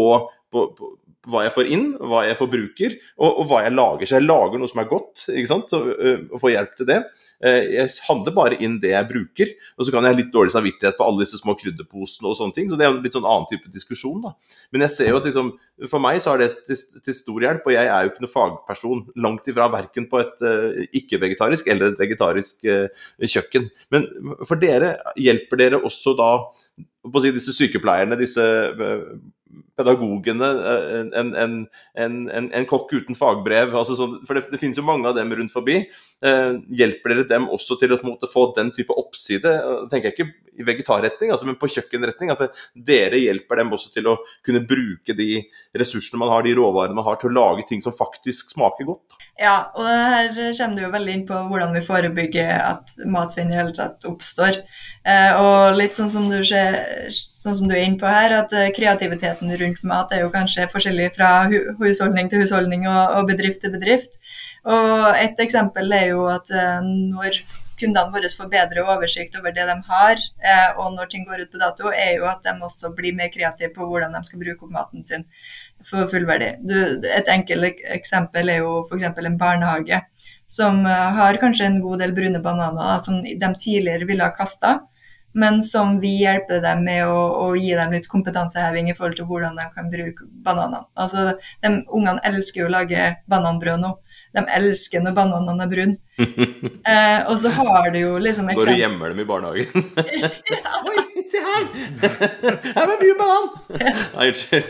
på, 0.49 0.63
på, 0.73 0.89
hva 1.29 1.45
jeg 1.45 1.53
får 1.55 1.69
inn, 1.71 1.85
hva 2.03 2.23
jeg 2.27 2.35
forbruker, 2.39 2.95
og, 3.15 3.29
og 3.29 3.45
hva 3.47 3.61
jeg 3.63 3.73
lager. 3.75 4.09
Så 4.09 4.17
jeg 4.17 4.25
lager 4.25 4.59
noe 4.59 4.71
som 4.71 4.81
er 4.83 4.89
godt, 4.89 5.25
ikke 5.31 5.51
sant? 5.51 5.71
Så, 5.71 5.79
uh, 5.79 6.25
og 6.29 6.41
får 6.41 6.53
hjelp 6.53 6.73
til 6.79 6.89
det. 6.89 6.97
Uh, 7.43 7.59
jeg 7.77 7.91
handler 8.09 8.35
bare 8.35 8.57
inn 8.65 8.75
det 8.83 8.91
jeg 8.91 9.09
bruker, 9.09 9.53
og 9.77 9.87
så 9.87 9.93
kan 9.93 10.07
jeg 10.07 10.15
ha 10.15 10.19
litt 10.19 10.33
dårlig 10.33 10.55
samvittighet 10.55 10.99
på 10.99 11.07
alle 11.07 11.23
disse 11.23 11.39
små 11.39 11.55
krydderposene 11.59 12.31
og 12.31 12.37
sånne 12.39 12.57
ting. 12.57 12.71
Så 12.71 12.79
det 12.79 12.87
er 12.87 12.91
en 12.91 13.01
litt 13.05 13.15
sånn 13.15 13.27
annen 13.29 13.47
type 13.51 13.71
diskusjon, 13.71 14.19
da. 14.25 14.33
Men 14.75 14.85
jeg 14.87 14.95
ser 14.97 15.11
jo 15.13 15.21
at 15.21 15.29
liksom, 15.29 15.53
for 15.91 16.03
meg 16.03 16.19
så 16.23 16.33
er 16.33 16.43
det 16.43 16.49
til, 16.67 16.81
til 17.07 17.19
stor 17.19 17.47
hjelp, 17.47 17.69
og 17.69 17.77
jeg 17.77 17.91
er 17.93 18.03
jo 18.03 18.11
ikke 18.11 18.25
noen 18.25 18.35
fagperson. 18.35 19.05
Langt 19.27 19.47
ifra 19.51 19.69
verken 19.73 20.09
på 20.11 20.19
et 20.23 20.43
uh, 20.43 20.81
ikke-vegetarisk 20.91 21.71
eller 21.71 21.93
et 21.93 22.03
vegetarisk 22.03 22.67
kjøkken. 22.67 23.69
Men 23.93 24.09
for 24.43 24.59
dere, 24.59 24.97
hjelper 25.19 25.59
dere 25.61 25.79
også 25.83 26.17
da 26.19 26.33
på 27.03 27.19
å 27.19 27.23
si, 27.23 27.31
disse 27.35 27.55
sykepleierne, 27.55 28.19
disse 28.19 28.43
pedagogene, 29.77 30.49
eh, 30.71 30.99
en, 31.19 31.33
en, 31.35 31.55
en, 31.97 32.17
en, 32.29 32.67
kokk 32.69 32.93
uten 32.93 33.17
fagbrev. 33.17 33.73
Altså 33.75 33.97
så, 33.97 34.07
for 34.27 34.37
det, 34.37 34.45
det, 34.51 34.59
finnes 34.61 34.77
jo 34.77 34.85
mange 34.85 35.09
av 35.09 35.17
dem 35.17 35.33
rundt 35.33 35.53
forbi. 35.53 35.79
Eh, 36.23 36.51
hjelper 36.79 37.13
dere 37.13 37.27
dem 37.29 37.49
også 37.53 37.77
til 37.81 37.95
å 37.95 37.99
måte, 38.05 38.29
få 38.31 38.49
den 38.57 38.71
type 38.75 38.95
oppside? 38.99 39.55
Tenker 39.91 40.11
jeg 40.11 40.17
ikke 40.17 40.29
i 40.53 40.65
vegetarretning, 40.67 41.31
altså, 41.33 41.47
men 41.49 41.57
på 41.59 41.69
kjøkkenretning. 41.73 42.33
At 42.33 42.45
det, 42.45 42.49
dere 42.91 43.21
hjelper 43.21 43.63
dem 43.63 43.73
også 43.73 43.91
til 43.93 44.11
å 44.11 44.17
kunne 44.45 44.63
bruke 44.67 45.17
de 45.17 45.43
ressursene 45.79 46.21
man 46.21 46.31
har, 46.33 46.45
de 46.45 46.55
råvarene 46.57 46.97
man 46.97 47.07
har, 47.07 47.19
til 47.21 47.31
å 47.31 47.37
lage 47.39 47.67
ting 47.69 47.81
som 47.83 47.95
faktisk 47.95 48.53
smaker 48.53 48.89
godt. 48.93 49.17
Ja, 49.41 49.71
og 49.73 49.87
her 49.89 50.29
kommer 50.53 50.77
du 50.77 50.83
jo 50.83 50.91
veldig 50.93 51.13
inn 51.17 51.25
på 51.25 51.37
hvordan 51.49 51.73
vi 51.73 51.81
forebygger 51.81 52.51
at 52.53 52.93
matsvinn 53.09 53.49
i 53.49 53.57
hele 53.57 53.73
tatt 53.73 54.05
oppstår. 54.05 54.61
Eh, 55.09 55.39
og 55.41 55.79
litt 55.79 55.95
sånn 55.95 56.11
som, 56.13 56.29
du 56.29 56.37
sånn 56.45 57.57
som 57.57 57.65
du 57.67 57.73
er 57.73 57.87
inne 57.87 57.99
på 57.99 58.07
her, 58.07 58.37
at 58.43 58.53
eh, 58.55 58.69
kreativiteten 58.75 59.49
rundt 59.49 59.62
mat 59.87 60.13
er 60.13 60.23
jo 60.23 60.31
kanskje 60.33 60.69
forskjellig 60.71 61.09
fra 61.17 61.31
husholdning 61.79 62.29
til 62.29 62.43
husholdning 62.43 62.87
og, 62.89 63.17
og 63.19 63.27
bedrift 63.31 63.61
til 63.63 63.73
bedrift. 63.75 64.19
Og 64.63 65.15
Et 65.19 65.43
eksempel 65.43 65.91
er 65.91 66.07
jo 66.13 66.25
at 66.31 66.49
når 66.83 67.41
kundene 67.79 68.13
våre 68.13 68.29
får 68.31 68.49
bedre 68.51 68.85
oversikt 68.93 69.35
over 69.39 69.51
det 69.55 69.65
de 69.67 69.75
har, 69.89 70.21
og 70.77 70.93
når 70.95 71.09
ting 71.11 71.25
går 71.27 71.43
ut 71.43 71.51
på 71.51 71.59
dato, 71.59 71.91
er 71.91 72.19
jo 72.19 72.29
at 72.29 72.45
de 72.45 72.53
også 72.63 72.93
blir 72.95 73.15
mer 73.17 73.31
kreative 73.33 73.73
på 73.75 73.87
hvordan 73.89 74.15
de 74.15 74.23
skal 74.27 74.43
bruke 74.43 74.67
opp 74.67 74.71
maten 74.71 75.03
sin 75.07 75.25
for 75.83 76.07
fullverdi. 76.07 76.53
Et 77.17 77.33
enkelt 77.35 77.83
eksempel 77.97 78.53
er 78.53 78.63
jo 78.63 78.83
f.eks. 78.87 79.09
en 79.09 79.37
barnehage 79.41 79.99
som 80.53 80.83
har 80.85 81.39
kanskje 81.41 81.67
en 81.67 81.81
god 81.83 82.03
del 82.03 82.15
brune 82.15 82.39
bananer 82.43 82.99
som 83.03 83.23
de 83.23 83.53
tidligere 83.59 84.07
ville 84.07 84.23
ha 84.23 84.35
kasta 84.35 84.77
men 85.33 85.63
som 85.65 85.99
vi 86.01 86.13
hjelper 86.21 86.61
dem 86.63 86.83
med 86.85 87.07
å, 87.07 87.19
å, 87.43 87.47
gi 87.57 87.73
dem 87.77 87.93
litt 87.95 88.07
kompetanseheving 88.11 88.91
i 88.91 88.95
forhold 88.97 89.17
til 89.17 89.27
hvordan 89.29 89.57
de 89.57 89.67
kan 89.73 89.89
bruke 89.91 90.27
bananene. 90.45 90.85
Altså, 90.93 91.33
de, 91.63 91.73
Ungene 91.93 92.21
elsker 92.29 92.63
jo 92.63 92.69
å 92.69 92.73
lage 92.75 93.13
bananbrød 93.31 93.81
nå. 93.81 93.93
De 94.33 94.43
elsker 94.57 95.03
når 95.05 95.15
bananene 95.17 95.67
er 95.67 95.73
brune. 95.75 95.99
Eh, 96.83 97.19
og 97.31 97.37
så 97.39 97.47
har 97.55 97.93
du 97.93 97.97
jo 97.97 98.17
liksom 98.19 98.49
eksempel... 98.51 98.67
Går 98.67 98.75
du 98.75 98.81
gjemmer 98.81 99.13
dem 99.13 99.21
i 99.23 99.25
barnehagen? 99.27 99.85
Oi, 100.89 101.23
se 101.31 101.39
her! 101.41 101.67
Her 102.75 102.89
var 102.89 102.97
mye 102.99 103.15
banan! 103.21 103.47
Nei, 104.17 104.27
unnskyld. 104.27 104.67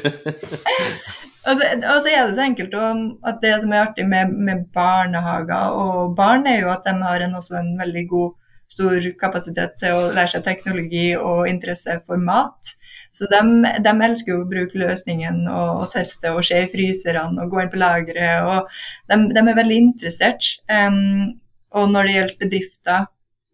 Og 1.43 1.57
så, 1.57 1.71
og 1.81 1.97
så, 2.05 2.11
er 2.13 2.21
det 2.29 2.35
så 2.37 2.45
enkelt 2.45 2.77
at 2.77 3.41
det 3.43 3.55
som 3.63 3.73
er 3.73 3.81
artig 3.87 4.05
med, 4.07 4.31
med 4.31 4.63
barnehager 4.75 5.75
og 5.75 6.13
barn, 6.15 6.47
er 6.47 6.61
jo 6.61 6.71
at 6.71 6.85
de 6.87 6.93
har 7.01 7.25
en, 7.25 7.35
også 7.41 7.57
en 7.59 7.73
veldig 7.81 8.05
god 8.13 8.31
stor 8.73 9.09
kapasitet 9.19 9.77
til 9.81 9.95
å 9.95 10.07
lære 10.13 10.35
seg 10.35 10.45
teknologi 10.45 11.11
og 11.17 11.47
interesse 11.49 11.99
for 12.07 12.21
mat. 12.21 12.73
Så 13.13 13.27
de, 13.29 13.39
de 13.85 13.93
elsker 14.07 14.33
jo 14.33 14.39
å 14.41 14.49
bruke 14.49 14.79
løsningen 14.81 15.43
og, 15.45 15.83
og, 15.83 15.87
teste 15.93 16.31
og 16.33 16.41
se 16.47 16.63
i 16.63 16.69
fryserne 16.71 17.43
og 17.43 17.51
gå 17.51 17.61
inn 17.61 17.69
på 17.69 17.81
lageret. 17.81 18.41
og 18.41 18.71
de, 19.11 19.19
de, 19.35 19.43
er 19.43 19.59
veldig 19.59 19.79
interessert. 19.87 20.47
Um, 20.65 21.35
og 21.77 21.93
når 21.93 22.09
det 22.09 22.15
gjelder 22.15 22.41
bedrifter 22.45 23.05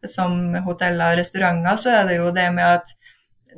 som 0.07 0.55
hoteller 0.63 1.11
og 1.11 1.19
restauranter, 1.19 1.81
så 1.81 1.91
er 1.97 2.07
det 2.07 2.19
jo 2.21 2.31
det 2.35 2.47
med 2.55 2.79
at 2.79 2.95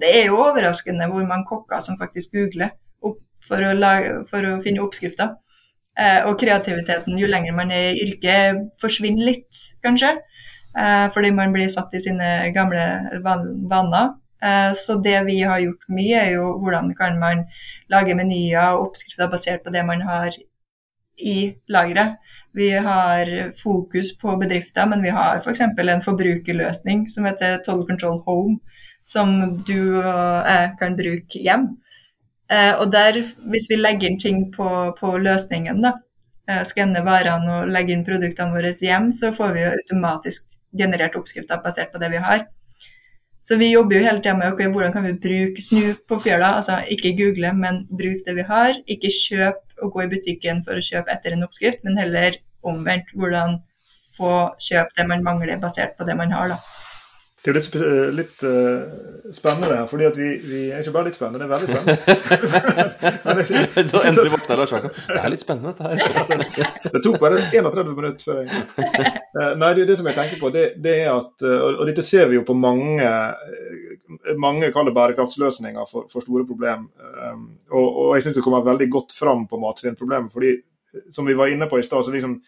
det 0.01 0.09
er 0.09 0.31
jo 0.31 0.41
overraskende 0.41 1.05
hvor 1.11 1.27
mange 1.29 1.45
kokker 1.49 1.83
som 1.85 1.99
faktisk 1.99 2.33
googler 2.33 2.73
for 3.45 3.61
å, 3.65 3.71
lage, 3.77 4.21
for 4.29 4.45
å 4.47 4.57
finne 4.65 4.81
oppskrifter. 4.83 5.35
Uh, 5.99 6.31
og 6.31 6.37
kreativiteten, 6.39 7.17
jo 7.19 7.29
lenger 7.29 7.53
man 7.53 7.73
er 7.75 7.91
i 7.91 8.05
yrket, 8.07 8.61
forsvinner 8.81 9.27
litt, 9.27 9.63
kanskje. 9.85 10.15
Eh, 10.77 11.09
fordi 11.11 11.31
man 11.31 11.51
blir 11.53 11.69
satt 11.69 11.93
i 11.93 12.01
sine 12.01 12.51
gamle 12.55 12.85
vaner. 13.69 14.13
Eh, 14.43 14.73
så 14.73 14.95
det 15.03 15.23
vi 15.27 15.41
har 15.41 15.59
gjort 15.59 15.89
mye, 15.91 16.17
er 16.17 16.31
jo 16.37 16.55
hvordan 16.61 16.93
kan 16.97 17.19
man 17.19 17.45
lage 17.91 18.15
menyer 18.15 18.71
og 18.71 18.87
oppskrifter 18.87 19.29
basert 19.31 19.63
på 19.65 19.73
det 19.73 19.83
man 19.85 20.01
har 20.07 20.35
i 21.19 21.53
lageret. 21.69 22.17
Vi 22.53 22.71
har 22.71 23.29
fokus 23.55 24.17
på 24.17 24.35
bedrifter, 24.39 24.85
men 24.85 25.03
vi 25.03 25.11
har 25.15 25.39
f.eks. 25.39 25.61
For 25.77 25.91
en 25.91 26.03
forbrukerløsning 26.03 27.05
som 27.11 27.27
heter 27.27 27.61
Total 27.63 27.85
Control 27.87 28.19
Home, 28.25 28.57
som 29.07 29.59
du 29.67 30.01
og 30.01 30.47
jeg 30.47 30.71
kan 30.79 30.97
bruke 30.97 31.43
hjem. 31.45 31.67
Eh, 32.51 32.73
og 32.79 32.91
der, 32.91 33.21
hvis 33.51 33.69
vi 33.69 33.79
legger 33.79 34.09
inn 34.09 34.19
ting 34.19 34.41
på, 34.55 34.67
på 34.99 35.17
løsningen, 35.17 35.83
da, 35.83 35.99
skanner 36.67 37.05
varene 37.05 37.61
og 37.61 37.69
legger 37.71 37.95
inn 37.95 38.03
produktene 38.03 38.51
våre 38.51 38.73
hjem, 38.75 39.11
så 39.15 39.29
får 39.35 39.53
vi 39.55 39.61
jo 39.61 39.69
automatisk 39.77 40.50
generert 40.77 41.15
oppskrifter 41.19 41.61
basert 41.63 41.91
på 41.93 42.01
det 42.01 42.11
vi 42.13 42.21
har. 42.23 42.45
Så 43.41 43.57
vi 43.57 43.71
jobber 43.71 43.97
jo 43.97 44.03
hele 44.05 44.21
tida 44.21 44.35
med 44.37 44.53
okay, 44.53 44.69
hvordan 44.69 44.93
kan 44.93 45.05
vi 45.07 45.15
bruke 45.23 45.63
snu 45.65 45.95
på 46.07 46.19
fjøla. 46.21 46.53
Altså 46.59 46.77
ikke 46.93 47.15
google, 47.17 47.53
men 47.57 47.83
bruk 47.89 48.21
det 48.27 48.35
vi 48.37 48.45
har. 48.45 48.77
Ikke 48.85 49.09
kjøp 49.09 49.81
og 49.81 49.95
gå 49.95 50.05
i 50.05 50.11
butikken 50.11 50.61
for 50.67 50.77
å 50.77 50.85
kjøpe 50.85 51.13
etter 51.13 51.33
en 51.33 51.47
oppskrift, 51.47 51.81
men 51.87 51.97
heller 51.97 52.37
omvendt. 52.61 53.09
Hvordan 53.17 53.57
få 54.13 54.35
kjøpe 54.61 54.93
det 54.97 55.07
man 55.09 55.25
mangler, 55.25 55.57
basert 55.61 55.97
på 55.97 56.05
det 56.05 56.17
man 56.19 56.33
har. 56.35 56.53
da. 56.53 56.80
Det 57.41 57.49
er 57.49 57.55
litt, 57.57 57.73
eh, 57.73 58.13
litt 58.13 58.43
uh, 58.45 58.85
spennende 59.33 59.73
her, 59.73 59.89
fordi 59.89 60.05
at 60.05 60.13
vi, 60.19 60.27
vi, 60.45 60.69
er 60.69 60.77
ikke 60.83 60.93
bare 60.93 61.09
litt 61.09 61.17
spennende, 61.17 61.41
det 61.41 61.47
er 61.47 61.53
veldig 61.55 61.69
spennende. 61.73 61.97
så 63.93 63.97
endelig 64.05 64.31
våkna 64.35 64.53
Lars 64.59 64.73
Jakob. 64.75 64.91
Det 65.07 65.17
er 65.17 65.33
litt 65.33 65.41
spennende, 65.41 65.73
dette 65.73 65.89
her. 65.89 65.97
det 66.93 67.01
tok 67.01 67.17
bare 67.23 67.41
31 67.47 67.97
minutter 67.97 68.23
før 68.27 68.35
jeg 68.43 68.49
uh, 68.77 69.57
Nei, 69.57 69.71
det, 69.79 69.83
det, 69.89 69.95
som 69.97 70.05
jeg 70.11 70.17
tenker 70.19 70.37
på, 70.43 70.47
det, 70.53 70.65
det 70.85 70.93
er 71.01 71.09
at 71.15 71.33
Og 71.47 71.83
dette 71.89 72.03
ser 72.05 72.25
vi 72.29 72.37
jo 72.37 72.45
på 72.45 72.61
mange 72.61 73.09
mange 74.37 74.69
kaller 74.75 74.93
bærekraftsløsninger 74.93 75.85
for, 75.89 76.05
for 76.11 76.19
store 76.21 76.45
problem. 76.45 76.91
Um, 76.99 77.57
og, 77.71 77.87
og, 77.87 78.15
jeg 78.15 78.23
syns 78.25 78.35
det 78.37 78.43
kommer 78.45 78.65
veldig 78.65 78.89
godt 78.91 79.13
fram 79.17 79.47
på 79.49 79.59
matsvinnproblemet. 79.61 80.31
fordi 80.33 80.51
som 81.15 81.25
vi 81.25 81.33
var 81.33 81.47
inne 81.47 81.65
på 81.71 81.79
i 81.79 81.83
stad, 81.83 82.05
så 82.05 82.11
liksom 82.11 82.41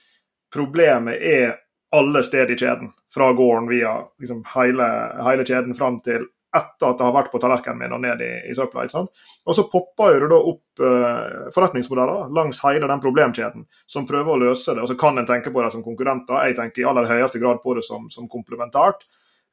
problemet 0.53 1.15
er 1.21 1.55
alle 1.95 2.23
steder 2.23 2.53
i 2.53 2.59
kjeden. 2.59 2.91
Fra 3.13 3.29
gården 3.37 3.69
via 3.69 3.97
liksom 4.21 4.41
hele, 4.55 4.87
hele, 5.27 5.45
kjeden 5.45 5.75
fram 5.77 5.99
til 6.05 6.25
etter 6.53 6.91
at 6.91 6.99
det 6.99 7.05
har 7.07 7.15
vært 7.15 7.31
på 7.33 7.39
tallerkenen 7.41 7.79
min 7.81 7.95
og 7.95 8.01
ned 8.03 8.21
i, 8.21 8.31
i 8.51 8.55
søpla. 8.57 8.85
Og 8.93 9.57
så 9.57 9.65
popper 9.71 10.19
det 10.21 10.29
da 10.29 10.37
opp 10.37 10.83
uh, 10.83 11.49
forretningsmodeller 11.55 12.29
langs 12.35 12.61
hele 12.65 12.89
den 12.89 13.01
problemkjeden 13.01 13.65
som 13.89 14.05
prøver 14.09 14.35
å 14.35 14.41
løse 14.43 14.75
det. 14.75 14.83
Og 14.83 14.91
så 14.91 14.97
kan 14.99 15.17
en 15.17 15.29
tenke 15.29 15.53
på 15.53 15.63
det 15.63 15.71
som 15.73 15.85
konkurrenter. 15.85 16.37
Jeg 16.45 16.57
tenker 16.59 16.83
i 16.83 16.87
aller 16.89 17.09
høyeste 17.09 17.41
grad 17.41 17.63
på 17.63 17.73
det 17.77 17.85
som, 17.87 18.05
som 18.13 18.29
komplementært. 18.29 19.01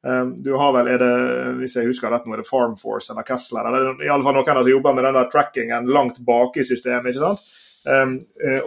Um, 0.05 0.35
du 0.45 0.53
har 0.57 0.75
vel, 0.77 0.91
er 0.93 1.01
det, 1.01 1.15
hvis 1.59 1.77
jeg 1.77 1.89
husker 1.89 2.13
rett 2.13 2.25
nå, 2.25 2.33
er 2.33 2.41
det 2.41 2.49
Farmforce 2.49 3.13
eller 3.13 3.25
Kessler 3.25 3.67
eller 3.69 4.01
i 4.01 4.09
alle 4.09 4.25
fall 4.25 4.37
noen 4.39 4.61
som 4.63 4.71
jobber 4.71 4.95
med 4.97 5.05
den 5.05 5.17
der 5.19 5.27
trackingen 5.29 5.89
langt 5.93 6.17
bak 6.25 6.57
i 6.57 6.65
systemet. 6.65 7.13
ikke 7.13 7.25
sant? 7.25 7.49
Um, 7.81 8.17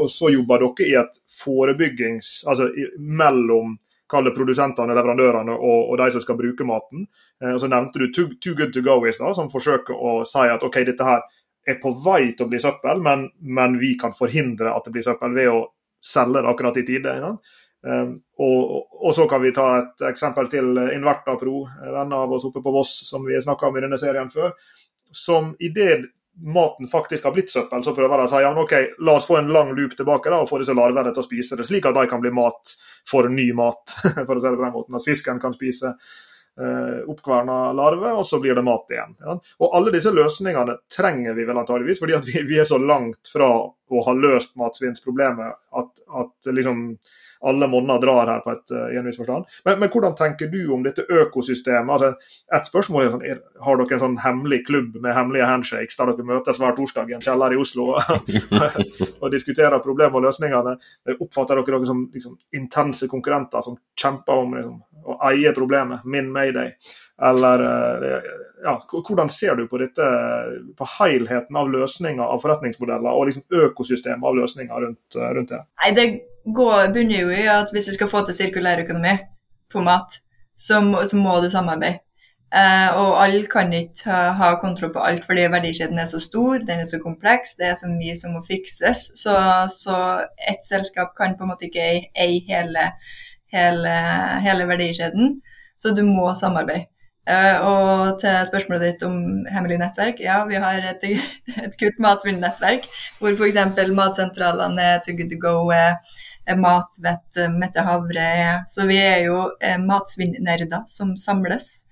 og 0.03 0.11
så 0.11 0.35
jobber 0.35 0.67
dere 0.67 0.91
i 0.91 0.99
et 1.05 1.19
forebyggings... 1.39 2.41
Altså 2.51 2.71
mellom 2.99 3.79
kalle 4.11 4.35
produsentene, 4.37 4.95
leverandørene 4.97 5.55
og, 5.55 5.91
og, 5.91 5.95
de 6.01 6.11
som 6.15 6.25
skal 6.25 6.39
bruke 6.39 6.67
maten. 6.69 7.07
Eh, 7.43 7.55
og 7.55 7.61
så 7.63 7.71
nevnte 7.71 8.03
du 8.03 8.11
Too, 8.13 8.37
too 8.43 8.57
Good 8.59 8.75
To 8.77 8.85
Go 8.85 8.99
i 9.09 9.15
stad, 9.17 9.37
som 9.39 9.51
forsøker 9.53 9.97
å 9.97 10.21
si 10.29 10.45
at 10.51 10.65
OK, 10.67 10.83
dette 10.87 11.09
her 11.09 11.25
er 11.65 11.79
på 11.81 11.95
vei 12.05 12.35
til 12.37 12.47
å 12.47 12.51
bli 12.53 12.61
søppel, 12.61 13.01
men, 13.05 13.29
men, 13.41 13.79
vi 13.81 13.95
kan 14.01 14.13
forhindre 14.17 14.75
at 14.75 14.85
det 14.85 14.93
blir 14.97 15.07
søppel 15.07 15.37
ved 15.37 15.49
å 15.49 15.61
selge 16.05 16.43
det 16.43 16.51
akkurat 16.51 16.81
i 16.81 16.85
tide. 16.85 17.15
Ja? 17.23 17.31
Um, 17.85 18.11
og, 18.41 18.75
og, 19.01 19.11
så 19.17 19.25
kan 19.29 19.41
vi 19.41 19.53
ta 19.57 19.65
et 19.79 20.05
eksempel 20.11 20.51
til 20.53 20.77
Inverta 20.93 21.39
Pro, 21.41 21.63
venner 21.81 22.27
av 22.27 22.35
oss 22.37 22.45
oppe 22.49 22.61
på 22.65 22.73
Voss 22.73 22.93
som 23.09 23.25
vi 23.25 23.37
har 23.37 23.45
snakka 23.45 23.71
om 23.71 23.79
i 23.81 23.85
denne 23.87 24.01
serien 24.01 24.29
før. 24.33 24.53
Som 25.15 25.55
i 25.61 25.71
det 25.73 26.03
maten 26.43 26.89
faktisk 26.89 27.25
har 27.25 27.33
blitt 27.33 27.51
søppel, 27.51 27.85
så 27.85 27.95
prøver 27.95 28.19
de 28.19 28.27
å 28.27 28.31
si 28.31 28.43
ja, 28.43 28.51
ok, 28.59 28.75
la 29.07 29.17
oss 29.19 29.27
få 29.29 29.39
en 29.39 29.53
lang 29.55 29.73
loop 29.77 29.97
tilbake 29.97 30.33
da, 30.33 30.43
og 30.43 30.51
få 30.51 30.59
disse 30.63 30.75
larvene 30.77 31.13
til 31.15 31.23
å 31.23 31.27
spise 31.27 31.59
det, 31.59 31.67
slik 31.69 31.87
at 31.87 31.97
de 31.97 32.07
kan 32.11 32.23
bli 32.23 32.33
mat 32.35 32.75
for 33.09 33.29
ny 33.31 33.51
mat. 33.57 33.97
for 34.27 34.35
å 34.35 34.41
si 34.41 34.49
det 34.49 34.57
på 34.59 34.65
den 34.65 34.75
måten, 34.75 34.99
At 34.99 35.07
fisken 35.07 35.43
kan 35.43 35.55
spise 35.55 35.95
eh, 35.95 37.01
oppkverna 37.11 37.59
larver, 37.77 38.19
og 38.19 38.27
så 38.27 38.41
blir 38.43 38.59
det 38.59 38.67
mat 38.67 38.91
igjen. 38.91 39.17
Ja. 39.23 39.39
Og 39.63 39.77
Alle 39.79 39.95
disse 39.95 40.15
løsningene 40.15 40.79
trenger 40.91 41.39
vi 41.39 41.47
vel 41.47 41.61
antageligvis, 41.63 42.03
fordi 42.03 42.21
vi, 42.31 42.47
vi 42.51 42.63
er 42.63 42.69
så 42.69 42.81
langt 42.83 43.31
fra 43.33 43.51
å 43.55 44.07
ha 44.09 44.17
løst 44.19 44.57
matsvinnsproblemet 44.59 45.61
at, 45.79 45.93
at 46.23 46.55
liksom 46.55 46.89
alle 47.49 47.69
monner 47.71 48.01
drar 48.03 48.31
her 48.31 48.41
på 48.45 48.53
et, 48.55 48.65
uh, 48.73 48.87
i 48.93 48.99
en 48.99 49.09
viss 49.09 49.19
forstand. 49.21 49.45
Men, 49.65 49.79
men, 49.83 49.91
hvordan 49.93 50.17
tenker 50.19 50.51
du 50.53 50.61
om 50.75 50.85
dette 50.85 51.05
økosystemet? 51.09 51.93
Altså, 51.95 52.39
et 52.57 52.71
spørsmål 52.71 53.05
er 53.05 53.13
sånn, 53.15 53.27
er, 53.35 53.43
Har 53.65 53.81
dere 53.81 53.97
en 53.99 54.03
sånn 54.05 54.19
hemmelig 54.25 54.63
klubb 54.69 54.99
med 55.03 55.17
hemmelige 55.17 55.49
handshakes 55.49 56.01
der 56.01 56.13
dere 56.13 56.29
møtes 56.29 56.61
hver 56.63 56.77
torsdag 56.79 57.13
i 57.13 57.17
en 57.19 57.25
kjeller 57.25 57.55
i 57.55 57.61
Oslo 57.61 57.91
og, 57.95 58.33
og 59.23 59.31
diskuterer 59.35 59.85
problemer 59.85 60.21
og 60.21 60.29
løsningene? 60.29 60.77
Oppfatter 61.19 61.61
dere 61.61 61.79
dere 61.79 61.91
som 61.91 62.05
liksom, 62.15 62.37
intense 62.57 63.09
konkurrenter 63.13 63.65
som 63.67 63.79
kjemper 64.01 64.45
om 64.45 64.59
liksom, 64.59 64.83
å 65.05 65.19
eie 65.31 65.55
problemet? 65.57 66.05
Min 66.09 66.33
mayday. 66.33 66.75
Eller 67.23 67.63
eh, 67.63 68.31
ja, 68.65 68.75
Hvordan 68.91 69.31
ser 69.31 69.55
du 69.55 69.69
på 69.71 69.79
dette, 69.79 70.07
på 70.77 70.87
helheten 70.99 71.57
av 71.57 71.71
løsninger 71.71 72.25
av 72.25 72.41
forretningsmodeller 72.43 73.15
og 73.15 73.29
liksom 73.29 73.61
økosystemet 73.69 74.27
av 74.27 74.39
løsninger 74.39 74.87
rundt, 74.87 75.19
rundt 75.37 75.53
det? 75.53 75.61
Nei, 75.85 75.93
det 75.95 76.07
går, 76.45 76.93
bunner 76.93 77.21
jo 77.21 77.31
i 77.33 77.47
at 77.51 77.73
hvis 77.73 77.89
du 77.89 77.95
skal 77.97 78.11
få 78.11 78.25
til 78.27 78.37
sirkulær 78.37 78.83
økonomi 78.85 79.17
på 79.73 79.83
mat, 79.85 80.19
så 80.59 80.81
må, 80.81 81.07
så 81.07 81.17
må 81.17 81.39
du 81.41 81.51
samarbeide. 81.51 82.05
Eh, 82.55 82.91
og 82.95 83.17
alle 83.19 83.47
kan 83.51 83.73
ikke 83.75 84.07
ha, 84.07 84.19
ha, 84.39 84.53
kontroll 84.63 84.93
på 84.95 85.03
alt, 85.03 85.25
fordi 85.27 85.49
verdikjeden 85.51 85.99
er 85.99 86.07
så 86.07 86.21
stor, 86.23 86.63
den 86.63 86.85
er 86.85 86.87
så 86.87 87.01
kompleks, 87.03 87.57
det 87.59 87.67
er 87.67 87.75
så 87.81 87.91
mye 87.91 88.15
som 88.19 88.37
må 88.37 88.45
fikses. 88.47 89.09
Så, 89.19 89.35
så 89.75 89.97
ett 90.39 90.63
selskap 90.69 91.17
kan 91.19 91.35
på 91.39 91.47
en 91.47 91.51
måte 91.51 91.67
ikke 91.67 91.89
eie 92.15 92.43
hele, 92.47 92.91
hele, 93.55 93.95
hele 94.47 94.69
verdikjeden, 94.71 95.41
så 95.79 95.95
du 95.97 96.05
må 96.07 96.31
samarbeide. 96.39 96.87
Uh, 97.25 97.57
og 97.65 98.19
til 98.21 98.35
spørsmålet 98.45 98.83
ditt 98.85 99.03
om 99.07 99.15
hemmelig 99.49 99.79
nettverk. 99.81 100.19
Ja, 100.21 100.43
vi 100.45 100.59
har 100.61 100.85
et, 100.91 101.07
et 101.65 101.79
kutt 101.81 101.97
matsvinnnettverk 102.05 102.85
hvor 103.17 103.33
f.eks. 103.33 103.57
matsentralene 103.97 104.91
Too 105.07 105.17
Good 105.17 105.33
To 105.33 105.39
Go, 105.41 105.55
er, 105.73 105.97
Matvett, 106.57 107.37
eh, 107.37 107.51
Mette 107.51 107.85
Havre. 107.87 108.65
Så 108.69 108.87
vi 108.91 108.99
er 109.01 109.25
jo 109.27 109.39
eh, 109.61 109.79
matsvinnnerder 109.81 110.85
som 110.89 111.17
samles. 111.17 111.85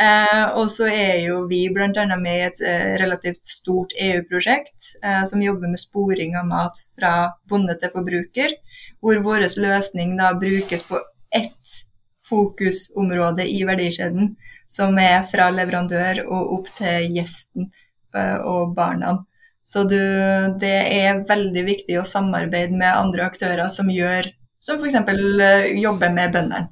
Eh, 0.00 0.44
og 0.56 0.70
så 0.72 0.88
er 0.88 1.26
jo 1.26 1.42
vi 1.50 1.66
bl.a. 1.74 2.06
med 2.16 2.38
i 2.38 2.46
et 2.46 2.62
eh, 2.64 2.92
relativt 3.02 3.44
stort 3.46 3.92
EU-prosjekt 4.00 4.94
eh, 5.04 5.24
som 5.28 5.44
jobber 5.44 5.68
med 5.68 5.82
sporing 5.82 6.36
av 6.40 6.48
mat 6.48 6.80
fra 6.96 7.14
bonde 7.48 7.76
til 7.80 7.92
forbruker. 7.92 8.56
hvor 9.02 9.18
vår 9.18 9.48
løsning 9.58 10.16
da 10.16 10.32
brukes 10.38 10.84
på 10.86 11.00
ett 11.34 11.72
fokusområde 12.28 13.46
i 13.50 13.64
verdikjeden, 13.66 14.36
som 14.70 14.98
er 14.98 15.24
fra 15.32 15.50
leverandør 15.50 16.22
og 16.28 16.52
opp 16.58 16.70
til 16.76 17.16
gjesten 17.16 17.68
eh, 18.14 18.38
og 18.38 18.76
barna. 18.76 19.18
Så 19.64 19.84
du, 19.88 19.98
det 20.60 20.76
er 20.90 21.22
veldig 21.28 21.64
viktig 21.66 21.98
å 22.00 22.06
samarbeide 22.08 22.74
med 22.76 22.90
andre 22.90 23.28
aktører 23.30 23.68
som 23.72 23.90
gjør 23.92 24.28
som 24.62 24.78
f.eks. 24.78 24.94
Eh, 24.94 25.80
jobber 25.82 26.12
med 26.14 26.32
bøndene. 26.32 26.68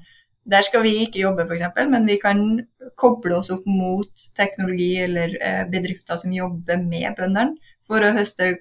Der 0.51 0.65
skal 0.67 0.83
vi 0.87 0.95
ikke 1.05 1.23
jobbe, 1.25 1.47
f.eks., 1.47 1.83
men 1.91 2.07
vi 2.09 2.17
kan 2.23 2.45
koble 2.99 3.37
oss 3.39 3.51
opp 3.55 3.67
mot 3.69 4.29
teknologi 4.37 4.93
eller 5.05 5.35
eh, 5.43 5.65
bedrifter 5.71 6.19
som 6.21 6.33
jobber 6.35 6.81
med 6.83 7.13
bøndene, 7.19 7.59
for 7.87 8.03
å 8.03 8.15
høste 8.15 8.55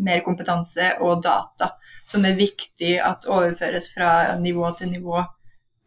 mer 0.00 0.22
kompetanse 0.26 0.94
og 1.02 1.22
data, 1.26 1.72
som 2.06 2.24
er 2.24 2.38
viktig 2.38 2.94
at 3.02 3.26
overføres 3.28 3.90
fra 3.94 4.38
nivå 4.40 4.70
til 4.78 4.94
nivå. 4.94 5.18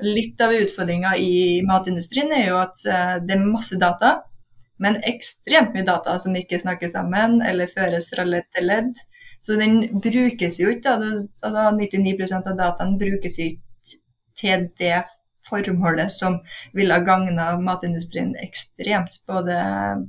Litt 0.03 0.41
av 0.43 0.51
utfordringa 0.51 1.15
i 1.21 1.61
matindustrien 1.65 2.31
er 2.36 2.49
jo 2.49 2.59
at 2.59 2.84
eh, 2.84 3.17
det 3.23 3.38
er 3.38 3.47
masse 3.47 3.79
data, 3.79 4.17
men 4.84 4.99
ekstremt 5.07 5.73
mye 5.75 5.88
data 5.88 6.17
som 6.19 6.36
ikke 6.36 6.59
snakker 6.61 6.91
sammen 6.91 7.41
eller 7.47 7.71
føres 7.71 8.09
fra 8.11 8.25
ledd 8.27 8.49
til 8.55 8.67
ledd. 8.67 8.93
Så 9.43 9.57
den 9.59 9.81
brukes 10.03 10.59
jo 10.59 10.71
ikke, 10.71 10.95
da, 11.43 11.65
99% 11.75 12.51
av 12.51 12.59
dataen 12.59 12.97
brukes 12.99 13.39
ikke 13.43 13.99
til 14.39 14.69
det 14.79 15.03
formålet 15.43 16.11
som 16.11 16.38
ville 16.73 16.95
ha 16.95 17.03
gagna 17.03 17.49
matindustrien 17.59 18.31
ekstremt, 18.39 19.19
både, 19.27 19.57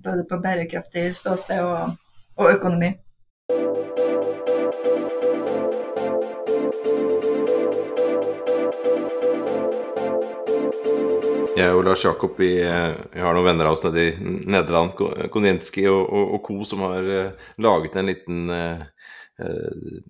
både 0.05 0.27
på 0.31 0.39
bærekraftig 0.43 1.09
ståsted 1.19 1.67
og, 1.67 1.97
og 2.39 2.53
økonomi. 2.55 2.95
Jeg 11.55 11.71
og 11.71 11.85
Lars 11.87 12.03
Jakob 12.03 12.35
vi, 12.41 12.51
vi, 12.59 13.21
har 13.23 13.35
noen 13.35 13.47
venner 13.47 13.69
av 13.69 13.77
oss 13.77 13.85
nede 13.87 14.09
i 14.09 14.15
Nederland, 14.51 14.97
Konjenski 15.31 15.85
og, 15.87 16.01
og, 16.03 16.33
og, 16.35 16.41
co., 16.43 16.57
som 16.67 16.83
har 16.83 17.07
uh, 17.07 17.53
laget 17.63 17.95
en 18.01 18.11
liten 18.11 18.51
uh, 18.51 18.83
uh, 19.39 20.01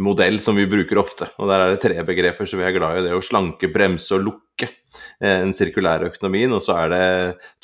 modell 0.00 0.40
som 0.40 0.56
vi 0.56 0.64
bruker 0.70 1.02
ofte. 1.02 1.28
Og 1.36 1.50
Der 1.50 1.60
er 1.60 1.74
det 1.74 1.82
tre 1.84 2.06
begreper 2.08 2.48
som 2.48 2.62
vi 2.62 2.64
er 2.64 2.72
glad 2.76 2.96
i. 2.96 3.04
Det 3.04 3.12
er 3.12 3.20
å 3.20 3.26
slanke, 3.26 3.68
bremse 3.74 4.16
og 4.16 4.24
lukke 4.30 4.70
en 5.20 5.52
sirkulær 5.56 6.06
økonomien. 6.08 6.56
Og 6.56 6.64
så 6.64 6.78
er 6.86 6.94
det 6.94 7.04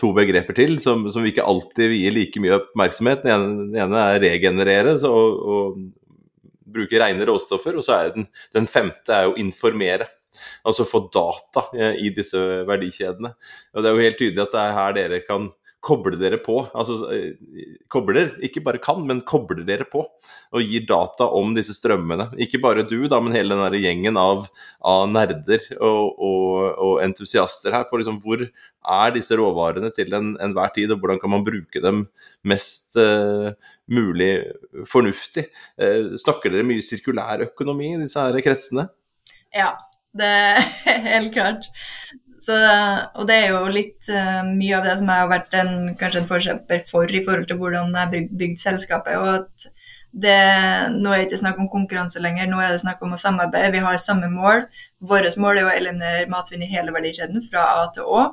to 0.01 0.13
begreper 0.17 0.61
til 0.61 0.77
som, 0.85 1.09
som 1.09 1.25
vi 1.25 1.33
ikke 1.33 1.49
alltid 1.49 1.95
vier 1.95 2.17
like 2.19 2.45
mye 2.45 2.61
oppmerksomhet. 2.61 3.25
Den 3.25 3.35
ene, 3.39 3.69
den 3.73 3.83
ene 3.87 4.05
er 4.05 4.25
regenerere 4.27 4.99
så, 5.01 5.11
og, 5.17 5.41
og 5.41 6.71
bruke 6.77 7.01
rene 7.01 7.33
råstoffer. 7.33 7.81
Og 7.81 7.89
så 7.89 7.97
er 7.97 8.17
den, 8.21 8.29
den 8.53 8.69
femte 8.69 9.17
er 9.17 9.33
å 9.33 9.39
informere. 9.41 10.13
Altså 10.67 10.87
få 10.89 11.05
data 11.13 11.67
eh, 11.77 12.03
i 12.07 12.13
disse 12.15 12.41
verdikjedene. 12.69 13.33
Og 13.75 13.83
Det 13.83 13.91
er 13.91 13.97
jo 13.97 14.07
helt 14.07 14.21
tydelig 14.21 14.45
at 14.45 14.55
det 14.55 14.63
er 14.65 14.79
her 14.79 14.97
dere 14.99 15.25
kan 15.27 15.51
koble 15.81 16.19
dere 16.21 16.39
på. 16.41 16.59
Altså 16.77 16.97
eh, 17.15 17.39
kobler, 17.93 18.35
ikke 18.45 18.63
bare 18.65 18.81
kan, 18.83 19.01
men 19.09 19.23
kobler 19.27 19.63
dere 19.67 19.87
på. 19.89 20.05
Og 20.53 20.65
gir 20.65 20.85
data 20.89 21.29
om 21.37 21.55
disse 21.57 21.75
strømmene. 21.77 22.31
Ikke 22.45 22.61
bare 22.63 22.85
du, 22.89 22.99
da, 23.09 23.21
men 23.23 23.35
hele 23.37 23.57
den 23.57 23.81
gjengen 23.81 24.21
av, 24.21 24.47
av 24.85 25.07
nerder 25.11 25.65
og, 25.79 26.21
og, 26.21 26.55
og, 26.77 26.95
entusiaster 27.05 27.75
her 27.75 27.89
på 27.89 28.01
liksom 28.01 28.21
hvor 28.25 28.45
er 28.45 29.15
disse 29.17 29.37
råvarene 29.37 29.91
til 29.97 30.13
enhver 30.17 30.69
en 30.69 30.75
tid, 30.77 30.93
og 30.93 31.01
hvordan 31.01 31.21
kan 31.21 31.33
man 31.33 31.45
bruke 31.47 31.83
dem 31.85 32.07
mest 32.49 32.97
uh, 33.01 33.53
mulig 33.93 34.33
fornuftig. 34.89 35.49
Uh, 35.81 36.17
snakker 36.21 36.53
dere 36.53 36.67
mye 36.69 36.85
sirkulær 36.85 37.47
økonomi 37.49 37.95
i 37.95 38.01
disse 38.03 38.21
her 38.21 38.41
kretsene? 38.45 38.89
Ja, 39.57 39.75
det 40.19 40.29
er 40.29 40.61
helt 41.15 41.33
klart. 41.35 41.69
Så, 42.41 42.57
og 43.21 43.27
det 43.29 43.37
er 43.37 43.51
jo 43.53 43.67
litt 43.69 44.09
uh, 44.09 44.41
mye 44.49 44.79
av 44.79 44.87
det 44.87 44.95
som 44.97 45.11
jeg 45.13 45.23
har 45.23 45.29
vært 45.29 45.57
en, 45.61 45.75
kanskje 46.01 46.23
en 46.23 46.31
forkjemper 46.31 46.87
for 46.89 47.13
i 47.13 47.21
forhold 47.27 47.51
til 47.51 47.59
hvordan 47.61 47.93
jeg 47.93 48.01
har 48.01 48.15
bygd, 48.15 48.33
bygd 48.41 48.63
selskapet. 48.63 49.19
og 49.21 49.29
at 49.35 49.69
det, 50.11 50.37
Nå 50.97 51.13
er 51.13 51.21
det 51.21 51.27
ikke 51.29 51.43
snakk 51.45 51.59
om 51.63 51.69
konkurranse 51.71 52.23
lenger, 52.23 52.49
nå 52.51 52.59
er 52.65 52.73
det 52.75 52.83
snakk 52.83 53.03
om 53.07 53.15
å 53.15 53.21
samarbeide. 53.21 53.75
Vi 53.77 53.85
har 53.85 54.01
samme 54.03 54.31
mål. 54.33 54.65
Vårt 55.01 55.37
mål 55.41 55.61
er 55.61 55.69
å 55.69 55.75
eliminere 55.75 56.31
matsvinn 56.33 56.65
i 56.67 56.71
hele 56.71 56.95
verdikjeden, 56.97 57.45
fra 57.47 57.67
A 57.79 57.85
til 57.95 58.09
Å. 58.09 58.25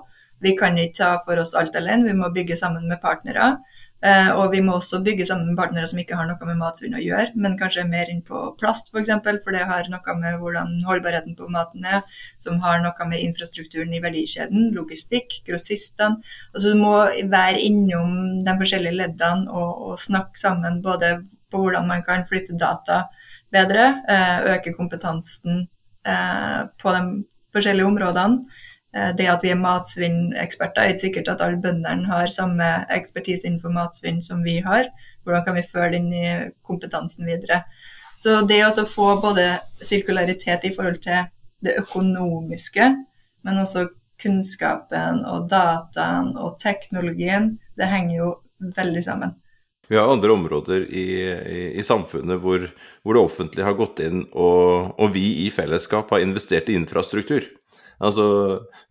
Vi 0.43 0.55
kan 0.57 0.77
ikke 0.77 0.97
ta 0.97 1.11
for 1.25 1.39
oss 1.41 1.55
alt 1.57 1.75
alene, 1.77 2.07
vi 2.07 2.17
må 2.17 2.29
bygge 2.33 2.57
sammen 2.57 2.87
med 2.89 3.01
partnere. 3.01 3.57
Uh, 4.05 4.29
og 4.37 4.51
vi 4.53 4.59
må 4.61 4.75
også 4.77 4.99
bygge 5.01 5.25
sammen 5.25 5.47
med 5.49 5.57
partnere 5.57 5.87
som 5.89 5.97
ikke 5.97 6.17
har 6.19 6.27
noe 6.29 6.45
med 6.45 6.59
matsvinn 6.59 6.93
å 6.93 7.01
gjøre, 7.01 7.31
men 7.41 7.55
kanskje 7.57 7.81
er 7.81 7.87
mer 7.89 8.11
inn 8.13 8.19
på 8.25 8.43
plast 8.59 8.91
f.eks., 8.91 8.93
for, 8.93 9.01
eksempel, 9.01 9.39
for 9.41 9.57
det 9.57 9.63
har 9.65 9.89
noe 9.89 10.15
med 10.19 10.37
hvordan 10.37 10.75
holdbarheten 10.85 11.33
på 11.39 11.47
maten 11.49 11.87
er, 11.89 12.03
som 12.37 12.59
har 12.61 12.83
noe 12.83 13.07
med 13.09 13.23
infrastrukturen 13.25 13.95
i 13.97 14.01
verdikjeden, 14.03 14.69
logistikk, 14.75 15.39
grossistene. 15.49 16.21
Altså 16.53 16.75
du 16.75 16.83
må 16.83 16.93
være 17.31 17.63
innom 17.65 18.45
de 18.45 18.57
forskjellige 18.61 18.99
leddene 18.99 19.49
og, 19.49 19.81
og, 19.87 19.97
snakke 19.97 20.37
sammen 20.37 20.77
både 20.85 21.15
på 21.49 21.63
hvordan 21.63 21.89
man 21.89 22.05
kan 22.05 22.27
flytte 22.29 22.53
data 22.59 23.07
bedre, 23.49 23.89
eh, 24.11 24.53
øke 24.53 24.75
kompetansen 24.77 25.65
eh, 26.05 26.61
på 26.77 26.93
de 26.93 27.03
forskjellige 27.55 27.89
områdene 27.89 28.45
Eh, 28.45 28.66
det 28.91 29.27
at 29.29 29.43
vi 29.43 29.51
er 29.51 29.59
matsvinneksperter, 29.59 30.81
er 30.81 30.93
ikke 30.93 31.03
sikkert 31.03 31.27
at 31.33 31.41
alle 31.43 31.59
bøndene 31.61 32.07
har 32.07 32.31
samme 32.33 32.65
ekspertise 32.95 33.45
innenfor 33.45 33.73
matsvinn 33.75 34.23
som 34.25 34.39
vi 34.45 34.55
har. 34.65 34.87
Hvordan 35.27 35.43
kan 35.45 35.57
vi 35.59 35.65
føre 35.67 35.91
den 35.97 36.07
kompetansen 36.65 37.27
videre? 37.27 37.65
Så 38.17 38.39
det 38.49 38.61
å 38.65 38.87
få 38.89 39.11
både 39.21 39.59
sirkularitet 39.83 40.65
i 40.65 40.73
forhold 40.73 41.01
til 41.03 41.27
det 41.65 41.75
økonomiske, 41.81 42.87
men 43.45 43.61
også 43.61 43.87
kunnskapen 44.21 45.23
og 45.29 45.49
dataen 45.51 46.33
og 46.41 46.57
teknologien, 46.61 47.55
det 47.77 47.89
henger 47.91 48.15
jo 48.17 48.31
veldig 48.77 49.03
sammen. 49.05 49.35
Vi 49.87 49.95
har 49.95 50.09
andre 50.11 50.33
områder 50.33 50.83
i, 50.89 51.05
i, 51.23 51.61
i 51.79 51.83
samfunnet 51.85 52.41
hvor, 52.43 52.65
hvor, 53.05 53.15
det 53.15 53.23
offentlige 53.23 53.67
har 53.67 53.77
gått 53.77 54.01
inn 54.03 54.25
og, 54.33 54.97
og 54.99 55.13
vi 55.13 55.45
i 55.45 55.51
fellesskap 55.53 56.11
har 56.11 56.25
investert 56.25 56.67
i 56.67 56.75
infrastruktur. 56.75 57.45
Altså, 57.97 58.25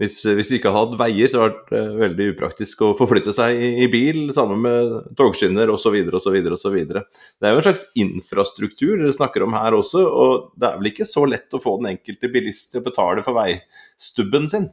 hvis, 0.03 0.19
hvis 0.25 0.49
vi 0.51 0.59
ikke 0.59 0.73
hadde 0.75 0.99
veier, 0.99 1.31
så 1.31 1.45
hadde 1.45 1.55
det 1.71 1.79
vært 1.79 2.01
veldig 2.01 2.27
upraktisk 2.33 2.81
å 2.83 2.89
forflytte 2.99 3.35
seg 3.37 3.55
i, 3.55 3.69
i 3.85 3.89
bil 3.91 4.33
sammen 4.35 4.65
med 4.65 4.97
togskinner 5.19 5.71
osv. 5.71 5.95
osv. 6.19 6.39
osv. 6.57 6.79
Det 6.91 7.47
er 7.47 7.55
jo 7.55 7.61
en 7.61 7.67
slags 7.69 7.85
infrastruktur 8.03 8.97
dere 8.97 9.15
snakker 9.15 9.47
om 9.47 9.55
her 9.55 9.79
også, 9.79 10.03
og 10.03 10.49
det 10.59 10.69
er 10.69 10.81
vel 10.81 10.91
ikke 10.91 11.07
så 11.07 11.23
lett 11.31 11.55
å 11.55 11.63
få 11.63 11.77
den 11.79 11.93
enkelte 11.95 12.33
bilist 12.35 12.75
til 12.75 12.83
å 12.83 12.89
betale 12.89 13.23
for 13.27 13.39
veistubben 13.39 14.51
sin 14.51 14.67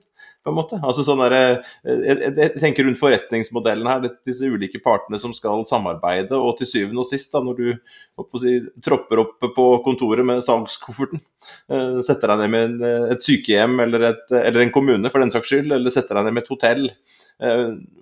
på 0.44 0.52
en 0.52 0.58
måte. 0.58 0.80
Altså 0.84 1.06
sånn 1.08 1.22
der, 1.24 1.36
jeg, 1.38 1.58
jeg, 2.04 2.32
jeg, 2.36 2.52
tenker 2.60 2.88
rundt 2.88 3.00
forretningsmodellen 3.00 3.88
her, 3.88 4.08
disse 4.28 4.50
ulike 4.50 4.82
partene 4.84 5.20
som 5.22 5.34
skal 5.36 5.64
samarbeide, 5.68 6.36
og 6.36 6.58
til 6.60 6.70
syvende 6.70 7.04
og 7.04 7.08
sist, 7.08 7.32
da, 7.34 7.41
når 7.46 7.60
du 7.60 8.41
si, 8.41 8.58
tropper 8.84 9.24
opp 9.24 9.48
på 9.56 9.68
kontoret 9.86 10.28
med 10.28 10.44
salgskofferten, 10.46 11.24
eh, 11.72 12.00
setter 12.06 12.34
deg 12.34 12.44
ned 12.44 12.54
med 12.54 12.68
en, 12.68 13.10
et 13.16 13.24
sykehjem 13.24 13.80
eller, 13.86 14.10
et, 14.12 14.26
eller, 14.41 14.62
en 14.66 14.76
kommune 14.76 15.14
for 15.14 15.24
den 15.24 15.34
saks 15.34 15.54
skyld, 15.54 15.72
eller 15.78 15.96
setter 15.96 16.20
deg 16.20 16.28
ned 16.28 16.38
med 16.38 16.46
et 16.46 16.54
hotell, 16.54 16.89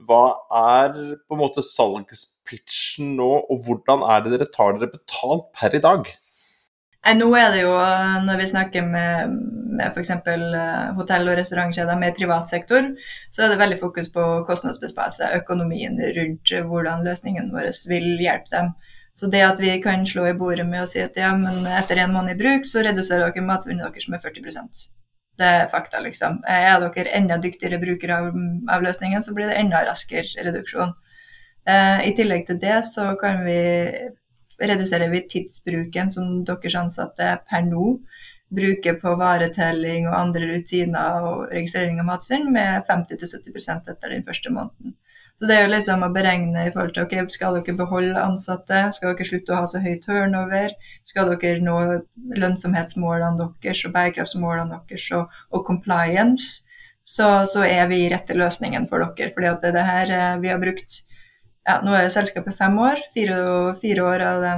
hva 0.07 0.23
er 0.59 0.97
på 1.23 1.35
en 1.37 1.39
måte 1.39 1.63
salgspitchen 1.65 3.15
nå, 3.17 3.29
og 3.49 3.63
hvordan 3.65 4.03
er 4.11 4.25
det 4.25 4.35
dere 4.35 4.49
tar 4.51 4.75
dere 4.75 4.91
betalt 4.97 5.47
per 5.57 5.77
i 5.77 5.81
dag? 5.83 6.11
Nå 7.01 7.27
er 7.33 7.47
det 7.49 7.63
jo, 7.63 7.71
når 8.27 8.37
vi 8.37 8.47
snakker 8.51 8.83
med, 8.85 9.31
med 9.73 9.87
f.eks. 9.87 10.11
Eh, 10.13 10.91
hotell- 10.99 11.31
og 11.31 11.39
restaurantkjeder 11.39 11.97
med 11.97 12.13
privat 12.13 12.49
sektor, 12.49 12.91
så 13.33 13.41
er 13.41 13.49
det 13.49 13.57
veldig 13.57 13.79
fokus 13.81 14.11
på 14.13 14.25
kostnadsbesparelse, 14.45 15.31
økonomien 15.39 15.97
rundt 15.97 16.53
hvordan 16.69 17.01
løsningen 17.07 17.49
vår 17.55 17.71
vil 17.89 18.07
hjelpe 18.21 18.53
dem. 18.53 18.73
Så 19.17 19.27
det 19.33 19.41
at 19.43 19.59
vi 19.59 19.73
kan 19.81 20.05
slå 20.07 20.27
i 20.29 20.37
bordet 20.37 20.67
med 20.69 20.85
å 20.85 20.87
si 20.87 21.01
at 21.01 21.17
ja, 21.17 21.33
men 21.35 21.65
etter 21.65 21.99
en 21.99 22.13
måned 22.13 22.35
i 22.35 22.39
bruk, 22.39 22.69
så 22.69 22.85
reduserer 22.85 23.33
dere 23.33 23.49
matsvinnet 23.49 23.89
deres 23.89 24.07
med 24.07 24.21
40% 24.21 24.85
Det 25.41 25.49
er 25.57 25.67
fakta, 25.73 25.99
liksom. 26.05 26.43
Er 26.47 26.85
dere 26.85 27.17
enda 27.17 27.41
dyktigere 27.41 27.81
brukere 27.81 28.21
av, 28.21 28.37
av 28.69 28.85
løsningen, 28.85 29.25
så 29.25 29.33
blir 29.33 29.49
det 29.49 29.57
enda 29.57 29.81
raskere 29.89 30.45
reduksjon. 30.45 30.93
Eh, 31.65 32.07
I 32.09 32.13
tillegg 32.17 32.45
til 32.45 32.61
det 32.61 32.77
så 32.85 33.09
kan 33.17 33.41
vi 33.45 33.59
reduserer 34.69 35.09
vi 35.11 35.23
tidsbruken 35.29 36.11
som 36.13 36.41
deres 36.47 36.77
ansatte 36.77 37.33
per 37.49 37.65
nå 37.65 37.95
bruker 38.51 38.97
på 38.99 39.13
varetelling 39.19 40.09
og 40.09 40.17
andre 40.17 40.49
rutiner 40.49 41.27
og 41.27 41.53
registrering 41.53 42.01
av 42.01 42.09
matsvinn 42.09 42.49
med 42.51 42.83
50-70% 42.89 43.93
etter 43.93 44.11
den 44.11 44.25
første 44.27 44.51
måneden. 44.51 44.97
Så 45.39 45.47
det 45.49 45.55
er 45.57 45.63
jo 45.63 45.71
liksom 45.71 46.03
å 46.05 46.11
beregne 46.13 46.67
i 46.67 46.71
forhold 46.73 46.91
til 46.93 47.07
ok, 47.07 47.31
skal 47.33 47.55
dere 47.57 47.73
beholde 47.79 48.21
ansatte, 48.21 48.81
skal 48.93 49.15
dere 49.15 49.25
slutte 49.25 49.55
å 49.55 49.61
ha 49.63 49.69
så 49.71 49.79
høy 49.81 49.95
turnover, 50.03 50.75
skal 51.07 51.31
dere 51.31 51.63
nå 51.65 51.77
lønnsomhetsmålene 52.43 53.47
deres 53.63 53.81
og 53.87 53.95
bærekraftsmålene 53.95 54.81
deres 54.91 55.07
og, 55.17 55.39
og 55.49 55.63
compliance, 55.65 56.61
så, 57.01 57.47
så, 57.49 57.63
er 57.65 57.87
vi 57.89 58.03
rette 58.11 58.37
løsningen 58.37 58.85
for 58.91 59.01
dere. 59.01 59.31
fordi 59.33 59.49
er 59.49 59.73
det 59.79 59.87
her 59.87 60.13
eh, 60.17 60.37
vi 60.43 60.51
har 60.53 60.61
brukt 60.61 61.01
ja, 61.67 61.77
nå 61.85 61.93
er 61.95 62.09
selskapet 62.13 62.57
fem 62.57 62.77
år. 62.81 62.99
Fire, 63.13 63.37
fire, 63.81 64.05
år 64.07 64.25
av 64.25 64.45
de 64.45 64.55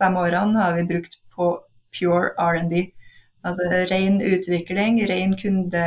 fem 0.00 0.18
årene 0.18 0.64
har 0.64 0.76
vi 0.78 0.88
brukt 0.88 1.18
på 1.34 1.54
pure 1.92 2.32
R&D. 2.40 2.86
Altså 3.42 3.66
ren 3.90 4.20
utvikling, 4.22 5.00
ren 5.10 5.34
kunde, 5.38 5.82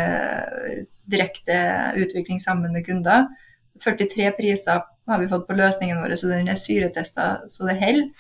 direkte 1.12 1.60
utvikling 2.02 2.41
sammen 2.43 2.76
med 2.76 2.86
kunder. 2.88 3.30
43 3.84 4.32
priser 4.38 4.84
har 5.08 5.22
vi 5.22 5.30
fått 5.32 5.48
på 5.48 5.56
løsningen 5.56 6.02
vår, 6.02 6.16
så 6.20 6.32
den 6.32 6.52
er 6.52 6.60
syretesta 6.60 7.30
så 7.52 7.68
det 7.70 7.78
holder. 7.80 8.12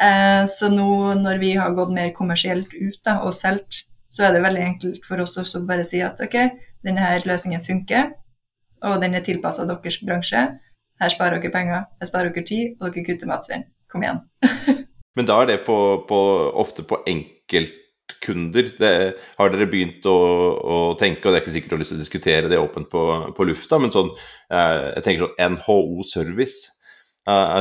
Eh, 0.00 0.44
så 0.48 0.70
nå 0.72 0.88
når 1.20 1.40
vi 1.42 1.52
har 1.58 1.76
gått 1.76 1.92
mer 1.92 2.12
kommersielt 2.16 2.72
ut 2.72 2.98
da, 3.04 3.18
og 3.20 3.34
solgt, 3.36 3.84
så 4.10 4.26
er 4.26 4.34
det 4.34 4.42
veldig 4.44 4.62
enkelt 4.64 5.06
for 5.06 5.20
oss 5.22 5.36
å 5.38 5.62
bare 5.68 5.84
si 5.86 6.00
at 6.02 6.20
ok, 6.24 6.36
denne 6.86 7.12
løsningen 7.26 7.62
funker, 7.62 8.14
og 8.88 9.00
den 9.02 9.14
er 9.14 9.24
tilpassa 9.24 9.66
deres 9.68 10.00
bransje. 10.06 10.46
Her 11.00 11.12
sparer 11.12 11.40
dere 11.40 11.52
penger, 11.52 11.84
her 12.00 12.08
sparer 12.08 12.32
dere 12.34 12.46
tid, 12.46 12.74
og 12.80 12.90
dere 12.90 13.04
kutter 13.06 13.30
matsvinn. 13.30 13.64
Kom 13.90 14.04
igjen. 14.04 14.20
Men 15.16 15.28
da 15.28 15.38
er 15.42 15.48
det 15.50 15.62
på, 15.66 15.76
på, 16.08 16.18
ofte 16.60 16.84
på 16.86 17.00
enkeltkunder. 17.08 18.68
Det, 18.78 18.92
har 19.38 19.54
dere 19.54 19.68
begynt 19.70 20.06
å, 20.08 20.18
å, 20.60 20.76
tenke, 21.00 21.24
og 21.24 21.32
det 21.32 21.40
er 21.40 21.44
ikke 21.44 21.54
sikkert 21.56 21.72
du 21.72 21.76
har 21.78 21.82
lyst 21.82 21.94
til 21.94 22.00
å 22.00 22.04
diskutere 22.04 22.52
det 22.52 22.60
åpent 22.60 22.90
på, 22.92 23.06
på 23.36 23.48
lufta, 23.48 23.80
men 23.82 23.94
sånn, 23.94 24.12
eh, 24.52 24.90
jeg 24.98 25.06
tenker 25.06 25.26
sånn 25.26 25.56
NHO 25.56 26.06
Service. 26.06 26.79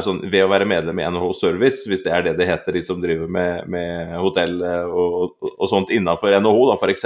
Sånn, 0.05 0.21
ved 0.31 0.45
å 0.45 0.49
være 0.51 0.67
medlem 0.69 1.01
i 1.01 1.07
NHO 1.11 1.33
Service, 1.35 1.83
hvis 1.89 2.05
det 2.05 2.13
er 2.15 2.23
det 2.25 2.35
det 2.39 2.47
heter, 2.47 2.75
de 2.77 2.83
som 2.85 3.01
driver 3.01 3.27
med, 3.31 3.65
med 3.71 4.13
hotell 4.21 4.55
og, 4.63 5.17
og, 5.19 5.49
og, 5.55 5.65
sånt 5.71 5.91
innenfor 5.95 6.35
NHO, 6.39 6.69
da 6.69 6.77
f.eks. 6.79 7.05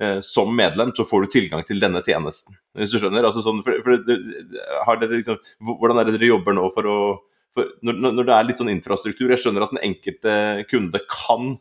Uh, 0.00 0.18
som 0.24 0.52
medlem 0.56 0.92
så 0.96 1.04
får 1.04 1.24
du 1.26 1.32
tilgang 1.34 1.64
til 1.68 1.80
denne 1.82 2.02
tjenesten. 2.04 2.56
Hvis 2.76 2.92
du 2.92 3.00
skjønner? 3.00 3.26
Altså, 3.28 3.42
sånn, 3.44 3.62
for, 3.66 3.80
for, 3.84 4.04
dere, 4.06 5.18
liksom, 5.18 5.40
hvordan 5.66 6.00
er 6.00 6.08
det 6.08 6.16
dere 6.18 6.30
jobber 6.32 6.56
nå 6.56 6.70
for 6.76 6.88
å 6.88 7.00
for 7.56 7.72
når, 7.82 7.96
når, 8.04 8.26
det 8.28 8.34
er 8.34 8.46
litt 8.46 8.60
sånn 8.60 8.70
infrastruktur 8.70 9.32
Jeg 9.32 9.42
skjønner 9.42 9.64
at 9.64 9.72
den 9.74 9.82
enkelte 9.88 10.34
kunde 10.70 11.00
kan 11.10 11.56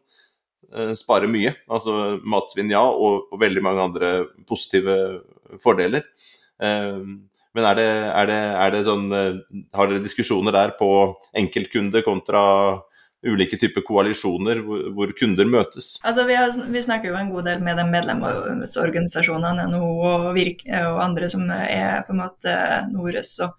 uh, 0.75 0.93
spare 0.99 1.30
mye. 1.32 1.55
Altså 1.71 2.19
matsvinn, 2.21 2.71
ja, 2.73 2.84
og, 2.86 3.25
og, 3.32 3.39
veldig 3.41 3.63
mange 3.65 3.88
andre 3.89 4.11
positive 4.49 4.99
fordeler. 5.63 6.05
Uh, 6.61 7.17
men 7.56 7.66
er 7.66 7.80
det, 7.80 7.88
er, 7.89 8.30
det, 8.30 8.38
er 8.66 8.76
det, 8.76 8.84
sånn 8.86 9.08
uh, 9.10 9.39
Har 9.76 9.89
dere 9.89 10.04
diskusjoner 10.04 10.54
der 10.54 10.76
på 10.78 10.89
enkeltkunde 11.38 12.04
kontra 12.06 12.43
ulike 13.26 13.58
typer 13.60 13.84
koalisjoner 13.84 14.62
hvor, 14.64 15.12
kunder 15.20 15.47
møtes? 15.50 15.97
Altså, 16.08 16.24
vi, 16.30 16.38
har, 16.39 16.54
vi, 16.72 16.84
snakker 16.86 17.12
jo 17.12 17.18
en 17.20 17.34
god 17.34 17.50
del 17.50 17.66
med 17.66 17.76
de 17.82 17.84
medlemsorganisasjonene, 17.89 19.68
NHO 19.74 19.89
og 20.08 20.30
Virk 20.38 20.64
og 20.70 21.02
andre 21.04 21.28
som 21.32 21.43
er 21.52 22.06
på 22.08 22.16
en 22.16 22.22
måte 22.24 22.56
Nores 22.93 23.34
og 23.43 23.58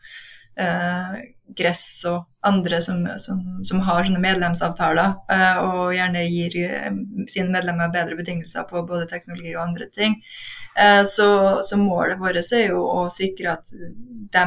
eh, 0.61 1.21
Gress 1.59 1.85
og 2.09 2.47
andre 2.47 2.79
som, 2.85 3.03
som, 3.19 3.41
som, 3.67 3.83
har 3.85 4.07
sånne 4.07 4.23
medlemsavtaler, 4.23 5.17
eh, 5.35 5.61
og 5.65 5.95
gjerne 5.97 6.25
gir 6.29 6.57
eh, 6.63 6.91
sine 7.31 7.51
medlemmer 7.53 7.93
bedre 7.93 8.19
betingelser 8.19 8.69
på 8.71 8.85
både 8.87 9.09
teknologi 9.11 9.55
og 9.57 9.65
andre 9.65 9.91
ting. 9.93 10.17
Eh, 10.79 11.05
så, 11.05 11.61
så, 11.63 11.77
målet 11.77 12.21
vårt 12.21 12.53
er 12.55 12.71
jo 12.71 12.85
å 12.87 13.09
sikre 13.13 13.57
at 13.57 13.73
de 13.75 14.45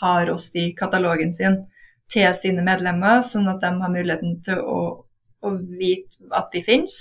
har 0.00 0.30
oss 0.30 0.50
i 0.56 0.70
katalogen 0.78 1.34
sin 1.34 1.60
til 2.08 2.30
sine 2.34 2.64
medlemmer, 2.64 3.20
sånn 3.26 3.50
at 3.50 3.60
de 3.60 3.72
har 3.82 3.92
muligheten 3.92 4.38
til 4.44 4.62
å, 4.62 4.80
å 5.44 5.54
vite 5.80 6.24
at 6.36 6.48
de 6.54 6.62
finnes, 6.64 6.96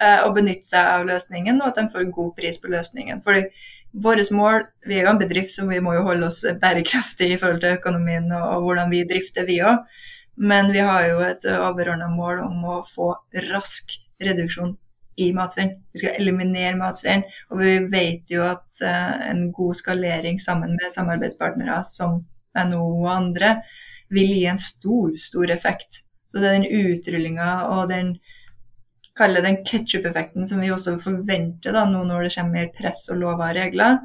eh, 0.00 0.22
og 0.24 0.36
benytte 0.38 0.70
seg 0.70 0.92
av 0.94 1.08
løsningen, 1.10 1.60
og 1.60 1.72
at 1.72 1.82
de 1.82 1.90
får 1.92 2.06
en 2.06 2.14
god 2.14 2.36
pris 2.38 2.60
på 2.62 2.72
løsningen. 2.72 3.24
Fordi 3.26 3.48
Vårt 3.96 4.28
mål 4.34 4.66
Vi 4.84 4.98
er 4.98 5.06
jo 5.06 5.12
en 5.14 5.20
bedrift, 5.20 5.54
så 5.54 5.64
vi 5.64 5.78
må 5.80 5.94
jo 5.96 6.02
holde 6.04 6.26
oss 6.28 6.42
bærekraftige 6.60 7.32
i 7.32 7.38
forhold 7.40 7.62
til 7.62 7.78
økonomien 7.78 8.26
og, 8.28 8.42
og 8.42 8.66
hvordan 8.66 8.90
vi 8.92 9.06
drifter, 9.08 9.46
vi 9.48 9.62
òg. 9.64 9.86
Men 10.36 10.68
vi 10.74 10.82
har 10.84 11.06
jo 11.08 11.22
et 11.24 11.46
overordna 11.48 12.10
mål 12.12 12.42
om 12.44 12.66
å 12.74 12.82
få 12.84 13.14
rask 13.46 13.94
reduksjon 14.20 14.74
i 15.16 15.30
matsvinn. 15.36 15.72
Vi 15.92 16.02
skal 16.02 16.20
eliminere 16.20 16.76
matsvinn. 16.78 17.24
Og 17.50 17.60
vi 17.62 17.76
vet 17.92 18.32
jo 18.32 18.44
at 18.46 18.82
uh, 18.84 19.28
en 19.30 19.50
god 19.54 19.78
skalering 19.78 20.40
sammen 20.42 20.76
med 20.76 20.94
samarbeidspartnere 20.94 21.80
som 21.88 22.20
NHO 22.56 22.88
og 23.02 23.12
andre 23.12 23.56
vil 24.12 24.30
gi 24.30 24.44
en 24.50 24.60
stor, 24.60 25.12
stor 25.20 25.52
effekt. 25.52 26.02
Så 26.30 26.40
det 26.40 26.50
er 26.50 26.58
den 26.58 26.90
utrullinga 26.92 27.50
og 27.72 27.88
den 27.90 28.16
kalle 29.16 29.40
den 29.40 29.62
ketsjup-effekten 29.64 30.46
som 30.48 30.60
vi 30.60 30.68
også 30.72 30.98
forventer 31.00 31.72
da, 31.72 31.86
nå 31.88 32.02
når 32.04 32.26
det 32.26 32.34
kommer 32.34 32.58
mer 32.58 32.68
press 32.74 33.06
og 33.12 33.22
lover 33.22 33.48
og 33.48 33.56
regler, 33.56 34.00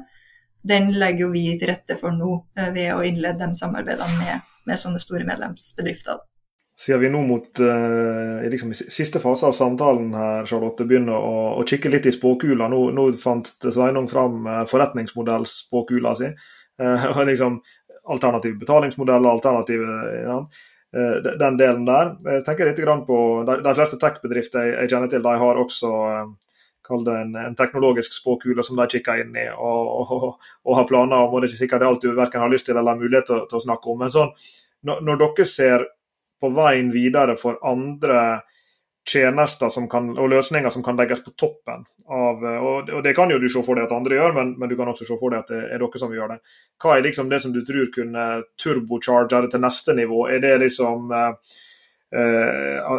den 0.64 0.92
legger 0.96 1.26
jo 1.26 1.32
vi 1.34 1.44
til 1.60 1.68
rette 1.72 1.98
for 2.00 2.14
nå 2.16 2.36
eh, 2.56 2.70
ved 2.72 2.94
å 2.94 3.02
innlede 3.04 3.44
de 3.44 3.58
samarbeidene 3.58 4.20
med, 4.22 4.52
med 4.68 4.80
sånne 4.80 5.02
store 5.02 5.26
medlemsbedrifter. 5.28 6.22
Siden 6.78 7.02
vi 7.02 7.10
nå 7.12 7.20
mot 7.28 7.60
liksom, 8.50 8.70
i 8.72 8.74
siste 8.74 9.20
fase 9.20 9.44
av 9.46 9.52
samtalen 9.54 10.14
her, 10.16 10.46
Charlotte, 10.48 10.86
begynner 10.88 11.14
å, 11.14 11.34
å 11.60 11.66
kikke 11.68 11.90
litt 11.92 12.08
i 12.08 12.14
spåkula. 12.16 12.66
Nå, 12.72 12.78
nå 12.96 13.04
fant 13.20 13.50
Sveinung 13.66 14.08
fram 14.10 14.48
uh, 14.48 14.62
forretningsmodellspåkula 14.70 16.14
si. 16.18 16.30
Uh, 16.80 17.20
liksom, 17.28 17.60
alternative 18.04 18.58
betalingsmodeller, 18.58 19.30
alternative 19.30 19.98
ja. 20.24 20.38
Eh, 20.96 21.32
den 21.38 21.56
delen 21.56 21.86
der. 21.88 22.16
Jeg 22.24 22.44
tenker 22.44 22.68
litt 22.68 23.06
på, 23.06 23.18
De, 23.48 23.54
de 23.64 23.74
fleste 23.74 23.96
tech-bedrifter 23.96 24.66
jeg, 24.66 24.74
jeg, 24.76 24.90
kjenner 24.92 25.08
til, 25.08 25.22
de 25.24 25.36
har 25.40 25.60
også 25.60 25.92
eh, 26.08 26.26
kall 26.84 27.04
det 27.06 27.14
en, 27.16 27.30
en, 27.46 27.56
teknologisk 27.56 28.12
spåkule 28.12 28.64
som 28.66 28.76
de 28.76 28.84
kikker 28.92 29.22
inn 29.22 29.38
i 29.38 29.46
og, 29.54 30.12
og, 30.12 30.26
og 30.66 30.76
har 30.76 30.88
planer 30.90 31.24
om. 31.24 31.32
og 31.32 31.40
Det 31.40 31.48
er 31.48 31.54
ikke 31.54 31.62
sikkert 31.62 31.86
det 31.86 32.10
du 32.10 32.18
verken 32.18 32.44
har 32.44 32.52
lyst 32.52 32.68
til 32.68 32.76
eller 32.76 33.00
mulighet 33.00 33.30
til, 33.30 33.40
til 33.48 33.60
å 33.60 33.64
snakke 33.64 33.88
om. 33.88 34.02
Men 34.04 34.12
sånn, 34.12 34.34
når, 34.84 35.00
når, 35.06 35.22
dere 35.22 35.48
ser 35.48 35.86
på 36.42 36.50
veien 36.56 36.90
videre 36.94 37.38
for 37.38 37.62
andre 37.66 38.42
tjenester 39.08 39.70
kan, 39.90 40.12
og 40.18 40.30
løsninger 40.30 40.70
som 40.70 40.82
kan 40.84 40.98
legges 40.98 41.24
på 41.24 41.34
toppen 41.38 41.82
av 42.12 42.42
og, 42.42 42.90
og 42.90 43.02
Det 43.04 43.14
kan 43.16 43.30
jo 43.30 43.38
du 43.40 43.48
se 43.50 43.62
for 43.64 43.78
deg 43.78 43.86
at 43.86 43.94
andre 43.94 44.18
gjør, 44.18 44.34
men, 44.36 44.54
men, 44.58 44.70
du 44.70 44.76
kan 44.78 44.90
også 44.90 45.06
se 45.06 45.16
for 45.18 45.32
deg 45.32 45.42
at 45.42 45.50
det 45.52 45.60
er 45.74 45.82
dere 45.82 46.00
som 46.02 46.14
gjør 46.14 46.34
det. 46.34 46.38
Hva 46.82 46.96
er 46.96 47.06
liksom 47.06 47.30
det 47.30 47.40
som 47.44 47.54
du 47.54 47.60
tror 47.66 47.90
kunne 47.94 48.26
turbocharge 48.60 49.42
det 49.44 49.52
til 49.54 49.62
neste 49.62 49.94
nivå? 49.96 50.24
Er 50.30 50.42
det 50.42 50.52
liksom 50.64 51.14
eh, 51.18 51.58
eh, 52.18 52.92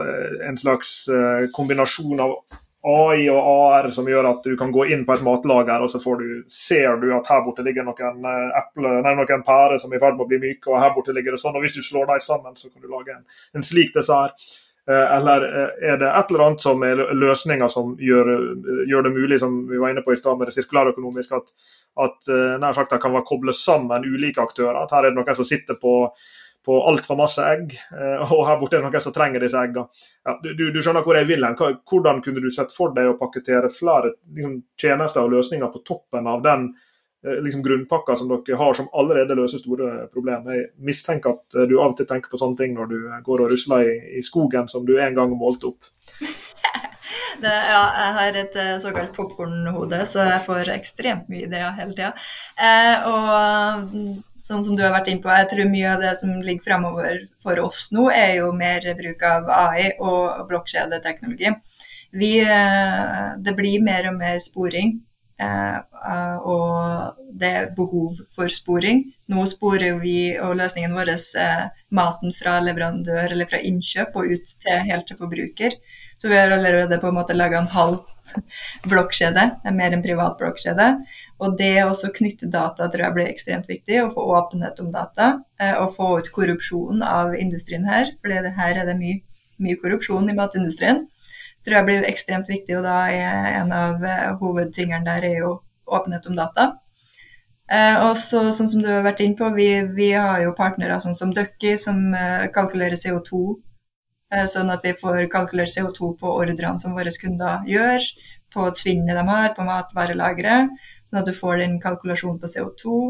en 0.49 0.59
slags 0.59 0.95
eh, 1.11 1.49
kombinasjon 1.55 2.23
av 2.23 2.37
AI 2.83 3.29
og 3.31 3.45
AR 3.47 3.87
som 3.95 4.07
gjør 4.09 4.27
at 4.27 4.43
du 4.43 4.57
kan 4.59 4.71
gå 4.75 4.89
inn 4.91 5.05
på 5.07 5.15
et 5.15 5.23
matlager, 5.23 5.85
og 5.85 5.91
så 5.91 6.01
du, 6.19 6.43
ser 6.51 6.97
du 6.99 7.13
at 7.15 7.29
her 7.31 7.45
borte 7.45 7.63
ligger 7.63 7.85
noen 7.87 8.25
eh, 8.27 8.57
eple, 8.59 8.97
nei, 9.05 9.13
noen 9.15 9.45
pærer 9.47 9.79
som 9.79 9.93
er 9.93 10.01
i 10.01 10.03
ferd 10.03 10.17
med 10.17 10.25
å 10.25 10.27
bli 10.33 10.41
myke, 10.41 10.67
og 10.67 10.81
her 10.81 10.91
borte 10.95 11.15
ligger 11.15 11.35
det 11.37 11.39
sånn. 11.39 11.55
og 11.55 11.63
Hvis 11.63 11.77
du 11.77 11.85
slår 11.85 12.09
dem 12.11 12.19
sammen, 12.25 12.57
så 12.59 12.67
kan 12.67 12.83
du 12.83 12.91
lage 12.91 13.15
en, 13.15 13.23
en 13.55 13.63
slik 13.63 13.95
dessert. 13.95 14.35
Eh, 14.83 15.15
eller 15.15 15.47
eh, 15.47 15.77
er 15.93 16.01
det 16.01 16.11
et 16.11 16.33
eller 16.33 16.45
annet 16.49 16.67
som 16.67 16.83
er 16.83 17.05
løsninger 17.15 17.71
som 17.71 17.95
gjør, 18.03 18.33
gjør 18.91 19.07
det 19.07 19.15
mulig, 19.15 19.39
som 19.39 19.61
vi 19.69 19.79
var 19.79 19.95
inne 19.95 20.03
på 20.03 20.17
i 20.17 20.19
stad 20.19 20.35
med 20.41 20.51
det 20.51 20.57
sirkulærøkonomiske, 20.57 21.39
at, 21.39 21.73
at 22.03 22.31
nær 22.59 22.75
sagt 22.75 22.91
det 22.91 22.99
kan 22.99 23.15
være 23.15 23.29
koblet 23.31 23.55
sammen 23.55 24.03
ulike 24.03 24.43
aktører? 24.43 24.83
At 24.83 24.91
her 24.91 25.07
er 25.07 25.13
det 25.13 25.21
noen 25.21 25.39
som 25.39 25.47
sitter 25.47 25.79
på, 25.79 26.01
på 26.63 26.77
altfor 26.87 27.17
masse 27.19 27.43
egg, 27.43 27.73
og 28.31 28.45
her 28.47 28.55
borte 28.61 28.77
er 28.77 28.83
det 28.83 28.87
noen 28.87 29.03
som 29.03 29.15
trenger 29.15 29.43
disse 29.43 29.59
eggene. 29.59 29.83
Ja, 30.23 30.37
du, 30.39 30.63
du, 30.71 30.79
skjønner 30.79 31.03
hvor 31.03 31.17
jeg 31.19 31.27
vil 31.27 31.43
hen. 31.43 31.57
Hvordan 31.59 32.21
kunne 32.23 32.39
du 32.39 32.47
sett 32.53 32.71
for 32.71 32.95
deg 32.95 33.09
å 33.09 33.17
pakkettere 33.19 33.71
flere 33.73 34.13
liksom, 34.31 34.61
tjenester 34.79 35.25
og 35.25 35.35
løsninger 35.35 35.73
på 35.73 35.83
toppen 35.87 36.29
av 36.31 36.45
den 36.45 36.69
Eh, 37.27 37.43
liksom 37.43 37.63
grunnpakka 37.63 38.15
som 38.15 38.27
dere 38.27 38.55
har, 38.55 38.73
som 38.73 38.89
allerede 38.91 39.35
løser 39.35 39.61
store 39.61 40.07
problemer. 40.11 40.57
Jeg 40.57 40.71
mistenker 40.83 41.37
at 41.37 41.55
eh, 41.55 41.67
du 41.71 41.77
av 41.79 41.93
og 41.93 41.97
til 41.99 42.07
tenker 42.09 42.31
på 42.31 42.39
sånne 42.41 42.59
ting 42.59 42.73
når 42.75 42.89
du 42.91 42.97
eh, 42.99 43.21
går 43.23 43.45
og 43.45 43.53
rusler 43.53 43.87
i, 43.87 43.93
i 44.19 44.23
skogen 44.27 44.67
som 44.67 44.83
du 44.83 44.97
en 44.99 45.15
gang 45.15 45.35
målte 45.39 45.71
opp. 45.71 45.87
Det, 47.43 47.49
ja, 47.49 47.79
jeg 47.97 48.11
har 48.15 48.35
et 48.39 48.53
såkalt 48.79 49.15
popkornhode, 49.17 49.97
så 50.07 50.21
jeg 50.29 50.43
får 50.45 50.69
ekstremt 50.71 51.31
mye 51.31 51.47
ideer 51.47 51.73
hele 51.75 51.95
tida. 51.95 52.11
Eh, 52.55 53.07
og 53.09 53.89
sånn 54.43 54.65
som 54.65 54.75
du 54.75 54.83
har 54.83 54.93
vært 54.95 55.07
inne 55.11 55.23
på, 55.23 55.31
jeg 55.31 55.49
tror 55.51 55.71
mye 55.71 55.93
av 55.93 56.03
det 56.03 56.13
som 56.19 56.33
ligger 56.43 56.65
fremover 56.65 57.21
for 57.43 57.61
oss 57.63 57.87
nå, 57.95 58.09
er 58.11 58.37
jo 58.41 58.51
mer 58.55 58.85
bruk 58.99 59.23
av 59.27 59.47
AI 59.55 59.93
og 60.03 60.43
blokkjedeteknologi. 60.51 61.55
Vi, 62.13 62.35
det 62.43 63.55
blir 63.57 63.81
mer 63.81 64.11
og 64.11 64.19
mer 64.19 64.37
sporing 64.43 64.99
Eh, 65.41 65.77
eh, 66.11 66.35
og 66.45 67.17
det 67.39 67.49
er 67.49 67.71
behov 67.77 68.19
for 68.35 68.51
sporing. 68.51 69.03
Nå 69.33 69.45
sporer 69.49 69.97
vi 70.01 70.35
og 70.37 70.57
løsningen 70.59 70.93
vår 70.95 71.13
eh, 71.15 71.65
maten 71.97 72.35
fra 72.37 72.59
leverandør 72.61 73.33
eller 73.33 73.49
fra 73.49 73.61
innkjøp 73.61 74.15
og 74.19 74.35
ut 74.35 74.55
til 74.63 74.87
helt 74.89 75.07
til 75.09 75.19
forbruker. 75.19 75.77
Så 76.17 76.29
vi 76.29 76.37
har 76.37 76.53
allerede 76.53 76.99
på 77.01 77.09
en 77.09 77.17
måte 77.17 77.35
laga 77.35 77.59
en 77.59 77.71
halv 77.73 78.03
blokkjede, 78.91 79.47
mer 79.75 79.95
enn 79.95 80.05
privat 80.05 80.37
blokkjede. 80.39 80.93
Og 81.43 81.57
det 81.59 81.83
å 81.83 81.93
knytte 82.15 82.47
data 82.51 82.87
tror 82.87 83.07
jeg 83.07 83.15
blir 83.17 83.31
ekstremt 83.31 83.67
viktig, 83.67 83.97
å 83.99 84.11
få 84.13 84.23
åpenhet 84.37 84.79
om 84.79 84.91
data. 84.93 85.33
Og 85.81 85.91
få 85.91 86.13
ut 86.19 86.29
korrupsjon 86.31 87.03
av 87.03 87.33
industrien 87.35 87.83
her, 87.89 88.13
for 88.21 88.31
her 88.31 88.79
er 88.79 88.87
det 88.87 88.95
mye, 88.99 89.19
mye 89.63 89.79
korrupsjon 89.81 90.29
i 90.31 90.37
matindustrien 90.37 91.03
tror 91.63 91.79
jeg 91.79 91.87
blir 91.87 92.07
ekstremt 92.07 92.49
viktig. 92.51 92.77
Og 92.79 92.85
da 92.85 92.97
er 93.11 93.51
en 93.57 93.73
av 93.75 94.03
eh, 94.03 94.31
hovedtingene 94.41 95.05
der 95.07 95.27
er 95.29 95.37
jo 95.43 95.53
åpenhet 95.87 96.27
om 96.29 96.37
data. 96.37 96.69
Eh, 97.71 97.97
og 98.03 98.17
så, 98.19 98.45
sånn 98.55 98.69
som 98.71 98.83
du 98.83 98.89
har 98.91 99.05
vært 99.05 99.23
inn 99.23 99.35
på, 99.39 99.49
vi, 99.55 99.69
vi 99.95 100.11
har 100.13 100.43
jo 100.43 100.55
partnere 100.57 100.99
sånn 101.03 101.17
som 101.17 101.33
Ducky, 101.35 101.77
som 101.79 101.99
eh, 102.17 102.49
kalkulerer 102.53 102.99
CO2. 102.99 103.43
Eh, 104.33 104.47
sånn 104.51 104.71
at 104.73 104.85
vi 104.85 104.95
får 104.97 105.27
kalkulert 105.31 105.71
CO2 105.73 106.13
på 106.19 106.35
ordrene 106.35 106.79
som 106.81 106.95
våre 106.97 107.13
kunder 107.19 107.67
gjør. 107.69 108.13
på 108.53 108.67
svinnet 108.77 109.17
de 109.17 109.21
har 109.25 109.55
på 109.57 109.63
matvarelageret, 109.65 110.69
sånn 111.13 111.21
at 111.21 111.29
du 111.29 111.35
får 111.37 111.61
den 111.61 111.77
kalkulasjonen 111.81 112.39
på 112.41 112.49
CO2. 112.49 113.01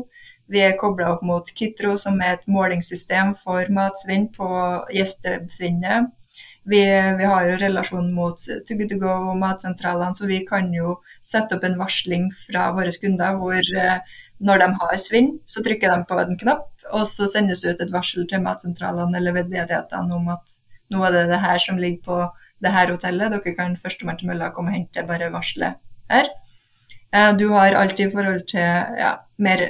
Vi 0.51 0.59
er 0.59 0.75
kobla 0.79 1.13
opp 1.13 1.23
mot 1.23 1.47
Kitro, 1.55 1.95
som 1.97 2.19
er 2.19 2.35
et 2.35 2.49
målingssystem 2.51 3.31
for 3.39 3.69
matsvinn 3.71 4.27
på 4.33 4.49
gjestesvinnet. 4.91 6.11
Vi, 6.67 6.79
vi, 6.79 7.25
har 7.27 7.47
jo 7.47 7.55
relasjon 7.59 8.11
mot 8.15 8.39
To 8.39 8.75
Good 8.79 8.91
To 8.93 8.99
Go 8.99 9.13
og 9.31 9.39
matsentralene, 9.39 10.15
så 10.15 10.27
vi 10.27 10.43
kan 10.47 10.69
jo 10.75 10.97
sette 11.23 11.57
opp 11.57 11.65
en 11.67 11.79
varsling 11.79 12.29
fra 12.45 12.69
våre 12.75 12.91
kunder 12.99 13.39
hvor 13.39 13.59
eh, 13.59 14.13
når 14.43 14.61
de 14.61 14.69
har 14.79 14.99
svinn, 14.99 15.33
så 15.47 15.63
trykker 15.63 15.91
de 15.91 16.07
på 16.07 16.19
en 16.19 16.39
knapp, 16.39 16.69
og 16.91 17.03
så 17.07 17.27
sendes 17.31 17.63
det 17.63 17.75
ut 17.75 17.83
et 17.83 17.91
varsel 17.95 18.27
til 18.27 18.43
matsentralene 18.43 19.19
eller 19.19 19.35
veddighetene 19.39 20.15
om 20.15 20.31
at 20.31 20.55
nå 20.91 21.03
er 21.07 21.15
det 21.15 21.25
det 21.33 21.43
her 21.43 21.59
som 21.59 21.79
ligger 21.79 22.03
på 22.07 22.21
det 22.63 22.71
her 22.71 22.91
hotellet, 22.91 23.31
dere 23.33 23.55
kan 23.57 23.75
førstemann 23.79 24.19
til 24.19 24.31
mølla 24.31 24.51
komme 24.55 24.71
og 24.71 24.77
hente 24.77 25.03
bare 25.07 25.31
varselet 25.33 25.79
her. 26.11 26.31
Eh, 27.13 27.31
du 27.37 27.47
har 27.53 27.77
alt 27.77 27.99
i 27.99 28.09
forhold 28.09 28.45
til 28.49 28.99
ja, 28.99 29.15
mer 29.37 29.63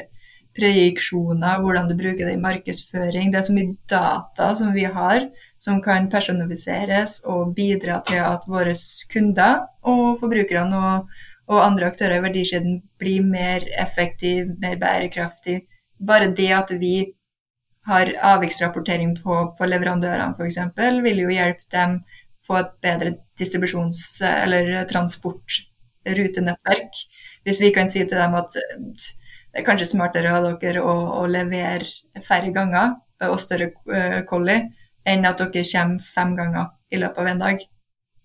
prejiksjoner, 0.53 1.61
hvordan 1.63 1.87
du 1.89 1.95
bruker 1.97 2.27
det 2.27 2.35
i 2.37 2.41
markedsføring. 2.41 3.31
Det 3.33 3.39
er 3.39 3.47
så 3.47 3.55
mye 3.55 3.75
data 3.89 4.51
som 4.55 4.73
vi 4.75 4.85
har 4.85 5.25
som 5.63 5.81
kan 5.81 6.09
personaliseres 6.11 7.21
og 7.29 7.55
bidra 7.57 8.01
til 8.07 8.21
at 8.21 8.45
våre 8.51 8.73
kunder 9.11 9.63
og 9.89 10.19
forbrukerne 10.21 10.77
og, 10.77 10.97
og 11.49 11.65
andre 11.65 11.89
aktører 11.89 12.17
i 12.19 12.25
verdikjeden 12.25 12.81
blir 13.01 13.21
mer 13.25 13.65
effektive, 13.81 14.53
mer 14.61 14.77
bærekraftige. 14.81 15.65
Bare 16.03 16.33
det 16.35 16.51
at 16.53 16.71
vi 16.79 17.13
har 17.87 18.13
avviksrapportering 18.33 19.17
på, 19.23 19.55
på 19.57 19.63
leverandørene 19.67 20.35
f.eks., 20.37 20.57
vil 21.03 21.17
jo 21.25 21.29
hjelpe 21.33 21.65
dem 21.73 21.99
få 22.47 22.53
et 22.59 22.71
bedre 22.83 23.11
distribusjons- 23.39 24.21
eller 24.23 24.85
transportrutenettverk. 24.87 26.91
Hvis 27.43 27.61
vi 27.61 27.73
kan 27.75 27.91
si 27.91 28.03
til 28.03 28.19
dem 28.19 28.35
at 28.39 28.55
det 28.55 29.61
er 29.61 29.67
kanskje 29.67 29.91
smartere 29.91 30.31
av 30.33 30.47
dere 30.61 30.81
å, 30.81 30.93
å 31.21 31.25
levere 31.29 32.21
færre 32.25 32.53
ganger 32.55 32.95
og 33.29 33.39
større 33.39 33.69
uh, 33.91 34.23
collie 34.27 34.71
enn 35.07 35.27
at 35.27 35.41
dere 35.41 35.65
kommer 35.67 36.01
fem 36.03 36.33
ganger 36.39 36.71
i 36.93 36.99
løpet 37.01 37.21
av 37.21 37.29
en 37.29 37.43
dag 37.43 37.61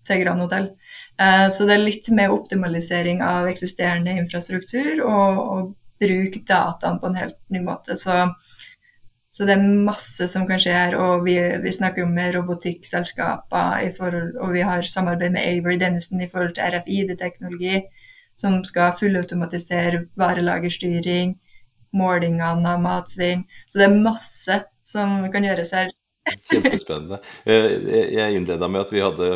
til 0.09 0.23
Grand 0.23 0.41
Hotell. 0.41 0.71
Uh, 1.19 1.47
så 1.53 1.67
det 1.67 1.75
er 1.75 1.83
litt 1.83 2.09
mer 2.15 2.33
optimalisering 2.33 3.21
av 3.25 3.49
eksisterende 3.51 4.15
infrastruktur 4.21 5.03
og, 5.03 5.43
og 5.43 5.69
bruke 5.99 6.41
dataen 6.47 6.99
på 6.99 7.11
en 7.11 7.19
helt 7.19 7.37
ny 7.53 7.61
måte. 7.61 7.97
Så, 7.99 8.15
så, 9.29 9.45
det 9.45 9.57
er 9.57 9.85
masse 9.85 10.29
som 10.31 10.47
kan 10.49 10.61
skje 10.61 10.75
her. 10.75 10.97
Og 10.97 11.27
vi, 11.27 11.37
vi 11.61 11.75
snakker 11.75 12.05
jo 12.05 12.09
med 12.09 12.33
robotikkselskaper, 12.37 13.91
og 14.39 14.53
vi 14.55 14.65
har 14.65 14.87
samarbeid 14.87 15.35
med 15.35 15.45
Avery 15.45 15.77
Dennison 15.81 16.23
i 16.23 16.29
forhold 16.31 16.55
til 16.57 16.79
RFID-teknologi 16.79 17.83
som 18.39 18.59
skal 18.67 18.95
fullautomatisere 18.97 20.05
varelagerstyring, 20.19 21.35
målingene 21.95 22.73
av 22.75 22.83
matsvinn. 22.83 23.45
Så 23.67 23.81
det 23.81 23.89
er 23.89 24.03
masse 24.03 24.61
som 24.87 25.23
kan 25.33 25.45
gjøres 25.45 25.73
her. 25.75 25.95
Kjempespennende. 26.29 27.17
Eh, 27.49 27.71
jeg 28.13 28.37
innleda 28.37 28.67
med 28.69 28.83
at 28.83 28.91
vi 28.93 29.01
hadde 29.01 29.29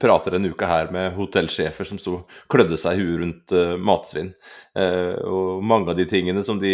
prater 0.00 0.36
en 0.36 0.48
uke 0.48 0.68
her 0.68 0.88
med 0.94 1.12
hotellsjefer 1.18 1.88
som 1.88 2.00
sto 2.00 2.14
klødde 2.52 2.78
seg 2.80 2.96
i 2.96 3.02
huet 3.04 3.20
rundt 3.20 3.54
uh, 3.56 3.74
matsvinn. 3.76 4.30
Uh, 4.76 5.18
og 5.26 5.64
mange 5.66 5.92
av 5.92 5.98
de 5.98 6.06
tingene 6.08 6.44
som 6.46 6.60
de 6.62 6.72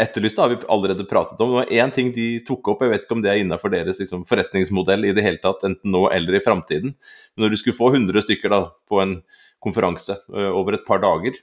etterlyste, 0.00 0.40
har 0.40 0.54
vi 0.54 0.60
allerede 0.72 1.08
pratet 1.08 1.40
om. 1.40 1.52
Det 1.52 1.60
var 1.60 1.74
én 1.82 1.92
ting 1.92 2.12
de 2.16 2.28
tok 2.46 2.72
opp, 2.72 2.84
jeg 2.86 2.94
vet 2.94 3.04
ikke 3.04 3.18
om 3.18 3.24
det 3.24 3.32
er 3.34 3.42
innafor 3.42 3.74
deres 3.74 4.00
liksom, 4.00 4.24
forretningsmodell 4.28 5.08
i 5.08 5.14
det 5.16 5.26
hele 5.26 5.42
tatt, 5.42 5.66
enten 5.66 5.92
nå 5.92 6.06
eller 6.14 6.38
i 6.38 6.44
framtiden. 6.44 6.96
Når 7.36 7.52
du 7.52 7.60
skulle 7.60 7.76
få 7.76 7.92
100 7.92 8.24
stykker 8.24 8.54
da, 8.54 8.62
på 8.88 9.02
en 9.02 9.18
konferanse 9.66 10.14
eh, 10.14 10.50
over 10.50 10.78
et 10.78 10.86
par 10.86 11.02
dager. 11.02 11.38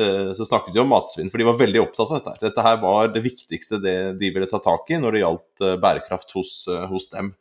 Eh, 0.00 0.32
så 0.36 0.48
snakket 0.48 0.74
de 0.74 0.82
om 0.82 0.90
matsvinn, 0.90 1.30
for 1.32 1.40
de 1.40 1.48
var 1.48 1.60
veldig 1.60 1.82
opptatt 1.84 2.10
av 2.10 2.18
dette. 2.18 2.36
Dette 2.48 2.66
her 2.66 2.80
var 2.82 3.12
det 3.14 3.24
viktigste 3.24 3.80
det 3.82 3.96
de 4.20 4.32
ville 4.34 4.48
ta 4.50 4.60
tak 4.64 4.90
i 4.90 5.00
når 5.02 5.16
det 5.16 5.24
gjaldt 5.24 5.64
eh, 5.66 5.78
bærekraft 5.82 6.36
hos, 6.38 6.58
hos 6.90 7.10
dem. 7.12 7.34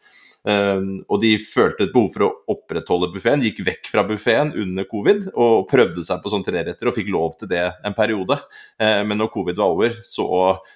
Uh, 0.46 1.02
og 1.10 1.18
de 1.24 1.32
følte 1.42 1.88
et 1.88 1.94
behov 1.94 2.12
for 2.14 2.26
å 2.28 2.32
opprettholde 2.54 3.10
buffeen, 3.14 3.42
gikk 3.42 3.64
vekk 3.66 3.90
fra 3.90 4.04
buffeen 4.06 4.54
under 4.62 4.86
covid 4.90 5.32
og 5.34 5.66
prøvde 5.72 6.04
seg 6.06 6.22
på 6.22 6.30
sånn 6.34 6.46
treretter 6.46 6.92
og 6.92 6.94
fikk 6.94 7.10
lov 7.14 7.34
til 7.40 7.50
det 7.50 7.64
en 7.86 7.98
periode. 7.98 8.38
Uh, 8.82 9.02
men 9.08 9.18
når 9.22 9.34
covid 9.34 9.58
var 9.58 9.74
over, 9.74 9.98
så, 10.06 10.28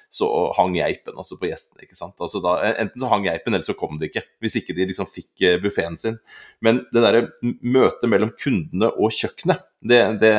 så 0.09 0.30
hang 0.57 0.74
geipen 0.80 1.17
altså 1.17 1.38
på 1.38 1.51
gjestene. 1.51 1.86
ikke 1.86 1.97
sant? 1.99 2.17
Altså 2.17 2.41
da, 2.43 2.57
enten 2.74 3.03
så 3.03 3.13
hang 3.13 3.30
geipen, 3.30 3.53
eller 3.53 3.67
så 3.67 3.78
kom 3.78 4.01
det 4.01 4.09
ikke. 4.09 4.26
Hvis 4.41 4.57
ikke 4.61 4.78
de 4.78 4.89
liksom 4.89 5.09
fikk 5.09 5.45
uh, 5.45 5.57
buffeen 5.61 5.99
sin. 6.01 6.17
Men 6.65 6.84
det 6.89 7.05
derre 7.05 7.28
møtet 7.61 8.09
mellom 8.09 8.34
kundene 8.41 8.89
og 8.97 9.13
kjøkkenet, 9.13 9.68
det, 9.82 9.99
det, 10.19 10.34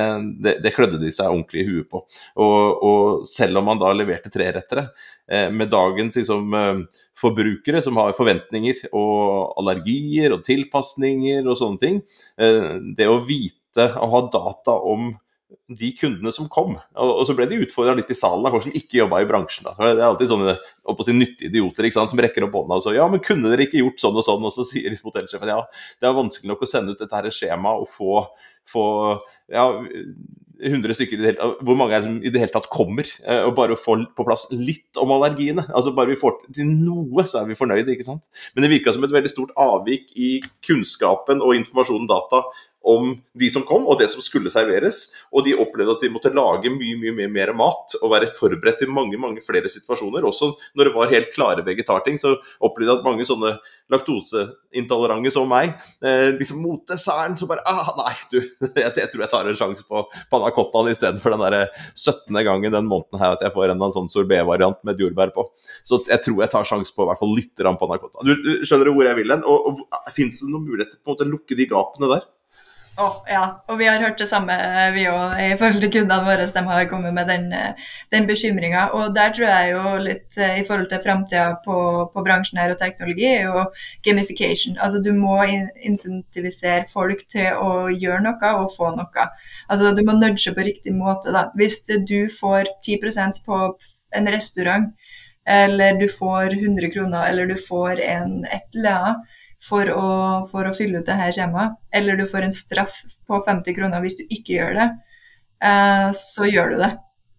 det, 0.45 0.55
det, 0.64 0.72
klødde 0.74 1.01
de 1.01 1.11
seg 1.14 1.30
ordentlig 1.30 1.62
i 1.62 1.68
huet 1.68 1.88
på. 1.91 2.03
Og, 2.43 2.82
og 2.84 3.28
selv 3.28 3.61
om 3.61 3.70
man 3.70 3.80
da 3.80 3.93
leverte 3.97 4.32
trerettere, 4.32 4.88
eh, 5.30 5.49
med 5.53 5.72
dagens 5.72 6.18
liksom, 6.20 6.55
eh, 6.55 6.82
forbrukere 7.20 7.82
som 7.84 7.97
har 8.01 8.16
forventninger 8.16 8.84
og 8.93 9.57
allergier 9.61 10.36
og 10.36 10.45
tilpasninger 10.47 11.49
og 11.49 11.59
sånne 11.61 11.82
ting, 11.84 12.03
eh, 12.41 12.76
det 12.97 13.09
å 13.09 13.20
vite 13.24 13.88
og 13.97 14.14
ha 14.14 14.22
data 14.34 14.76
om 14.93 15.12
de 15.79 15.91
kundene 15.95 16.33
som 16.35 16.49
kom. 16.51 16.75
Og, 16.99 17.23
så 17.29 17.37
ble 17.39 17.47
de 17.51 17.61
utfordra 17.64 17.95
litt 17.99 18.11
i 18.11 18.18
salen 18.18 18.47
av 18.47 18.55
folk 18.55 18.66
som 18.66 18.75
ikke 18.77 19.01
jobba 19.01 19.23
i 19.23 19.29
bransjen. 19.29 19.68
Da. 19.68 19.75
Det 19.79 19.93
er 20.01 20.07
alltid 20.09 20.33
sånne 20.33 20.57
si, 20.59 21.16
nyttige 21.16 21.51
idioter 21.53 21.91
sant, 21.95 22.12
som 22.12 22.23
rekker 22.23 22.47
opp 22.47 22.57
hånda 22.59 22.81
og 22.81 22.87
så 22.87 22.95
Ja, 22.97 23.07
men 23.11 23.23
kunne 23.25 23.53
dere 23.53 23.68
ikke 23.68 23.83
gjort 23.83 24.03
sånn 24.03 24.18
og 24.18 24.27
sånn? 24.27 24.47
Og 24.47 24.55
så 24.55 24.66
sier 24.66 24.95
hotellsjefen 25.05 25.53
ja, 25.53 25.61
det 26.01 26.09
er 26.09 26.16
vanskelig 26.16 26.53
nok 26.53 26.66
å 26.66 26.71
sende 26.71 26.95
ut 26.95 27.03
dette 27.03 27.16
her 27.16 27.31
skjemaet 27.35 27.85
og 27.85 27.91
få 27.91 28.25
få 28.71 28.85
ja, 29.51 29.66
100 30.61 30.95
stykker 30.95 31.16
i 31.16 31.21
det 31.23 31.29
hele, 31.33 31.55
Hvor 31.64 31.79
mange 31.79 31.97
er 31.97 32.03
det 32.03 32.09
som 32.11 32.18
i 32.21 32.33
det 32.33 32.43
hele 32.43 32.55
tatt 32.55 32.68
kommer? 32.73 33.09
Eh, 33.25 33.43
og 33.47 33.55
bare 33.57 33.75
å 33.75 33.81
få 33.81 33.97
på 34.16 34.27
plass 34.27 34.47
litt 34.53 34.99
om 35.01 35.12
allergiene. 35.14 35.64
altså 35.68 35.95
Bare 35.97 36.12
vi 36.12 36.21
får 36.21 36.37
til 36.55 36.68
noe, 36.68 37.25
så 37.27 37.41
er 37.41 37.49
vi 37.49 37.59
fornøyde. 37.59 37.95
ikke 37.95 38.07
sant? 38.07 38.29
Men 38.55 38.66
det 38.66 38.73
virka 38.75 38.95
som 38.95 39.05
et 39.07 39.14
veldig 39.14 39.33
stort 39.33 39.55
avvik 39.57 40.12
i 40.16 40.33
kunnskapen 40.66 41.41
og 41.41 41.57
informasjonen 41.57 42.11
data 42.11 42.45
om 42.83 43.12
de 43.37 43.51
som 43.53 43.64
kom, 43.66 43.85
og 43.89 43.99
det 44.01 44.09
som 44.12 44.22
skulle 44.24 44.51
serveres. 44.53 45.11
Og 45.35 45.45
de 45.47 45.57
opplevde 45.59 45.97
at 45.97 46.05
de 46.05 46.12
måtte 46.12 46.33
lage 46.33 46.72
mye 46.72 46.97
mye, 47.01 47.14
mye 47.16 47.31
mer 47.33 47.53
mat 47.57 47.97
og 48.01 48.12
være 48.14 48.31
forberedt 48.33 48.81
til 48.81 48.93
mange 48.93 49.18
mange 49.20 49.45
flere 49.45 49.68
situasjoner. 49.70 50.24
Også 50.26 50.53
når 50.78 50.89
det 50.89 50.95
var 50.97 51.12
helt 51.12 51.31
klare 51.35 51.64
vegetarting, 51.66 52.18
så 52.20 52.37
opplevde 52.61 52.95
jeg 52.95 53.01
at 53.01 53.07
mange 53.07 53.26
sånne 53.28 53.53
laktoseintolerante 53.93 55.33
som 55.35 55.49
meg, 55.51 55.74
eh, 56.05 56.31
liksom 56.39 56.62
mot 56.64 56.83
desserten 56.89 57.37
så 57.39 57.49
bare 57.51 57.64
ah, 57.68 57.93
Nei, 58.01 58.14
du, 58.33 58.39
jeg, 58.81 58.93
jeg, 58.97 59.09
tror 59.12 59.24
jeg 59.24 59.33
tar 59.33 59.51
en 59.51 59.59
sjanse 59.59 59.85
på 59.87 60.05
panna 60.33 60.53
cottaen 60.55 60.93
istedenfor 60.93 61.35
den 61.35 61.45
der 61.45 61.68
17. 61.93 62.33
gangen 62.47 62.72
den 62.72 62.89
måneden 62.89 63.20
her 63.20 63.37
at 63.37 63.45
jeg 63.45 63.53
får 63.55 63.74
en 63.74 63.87
sånn 63.93 64.11
sorbet-variant 64.12 64.81
med 64.87 65.01
jordbær 65.01 65.35
på. 65.37 65.49
Så 65.85 66.01
jeg 66.09 66.22
tror 66.24 66.45
jeg 66.45 66.55
tar 66.55 66.68
sjanse 66.68 66.95
på 66.95 67.05
i 67.05 67.11
hvert 67.11 67.20
fall 67.20 67.35
litt 67.37 67.66
panna 67.81 68.01
cotta. 68.01 68.24
Du, 68.24 68.62
skjønner 68.64 68.89
du 68.89 68.95
hvor 68.97 69.09
jeg 69.09 69.18
vil 69.20 69.35
hen? 69.35 69.45
Og, 69.45 69.72
og 69.72 70.12
Fins 70.14 70.41
det 70.43 70.51
noen 70.51 70.66
muligheter 70.66 70.99
på 70.99 71.11
en 71.11 71.14
måte 71.14 71.26
å 71.26 71.31
lukke 71.31 71.59
de 71.59 71.66
gapene 71.70 72.09
der? 72.11 72.24
Oh, 73.01 73.23
ja, 73.25 73.63
og 73.71 73.79
vi 73.81 73.87
har 73.89 74.03
hørt 74.03 74.19
det 74.21 74.27
samme 74.29 74.53
vi 74.93 75.07
òg 75.09 75.39
i 75.41 75.55
forhold 75.57 75.81
til 75.81 75.93
kundene 75.95 76.27
våre. 76.27 76.49
De 76.53 76.63
har 76.67 76.89
kommet 76.91 77.15
med 77.17 77.31
den, 77.33 77.47
den 78.13 78.27
bekymringa. 78.29 78.83
Og 78.99 79.15
der 79.17 79.33
tror 79.33 79.49
jeg 79.49 79.71
jo 79.73 79.95
litt 80.05 80.37
eh, 80.37 80.59
i 80.61 80.67
forhold 80.69 80.91
til 80.91 81.01
framtida 81.07 81.47
på, 81.65 81.77
på, 82.13 82.25
bransjen 82.27 82.61
her 82.61 82.75
og 82.75 82.81
teknologi, 82.83 83.25
er 83.31 83.49
jo 83.49 83.65
gamification. 84.05 84.77
Altså 84.77 85.01
du 85.01 85.15
må 85.17 85.39
insentivisere 85.47 86.85
folk 86.93 87.25
til 87.33 87.57
å 87.57 87.89
gjøre 87.89 88.21
noe 88.27 88.53
og 88.61 88.69
få 88.77 88.93
noe. 88.99 89.27
Altså 89.73 89.95
du 89.97 90.05
må 90.05 90.19
nudge 90.19 90.53
på 90.53 90.69
riktig 90.69 90.93
måte. 90.93 91.33
da. 91.33 91.49
Hvis 91.57 91.81
du 91.89 92.29
får 92.37 92.69
10% 92.85 93.41
på 93.49 93.65
en 94.19 94.33
restaurant, 94.37 94.93
eller 95.49 95.97
du 95.97 96.09
får 96.13 96.53
100 96.61 96.93
kroner, 96.93 97.31
eller 97.33 97.49
du 97.49 97.57
får 97.57 98.05
en 98.05 98.43
et 98.45 98.77
eller 98.77 98.93
annet 98.99 99.37
for 99.61 99.93
å, 99.93 100.09
for 100.51 100.67
å 100.67 100.75
fylle 100.77 101.01
ut 101.01 101.09
det 101.09 101.19
her 101.19 101.35
skjemaet. 101.37 101.77
Eller 101.93 102.19
du 102.19 102.27
får 102.29 102.47
en 102.47 102.57
straff 102.57 102.97
på 103.29 103.41
50 103.47 103.77
kroner 103.77 104.03
hvis 104.05 104.19
du 104.21 104.25
ikke 104.27 104.57
gjør 104.57 104.77
det. 104.81 104.89
Eh, 105.65 106.11
så 106.17 106.49
gjør 106.49 106.75
du 106.75 106.83
det. 106.83 106.91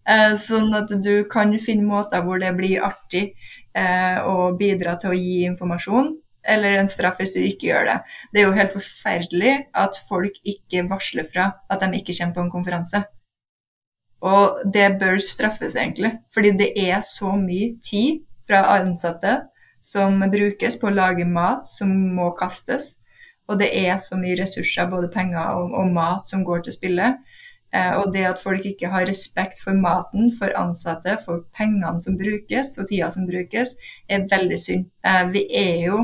Eh, 0.08 0.34
sånn 0.40 0.72
at 0.74 0.90
du 1.02 1.14
kan 1.30 1.52
finne 1.62 1.86
måter 1.86 2.24
hvor 2.26 2.40
det 2.42 2.50
blir 2.58 2.82
artig 2.82 3.32
eh, 3.74 4.18
å 4.22 4.52
bidra 4.58 4.96
til 4.98 5.12
å 5.12 5.18
gi 5.18 5.42
informasjon, 5.46 6.10
eller 6.42 6.78
en 6.78 6.90
straff 6.90 7.20
hvis 7.22 7.34
du 7.36 7.40
ikke 7.42 7.68
gjør 7.68 7.90
det. 7.90 7.98
Det 8.32 8.42
er 8.42 8.48
jo 8.48 8.56
helt 8.58 8.74
forferdelig 8.74 9.56
at 9.78 9.98
folk 10.08 10.38
ikke 10.42 10.86
varsler 10.90 11.28
fra 11.28 11.52
at 11.70 11.84
de 11.84 12.00
ikke 12.00 12.16
kommer 12.18 12.38
på 12.38 12.46
en 12.46 12.54
konferanse. 12.54 13.02
Og 14.22 14.60
det 14.74 14.86
bør 15.00 15.18
straffes, 15.22 15.74
egentlig. 15.74 16.12
Fordi 16.34 16.52
det 16.58 16.70
er 16.78 17.00
så 17.06 17.34
mye 17.34 17.72
tid 17.82 18.22
fra 18.46 18.62
ansatte 18.76 19.40
som 19.82 20.22
brukes 20.32 20.78
på 20.78 20.88
å 20.88 20.94
lage 20.94 21.26
mat 21.28 21.66
som 21.68 21.92
må 22.16 22.30
kastes. 22.38 22.96
Og 23.50 23.58
det 23.60 23.72
er 23.74 23.98
så 24.00 24.16
mye 24.16 24.38
ressurser, 24.38 24.88
både 24.88 25.10
penger 25.12 25.58
og, 25.58 25.74
og 25.76 25.92
mat, 25.92 26.28
som 26.30 26.44
går 26.46 26.62
til 26.64 26.76
spille. 26.76 27.12
Eh, 27.74 27.94
og 27.98 28.12
det 28.14 28.24
at 28.28 28.40
folk 28.40 28.66
ikke 28.68 28.90
har 28.92 29.08
respekt 29.08 29.60
for 29.64 29.76
maten, 29.76 30.30
for 30.38 30.54
ansatte, 30.60 31.16
for 31.24 31.46
pengene 31.56 32.00
som 32.04 32.18
brukes 32.20 32.76
og 32.78 32.88
tida 32.90 33.08
som 33.12 33.26
brukes, 33.28 33.74
er 34.08 34.28
veldig 34.30 34.58
synd. 34.60 34.90
Eh, 35.04 35.24
vi 35.32 35.46
er 35.62 35.86
jo 35.88 36.02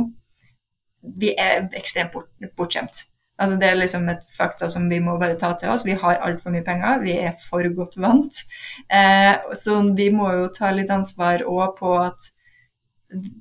vi 1.03 1.35
er 1.39 1.69
ekstremt 1.79 2.13
bort, 2.13 2.33
bortskjemt. 2.57 3.05
Altså 3.39 3.59
Det 3.61 3.69
er 3.69 3.77
liksom 3.79 4.09
et 4.11 4.25
fakta 4.37 4.69
som 4.71 4.89
vi 4.91 4.99
må 4.99 5.15
bare 5.19 5.39
ta 5.39 5.53
til 5.55 5.71
oss. 5.71 5.85
Vi 5.87 5.95
har 5.95 6.19
altfor 6.27 6.51
mye 6.51 6.65
penger, 6.67 6.99
vi 7.05 7.15
er 7.15 7.37
for 7.45 7.63
godt 7.75 7.95
vant. 8.03 8.41
Eh, 8.91 9.37
så 9.55 9.79
vi 9.95 10.09
må 10.11 10.33
jo 10.35 10.49
ta 10.55 10.73
litt 10.75 10.91
ansvar 10.91 11.47
òg 11.47 11.77
på 11.79 11.95
at 12.03 12.33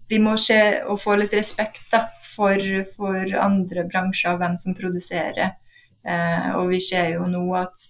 vi 0.09 0.20
må 0.24 0.38
se 0.39 0.59
og 0.88 0.99
få 1.01 1.18
litt 1.20 1.34
respekt 1.36 1.89
da, 1.91 2.05
for, 2.24 2.61
for 2.95 3.38
andre 3.41 3.86
bransjer, 3.89 4.39
hvem 4.39 4.55
som 4.59 4.76
produserer. 4.78 5.57
Eh, 6.07 6.49
og 6.55 6.72
vi 6.72 6.80
ser 6.84 7.18
jo 7.18 7.28
nå 7.28 7.43
at 7.59 7.89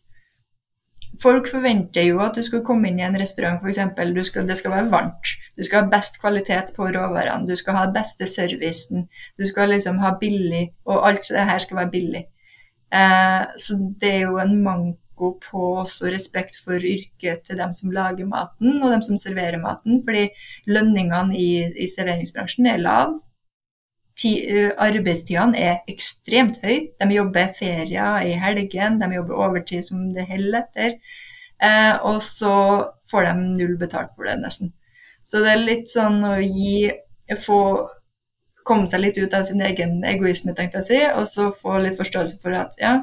folk 1.22 1.50
forventer 1.52 2.08
jo 2.08 2.22
at 2.26 2.38
du 2.38 2.44
skal 2.46 2.64
komme 2.66 2.90
inn 2.90 3.02
i 3.02 3.06
en 3.06 3.18
restaurant, 3.20 3.62
f.eks. 3.62 4.34
Det 4.48 4.58
skal 4.58 4.74
være 4.74 4.92
varmt. 4.94 5.34
Du 5.58 5.64
skal 5.66 5.84
ha 5.84 5.92
best 5.92 6.20
kvalitet 6.22 6.74
på 6.78 6.90
råvarene. 6.94 7.48
Du 7.50 7.56
skal 7.58 7.78
ha 7.78 7.86
beste 7.94 8.30
servicen. 8.30 9.08
Du 9.38 9.46
skal 9.50 9.74
liksom 9.74 10.02
ha 10.02 10.16
billig, 10.20 10.72
og 10.86 11.06
alt 11.10 11.30
det 11.30 11.46
her 11.50 11.62
skal 11.62 11.84
være 11.84 11.94
billig. 11.94 12.24
Eh, 12.94 13.44
så 13.62 13.78
det 14.02 14.14
er 14.16 14.26
jo 14.26 14.40
en 14.42 14.58
manko 14.64 15.07
på 15.18 15.64
også 15.82 16.12
respekt 16.14 16.58
for 16.64 16.78
yrket 16.78 17.46
til 17.48 17.60
dem 17.60 17.74
som 17.74 17.92
lager 17.92 18.28
maten, 18.30 18.82
og 18.82 18.92
dem 18.94 19.04
som 19.06 19.18
serverer 19.22 19.60
maten. 19.62 20.02
Fordi 20.06 20.28
lønningene 20.70 21.38
i, 21.38 21.50
i 21.84 21.88
serveringsbransjen 21.92 22.70
er 22.72 22.84
lave. 22.84 23.20
Eh, 24.26 24.72
arbeidstidene 24.82 25.60
er 25.62 25.84
ekstremt 25.92 26.58
høye. 26.64 26.88
De 27.02 27.14
jobber 27.14 27.52
ferier 27.60 28.26
i 28.26 28.34
helgen, 28.42 28.98
de 29.02 29.12
jobber 29.16 29.44
overtid 29.46 29.86
som 29.86 30.08
det 30.16 30.26
holder 30.30 30.64
etter. 30.64 30.98
Eh, 31.62 31.94
og 32.06 32.22
så 32.22 32.56
får 33.12 33.30
de 33.30 33.36
null 33.60 33.78
betalt 33.78 34.16
for 34.16 34.30
det, 34.30 34.40
nesten. 34.42 34.74
Så 35.26 35.44
det 35.44 35.54
er 35.54 35.62
litt 35.68 35.92
sånn 35.92 36.24
å 36.26 36.38
gi 36.40 36.90
få 37.44 37.62
komme 38.68 38.88
seg 38.92 39.04
litt 39.04 39.18
ut 39.20 39.34
av 39.36 39.46
sin 39.48 39.62
egen 39.64 40.02
egoisme, 40.08 40.54
tenkte 40.56 40.82
jeg 40.82 40.84
å 40.84 40.88
si, 40.88 41.00
og 41.22 41.28
så 41.32 41.50
få 41.56 41.78
litt 41.84 41.98
forståelse 42.00 42.40
for 42.44 42.56
at 42.58 42.76
ja, 42.82 42.98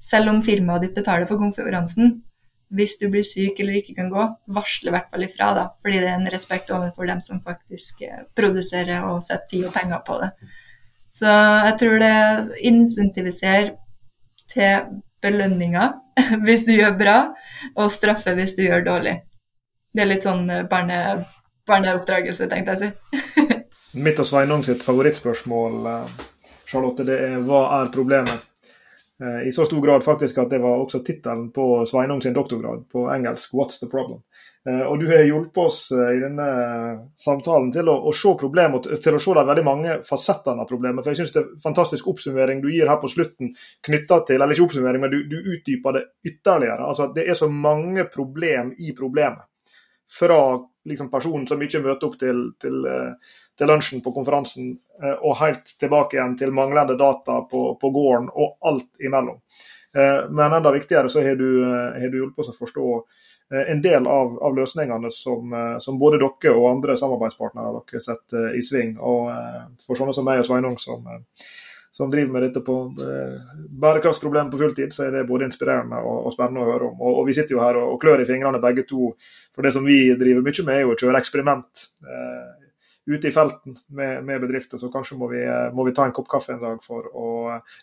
selv 0.00 0.32
om 0.32 0.42
firmaet 0.42 0.86
ditt 0.86 0.96
betaler 0.96 1.28
for 1.28 1.40
konferansen, 1.40 2.20
hvis 2.70 2.96
du 3.00 3.08
blir 3.10 3.26
syk 3.26 3.58
eller 3.60 3.80
ikke 3.80 3.96
kan 3.96 4.10
gå, 4.12 4.24
varsle 4.54 4.90
i 4.90 4.94
hvert 4.94 5.10
fall 5.10 5.26
ifra, 5.26 5.50
da. 5.56 5.66
Fordi 5.82 6.00
det 6.00 6.08
er 6.08 6.18
en 6.20 6.32
respekt 6.32 6.70
overfor 6.74 7.08
dem 7.10 7.22
som 7.24 7.42
faktisk 7.46 8.04
eh, 8.06 8.24
produserer 8.36 9.06
og 9.08 9.24
setter 9.26 9.48
tid 9.50 9.68
og 9.68 9.74
penger 9.74 10.02
på 10.06 10.18
det. 10.22 10.30
Så 11.10 11.30
jeg 11.66 11.76
tror 11.80 11.96
det 11.98 12.60
insentiviserer 12.70 13.72
til 14.50 15.00
belønninger 15.22 15.96
hvis 16.46 16.64
du 16.68 16.76
gjør 16.76 16.94
bra, 17.00 17.16
og 17.74 17.90
straffe 17.92 18.36
hvis 18.38 18.54
du 18.58 18.64
gjør 18.68 18.86
dårlig. 18.86 19.16
Det 19.90 20.04
er 20.04 20.12
litt 20.12 20.26
sånn 20.26 20.46
eh, 20.50 20.66
barne, 20.70 21.00
barneoppdragelse, 21.68 22.46
tenkte 22.50 22.76
jeg 22.76 22.78
å 22.78 22.84
si. 22.86 23.56
Mitt 24.06 24.22
og 24.22 24.28
Sveinung 24.30 24.62
sitt 24.62 24.86
favorittspørsmål, 24.86 25.80
eh, 25.90 26.22
Charlotte, 26.70 27.02
det 27.08 27.18
er 27.32 27.42
hva 27.42 27.64
er 27.80 27.90
problemet? 27.90 28.46
Eh, 29.20 29.48
I 29.48 29.52
så 29.52 29.64
stor 29.64 29.80
grad 29.84 30.04
faktisk 30.04 30.38
at 30.38 30.50
det 30.50 30.58
var 30.58 30.80
også 30.80 31.02
tittelen 31.04 31.50
på 31.52 31.86
Sveinung 31.86 32.22
sin 32.22 32.36
doktorgrad 32.36 32.88
på 32.92 33.08
engelsk 33.12 33.52
'What's 33.54 33.80
the 33.80 33.86
problem?'. 33.86 34.22
Eh, 34.68 34.86
og 34.86 34.98
Du 35.00 35.06
har 35.06 35.22
hjulpet 35.24 35.58
oss 35.58 35.92
eh, 35.92 36.16
i 36.16 36.20
denne 36.20 36.46
samtalen 37.16 37.70
til 37.72 37.88
å, 37.88 37.96
å 38.08 38.12
se 38.12 38.34
problemet, 38.40 38.88
til 39.02 39.16
å 39.16 39.20
se 39.20 39.36
de 39.36 39.44
veldig 39.48 39.64
mange 39.64 39.94
fasettene 40.08 40.64
av 40.64 40.68
problemet. 40.68 41.04
For 41.04 41.10
jeg 41.10 41.22
synes 41.22 41.32
Det 41.32 41.40
er 41.40 41.62
fantastisk 41.64 42.08
oppsummering 42.12 42.60
du 42.60 42.68
gir 42.68 42.88
her 42.88 43.00
på 43.00 43.08
slutten, 43.08 43.54
knytta 43.88 44.20
til 44.28 44.40
eller 44.40 44.52
ikke 44.52 44.68
oppsummering, 44.68 45.00
men 45.00 45.14
du, 45.14 45.22
du 45.28 45.38
utdyper 45.54 45.96
det 45.96 46.04
ytterligere. 46.32 46.84
Altså 46.84 47.08
at 47.08 47.14
Det 47.16 47.28
er 47.28 47.40
så 47.40 47.48
mange 47.48 48.04
problem 48.04 48.74
i 48.78 48.92
problemet. 48.96 49.48
Fra 50.10 50.60
liksom, 50.88 51.10
personen 51.10 51.46
som 51.48 51.62
ikke 51.62 51.82
møter 51.84 52.08
opp 52.08 52.18
til, 52.20 52.44
til, 52.60 52.86
til 53.60 53.68
lunsjen 53.68 54.00
på 54.00 54.12
konferansen, 54.16 54.72
eh, 55.02 55.16
og 55.20 55.36
helt 55.42 55.74
tilbake 55.80 56.16
igjen 56.16 56.36
til 56.40 56.54
manglende 56.56 56.96
data 56.98 57.42
på, 57.50 57.64
på 57.80 57.90
gården 57.92 58.30
og 58.32 58.56
alt 58.70 58.88
imellom. 59.04 59.40
Eh, 59.96 60.28
men 60.30 60.56
enda 60.56 60.72
viktigere 60.72 61.12
så 61.12 61.24
har 61.26 61.36
du, 61.36 61.48
eh, 61.66 62.00
har 62.00 62.08
du 62.08 62.20
hjulpet 62.22 62.44
oss 62.44 62.54
å 62.54 62.60
forstå 62.60 62.92
en 63.50 63.80
del 63.82 64.04
av, 64.06 64.36
av 64.46 64.52
løsningene 64.54 65.08
som, 65.10 65.50
som, 65.82 65.96
både 65.98 66.20
dere 66.22 66.52
og 66.54 66.68
andre 66.68 66.94
samarbeidspartnere 66.94 67.80
dere 67.80 68.02
setter 68.04 68.52
i 68.54 68.60
sving. 68.62 68.92
Og 69.02 69.26
for 69.82 69.98
sånne 69.98 70.14
som 70.14 70.28
meg 70.28 70.44
og 70.44 70.46
Sveinung 70.46 70.76
som, 70.78 71.08
som 71.90 72.10
driver 72.10 72.32
med 72.32 72.44
dette 72.46 72.62
på 72.62 72.76
bærekraftsproblemet 73.82 74.52
på 74.52 74.60
fulltid, 74.60 74.94
så 74.94 75.08
er 75.08 75.16
det 75.16 75.26
både 75.28 75.48
inspirerende 75.48 75.98
og, 76.06 76.28
og 76.28 76.34
spennende 76.36 76.62
å 76.62 76.70
høre 76.70 76.90
om. 76.92 76.96
Og, 77.00 77.18
og, 77.18 77.26
vi 77.26 77.34
sitter 77.34 77.56
jo 77.56 77.64
her 77.64 77.80
og, 77.80 77.96
og 77.96 78.00
klør 78.02 78.22
i 78.22 78.28
fingrene 78.28 78.62
begge 78.62 78.86
to. 78.88 79.12
For 79.56 79.66
det 79.66 79.74
som 79.74 79.86
vi 79.86 80.04
driver 80.18 80.46
mye 80.46 80.66
med, 80.66 80.74
er 80.76 80.84
jo 80.84 80.94
å 80.94 81.00
kjøre 81.00 81.22
eksperiment. 81.22 81.88
Eh, 82.06 82.60
ute 83.10 83.28
i 83.28 83.32
felten 83.34 83.74
med, 83.96 84.24
med 84.24 84.40
bedrifter. 84.40 84.78
Så 84.78 84.90
kanskje 84.92 85.16
må 85.18 85.26
vi, 85.32 85.40
må 85.74 85.84
vi, 85.88 85.94
ta 85.96 86.04
en 86.06 86.14
kopp 86.14 86.28
kaffe 86.30 86.54
en 86.54 86.62
dag 86.62 86.78
for 86.84 87.08
å 87.10 87.30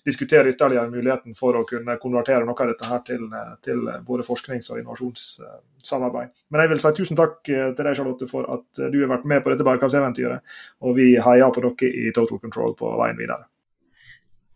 diskutere 0.07 0.53
ytterligere 0.53 0.91
muligheten 0.93 1.35
for 1.35 1.57
å 1.57 1.65
kunne 1.67 1.97
konvertere 1.99 2.47
noe 2.47 2.63
av 2.63 2.71
dette 2.71 2.87
her 2.87 3.03
til, 3.07 3.27
til 3.65 3.83
både 4.07 4.27
forsknings- 4.27 4.71
og 4.71 4.79
innovasjonssamarbeid. 4.79 6.31
Men 6.47 6.63
jeg 6.63 6.73
vil 6.73 6.83
si 6.85 6.93
tusen 7.01 7.19
takk 7.19 7.41
til 7.43 7.75
deg, 7.75 7.93
Charlotte, 7.97 8.29
for 8.31 8.47
at 8.55 8.87
du 8.87 9.01
har 9.01 9.11
vært 9.17 9.27
med 9.27 9.43
på 9.43 9.51
dette 9.51 9.67
bærekraftseventyret. 9.67 10.57
Og 10.87 10.95
vi 11.01 11.11
heier 11.19 11.51
på 11.51 11.65
dere 11.65 11.93
i 12.07 12.15
Total 12.15 12.43
Control 12.47 12.77
på 12.79 12.95
veien 13.03 13.19
videre. 13.19 13.49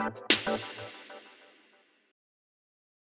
Thank 0.00 0.16
you. 0.48 0.89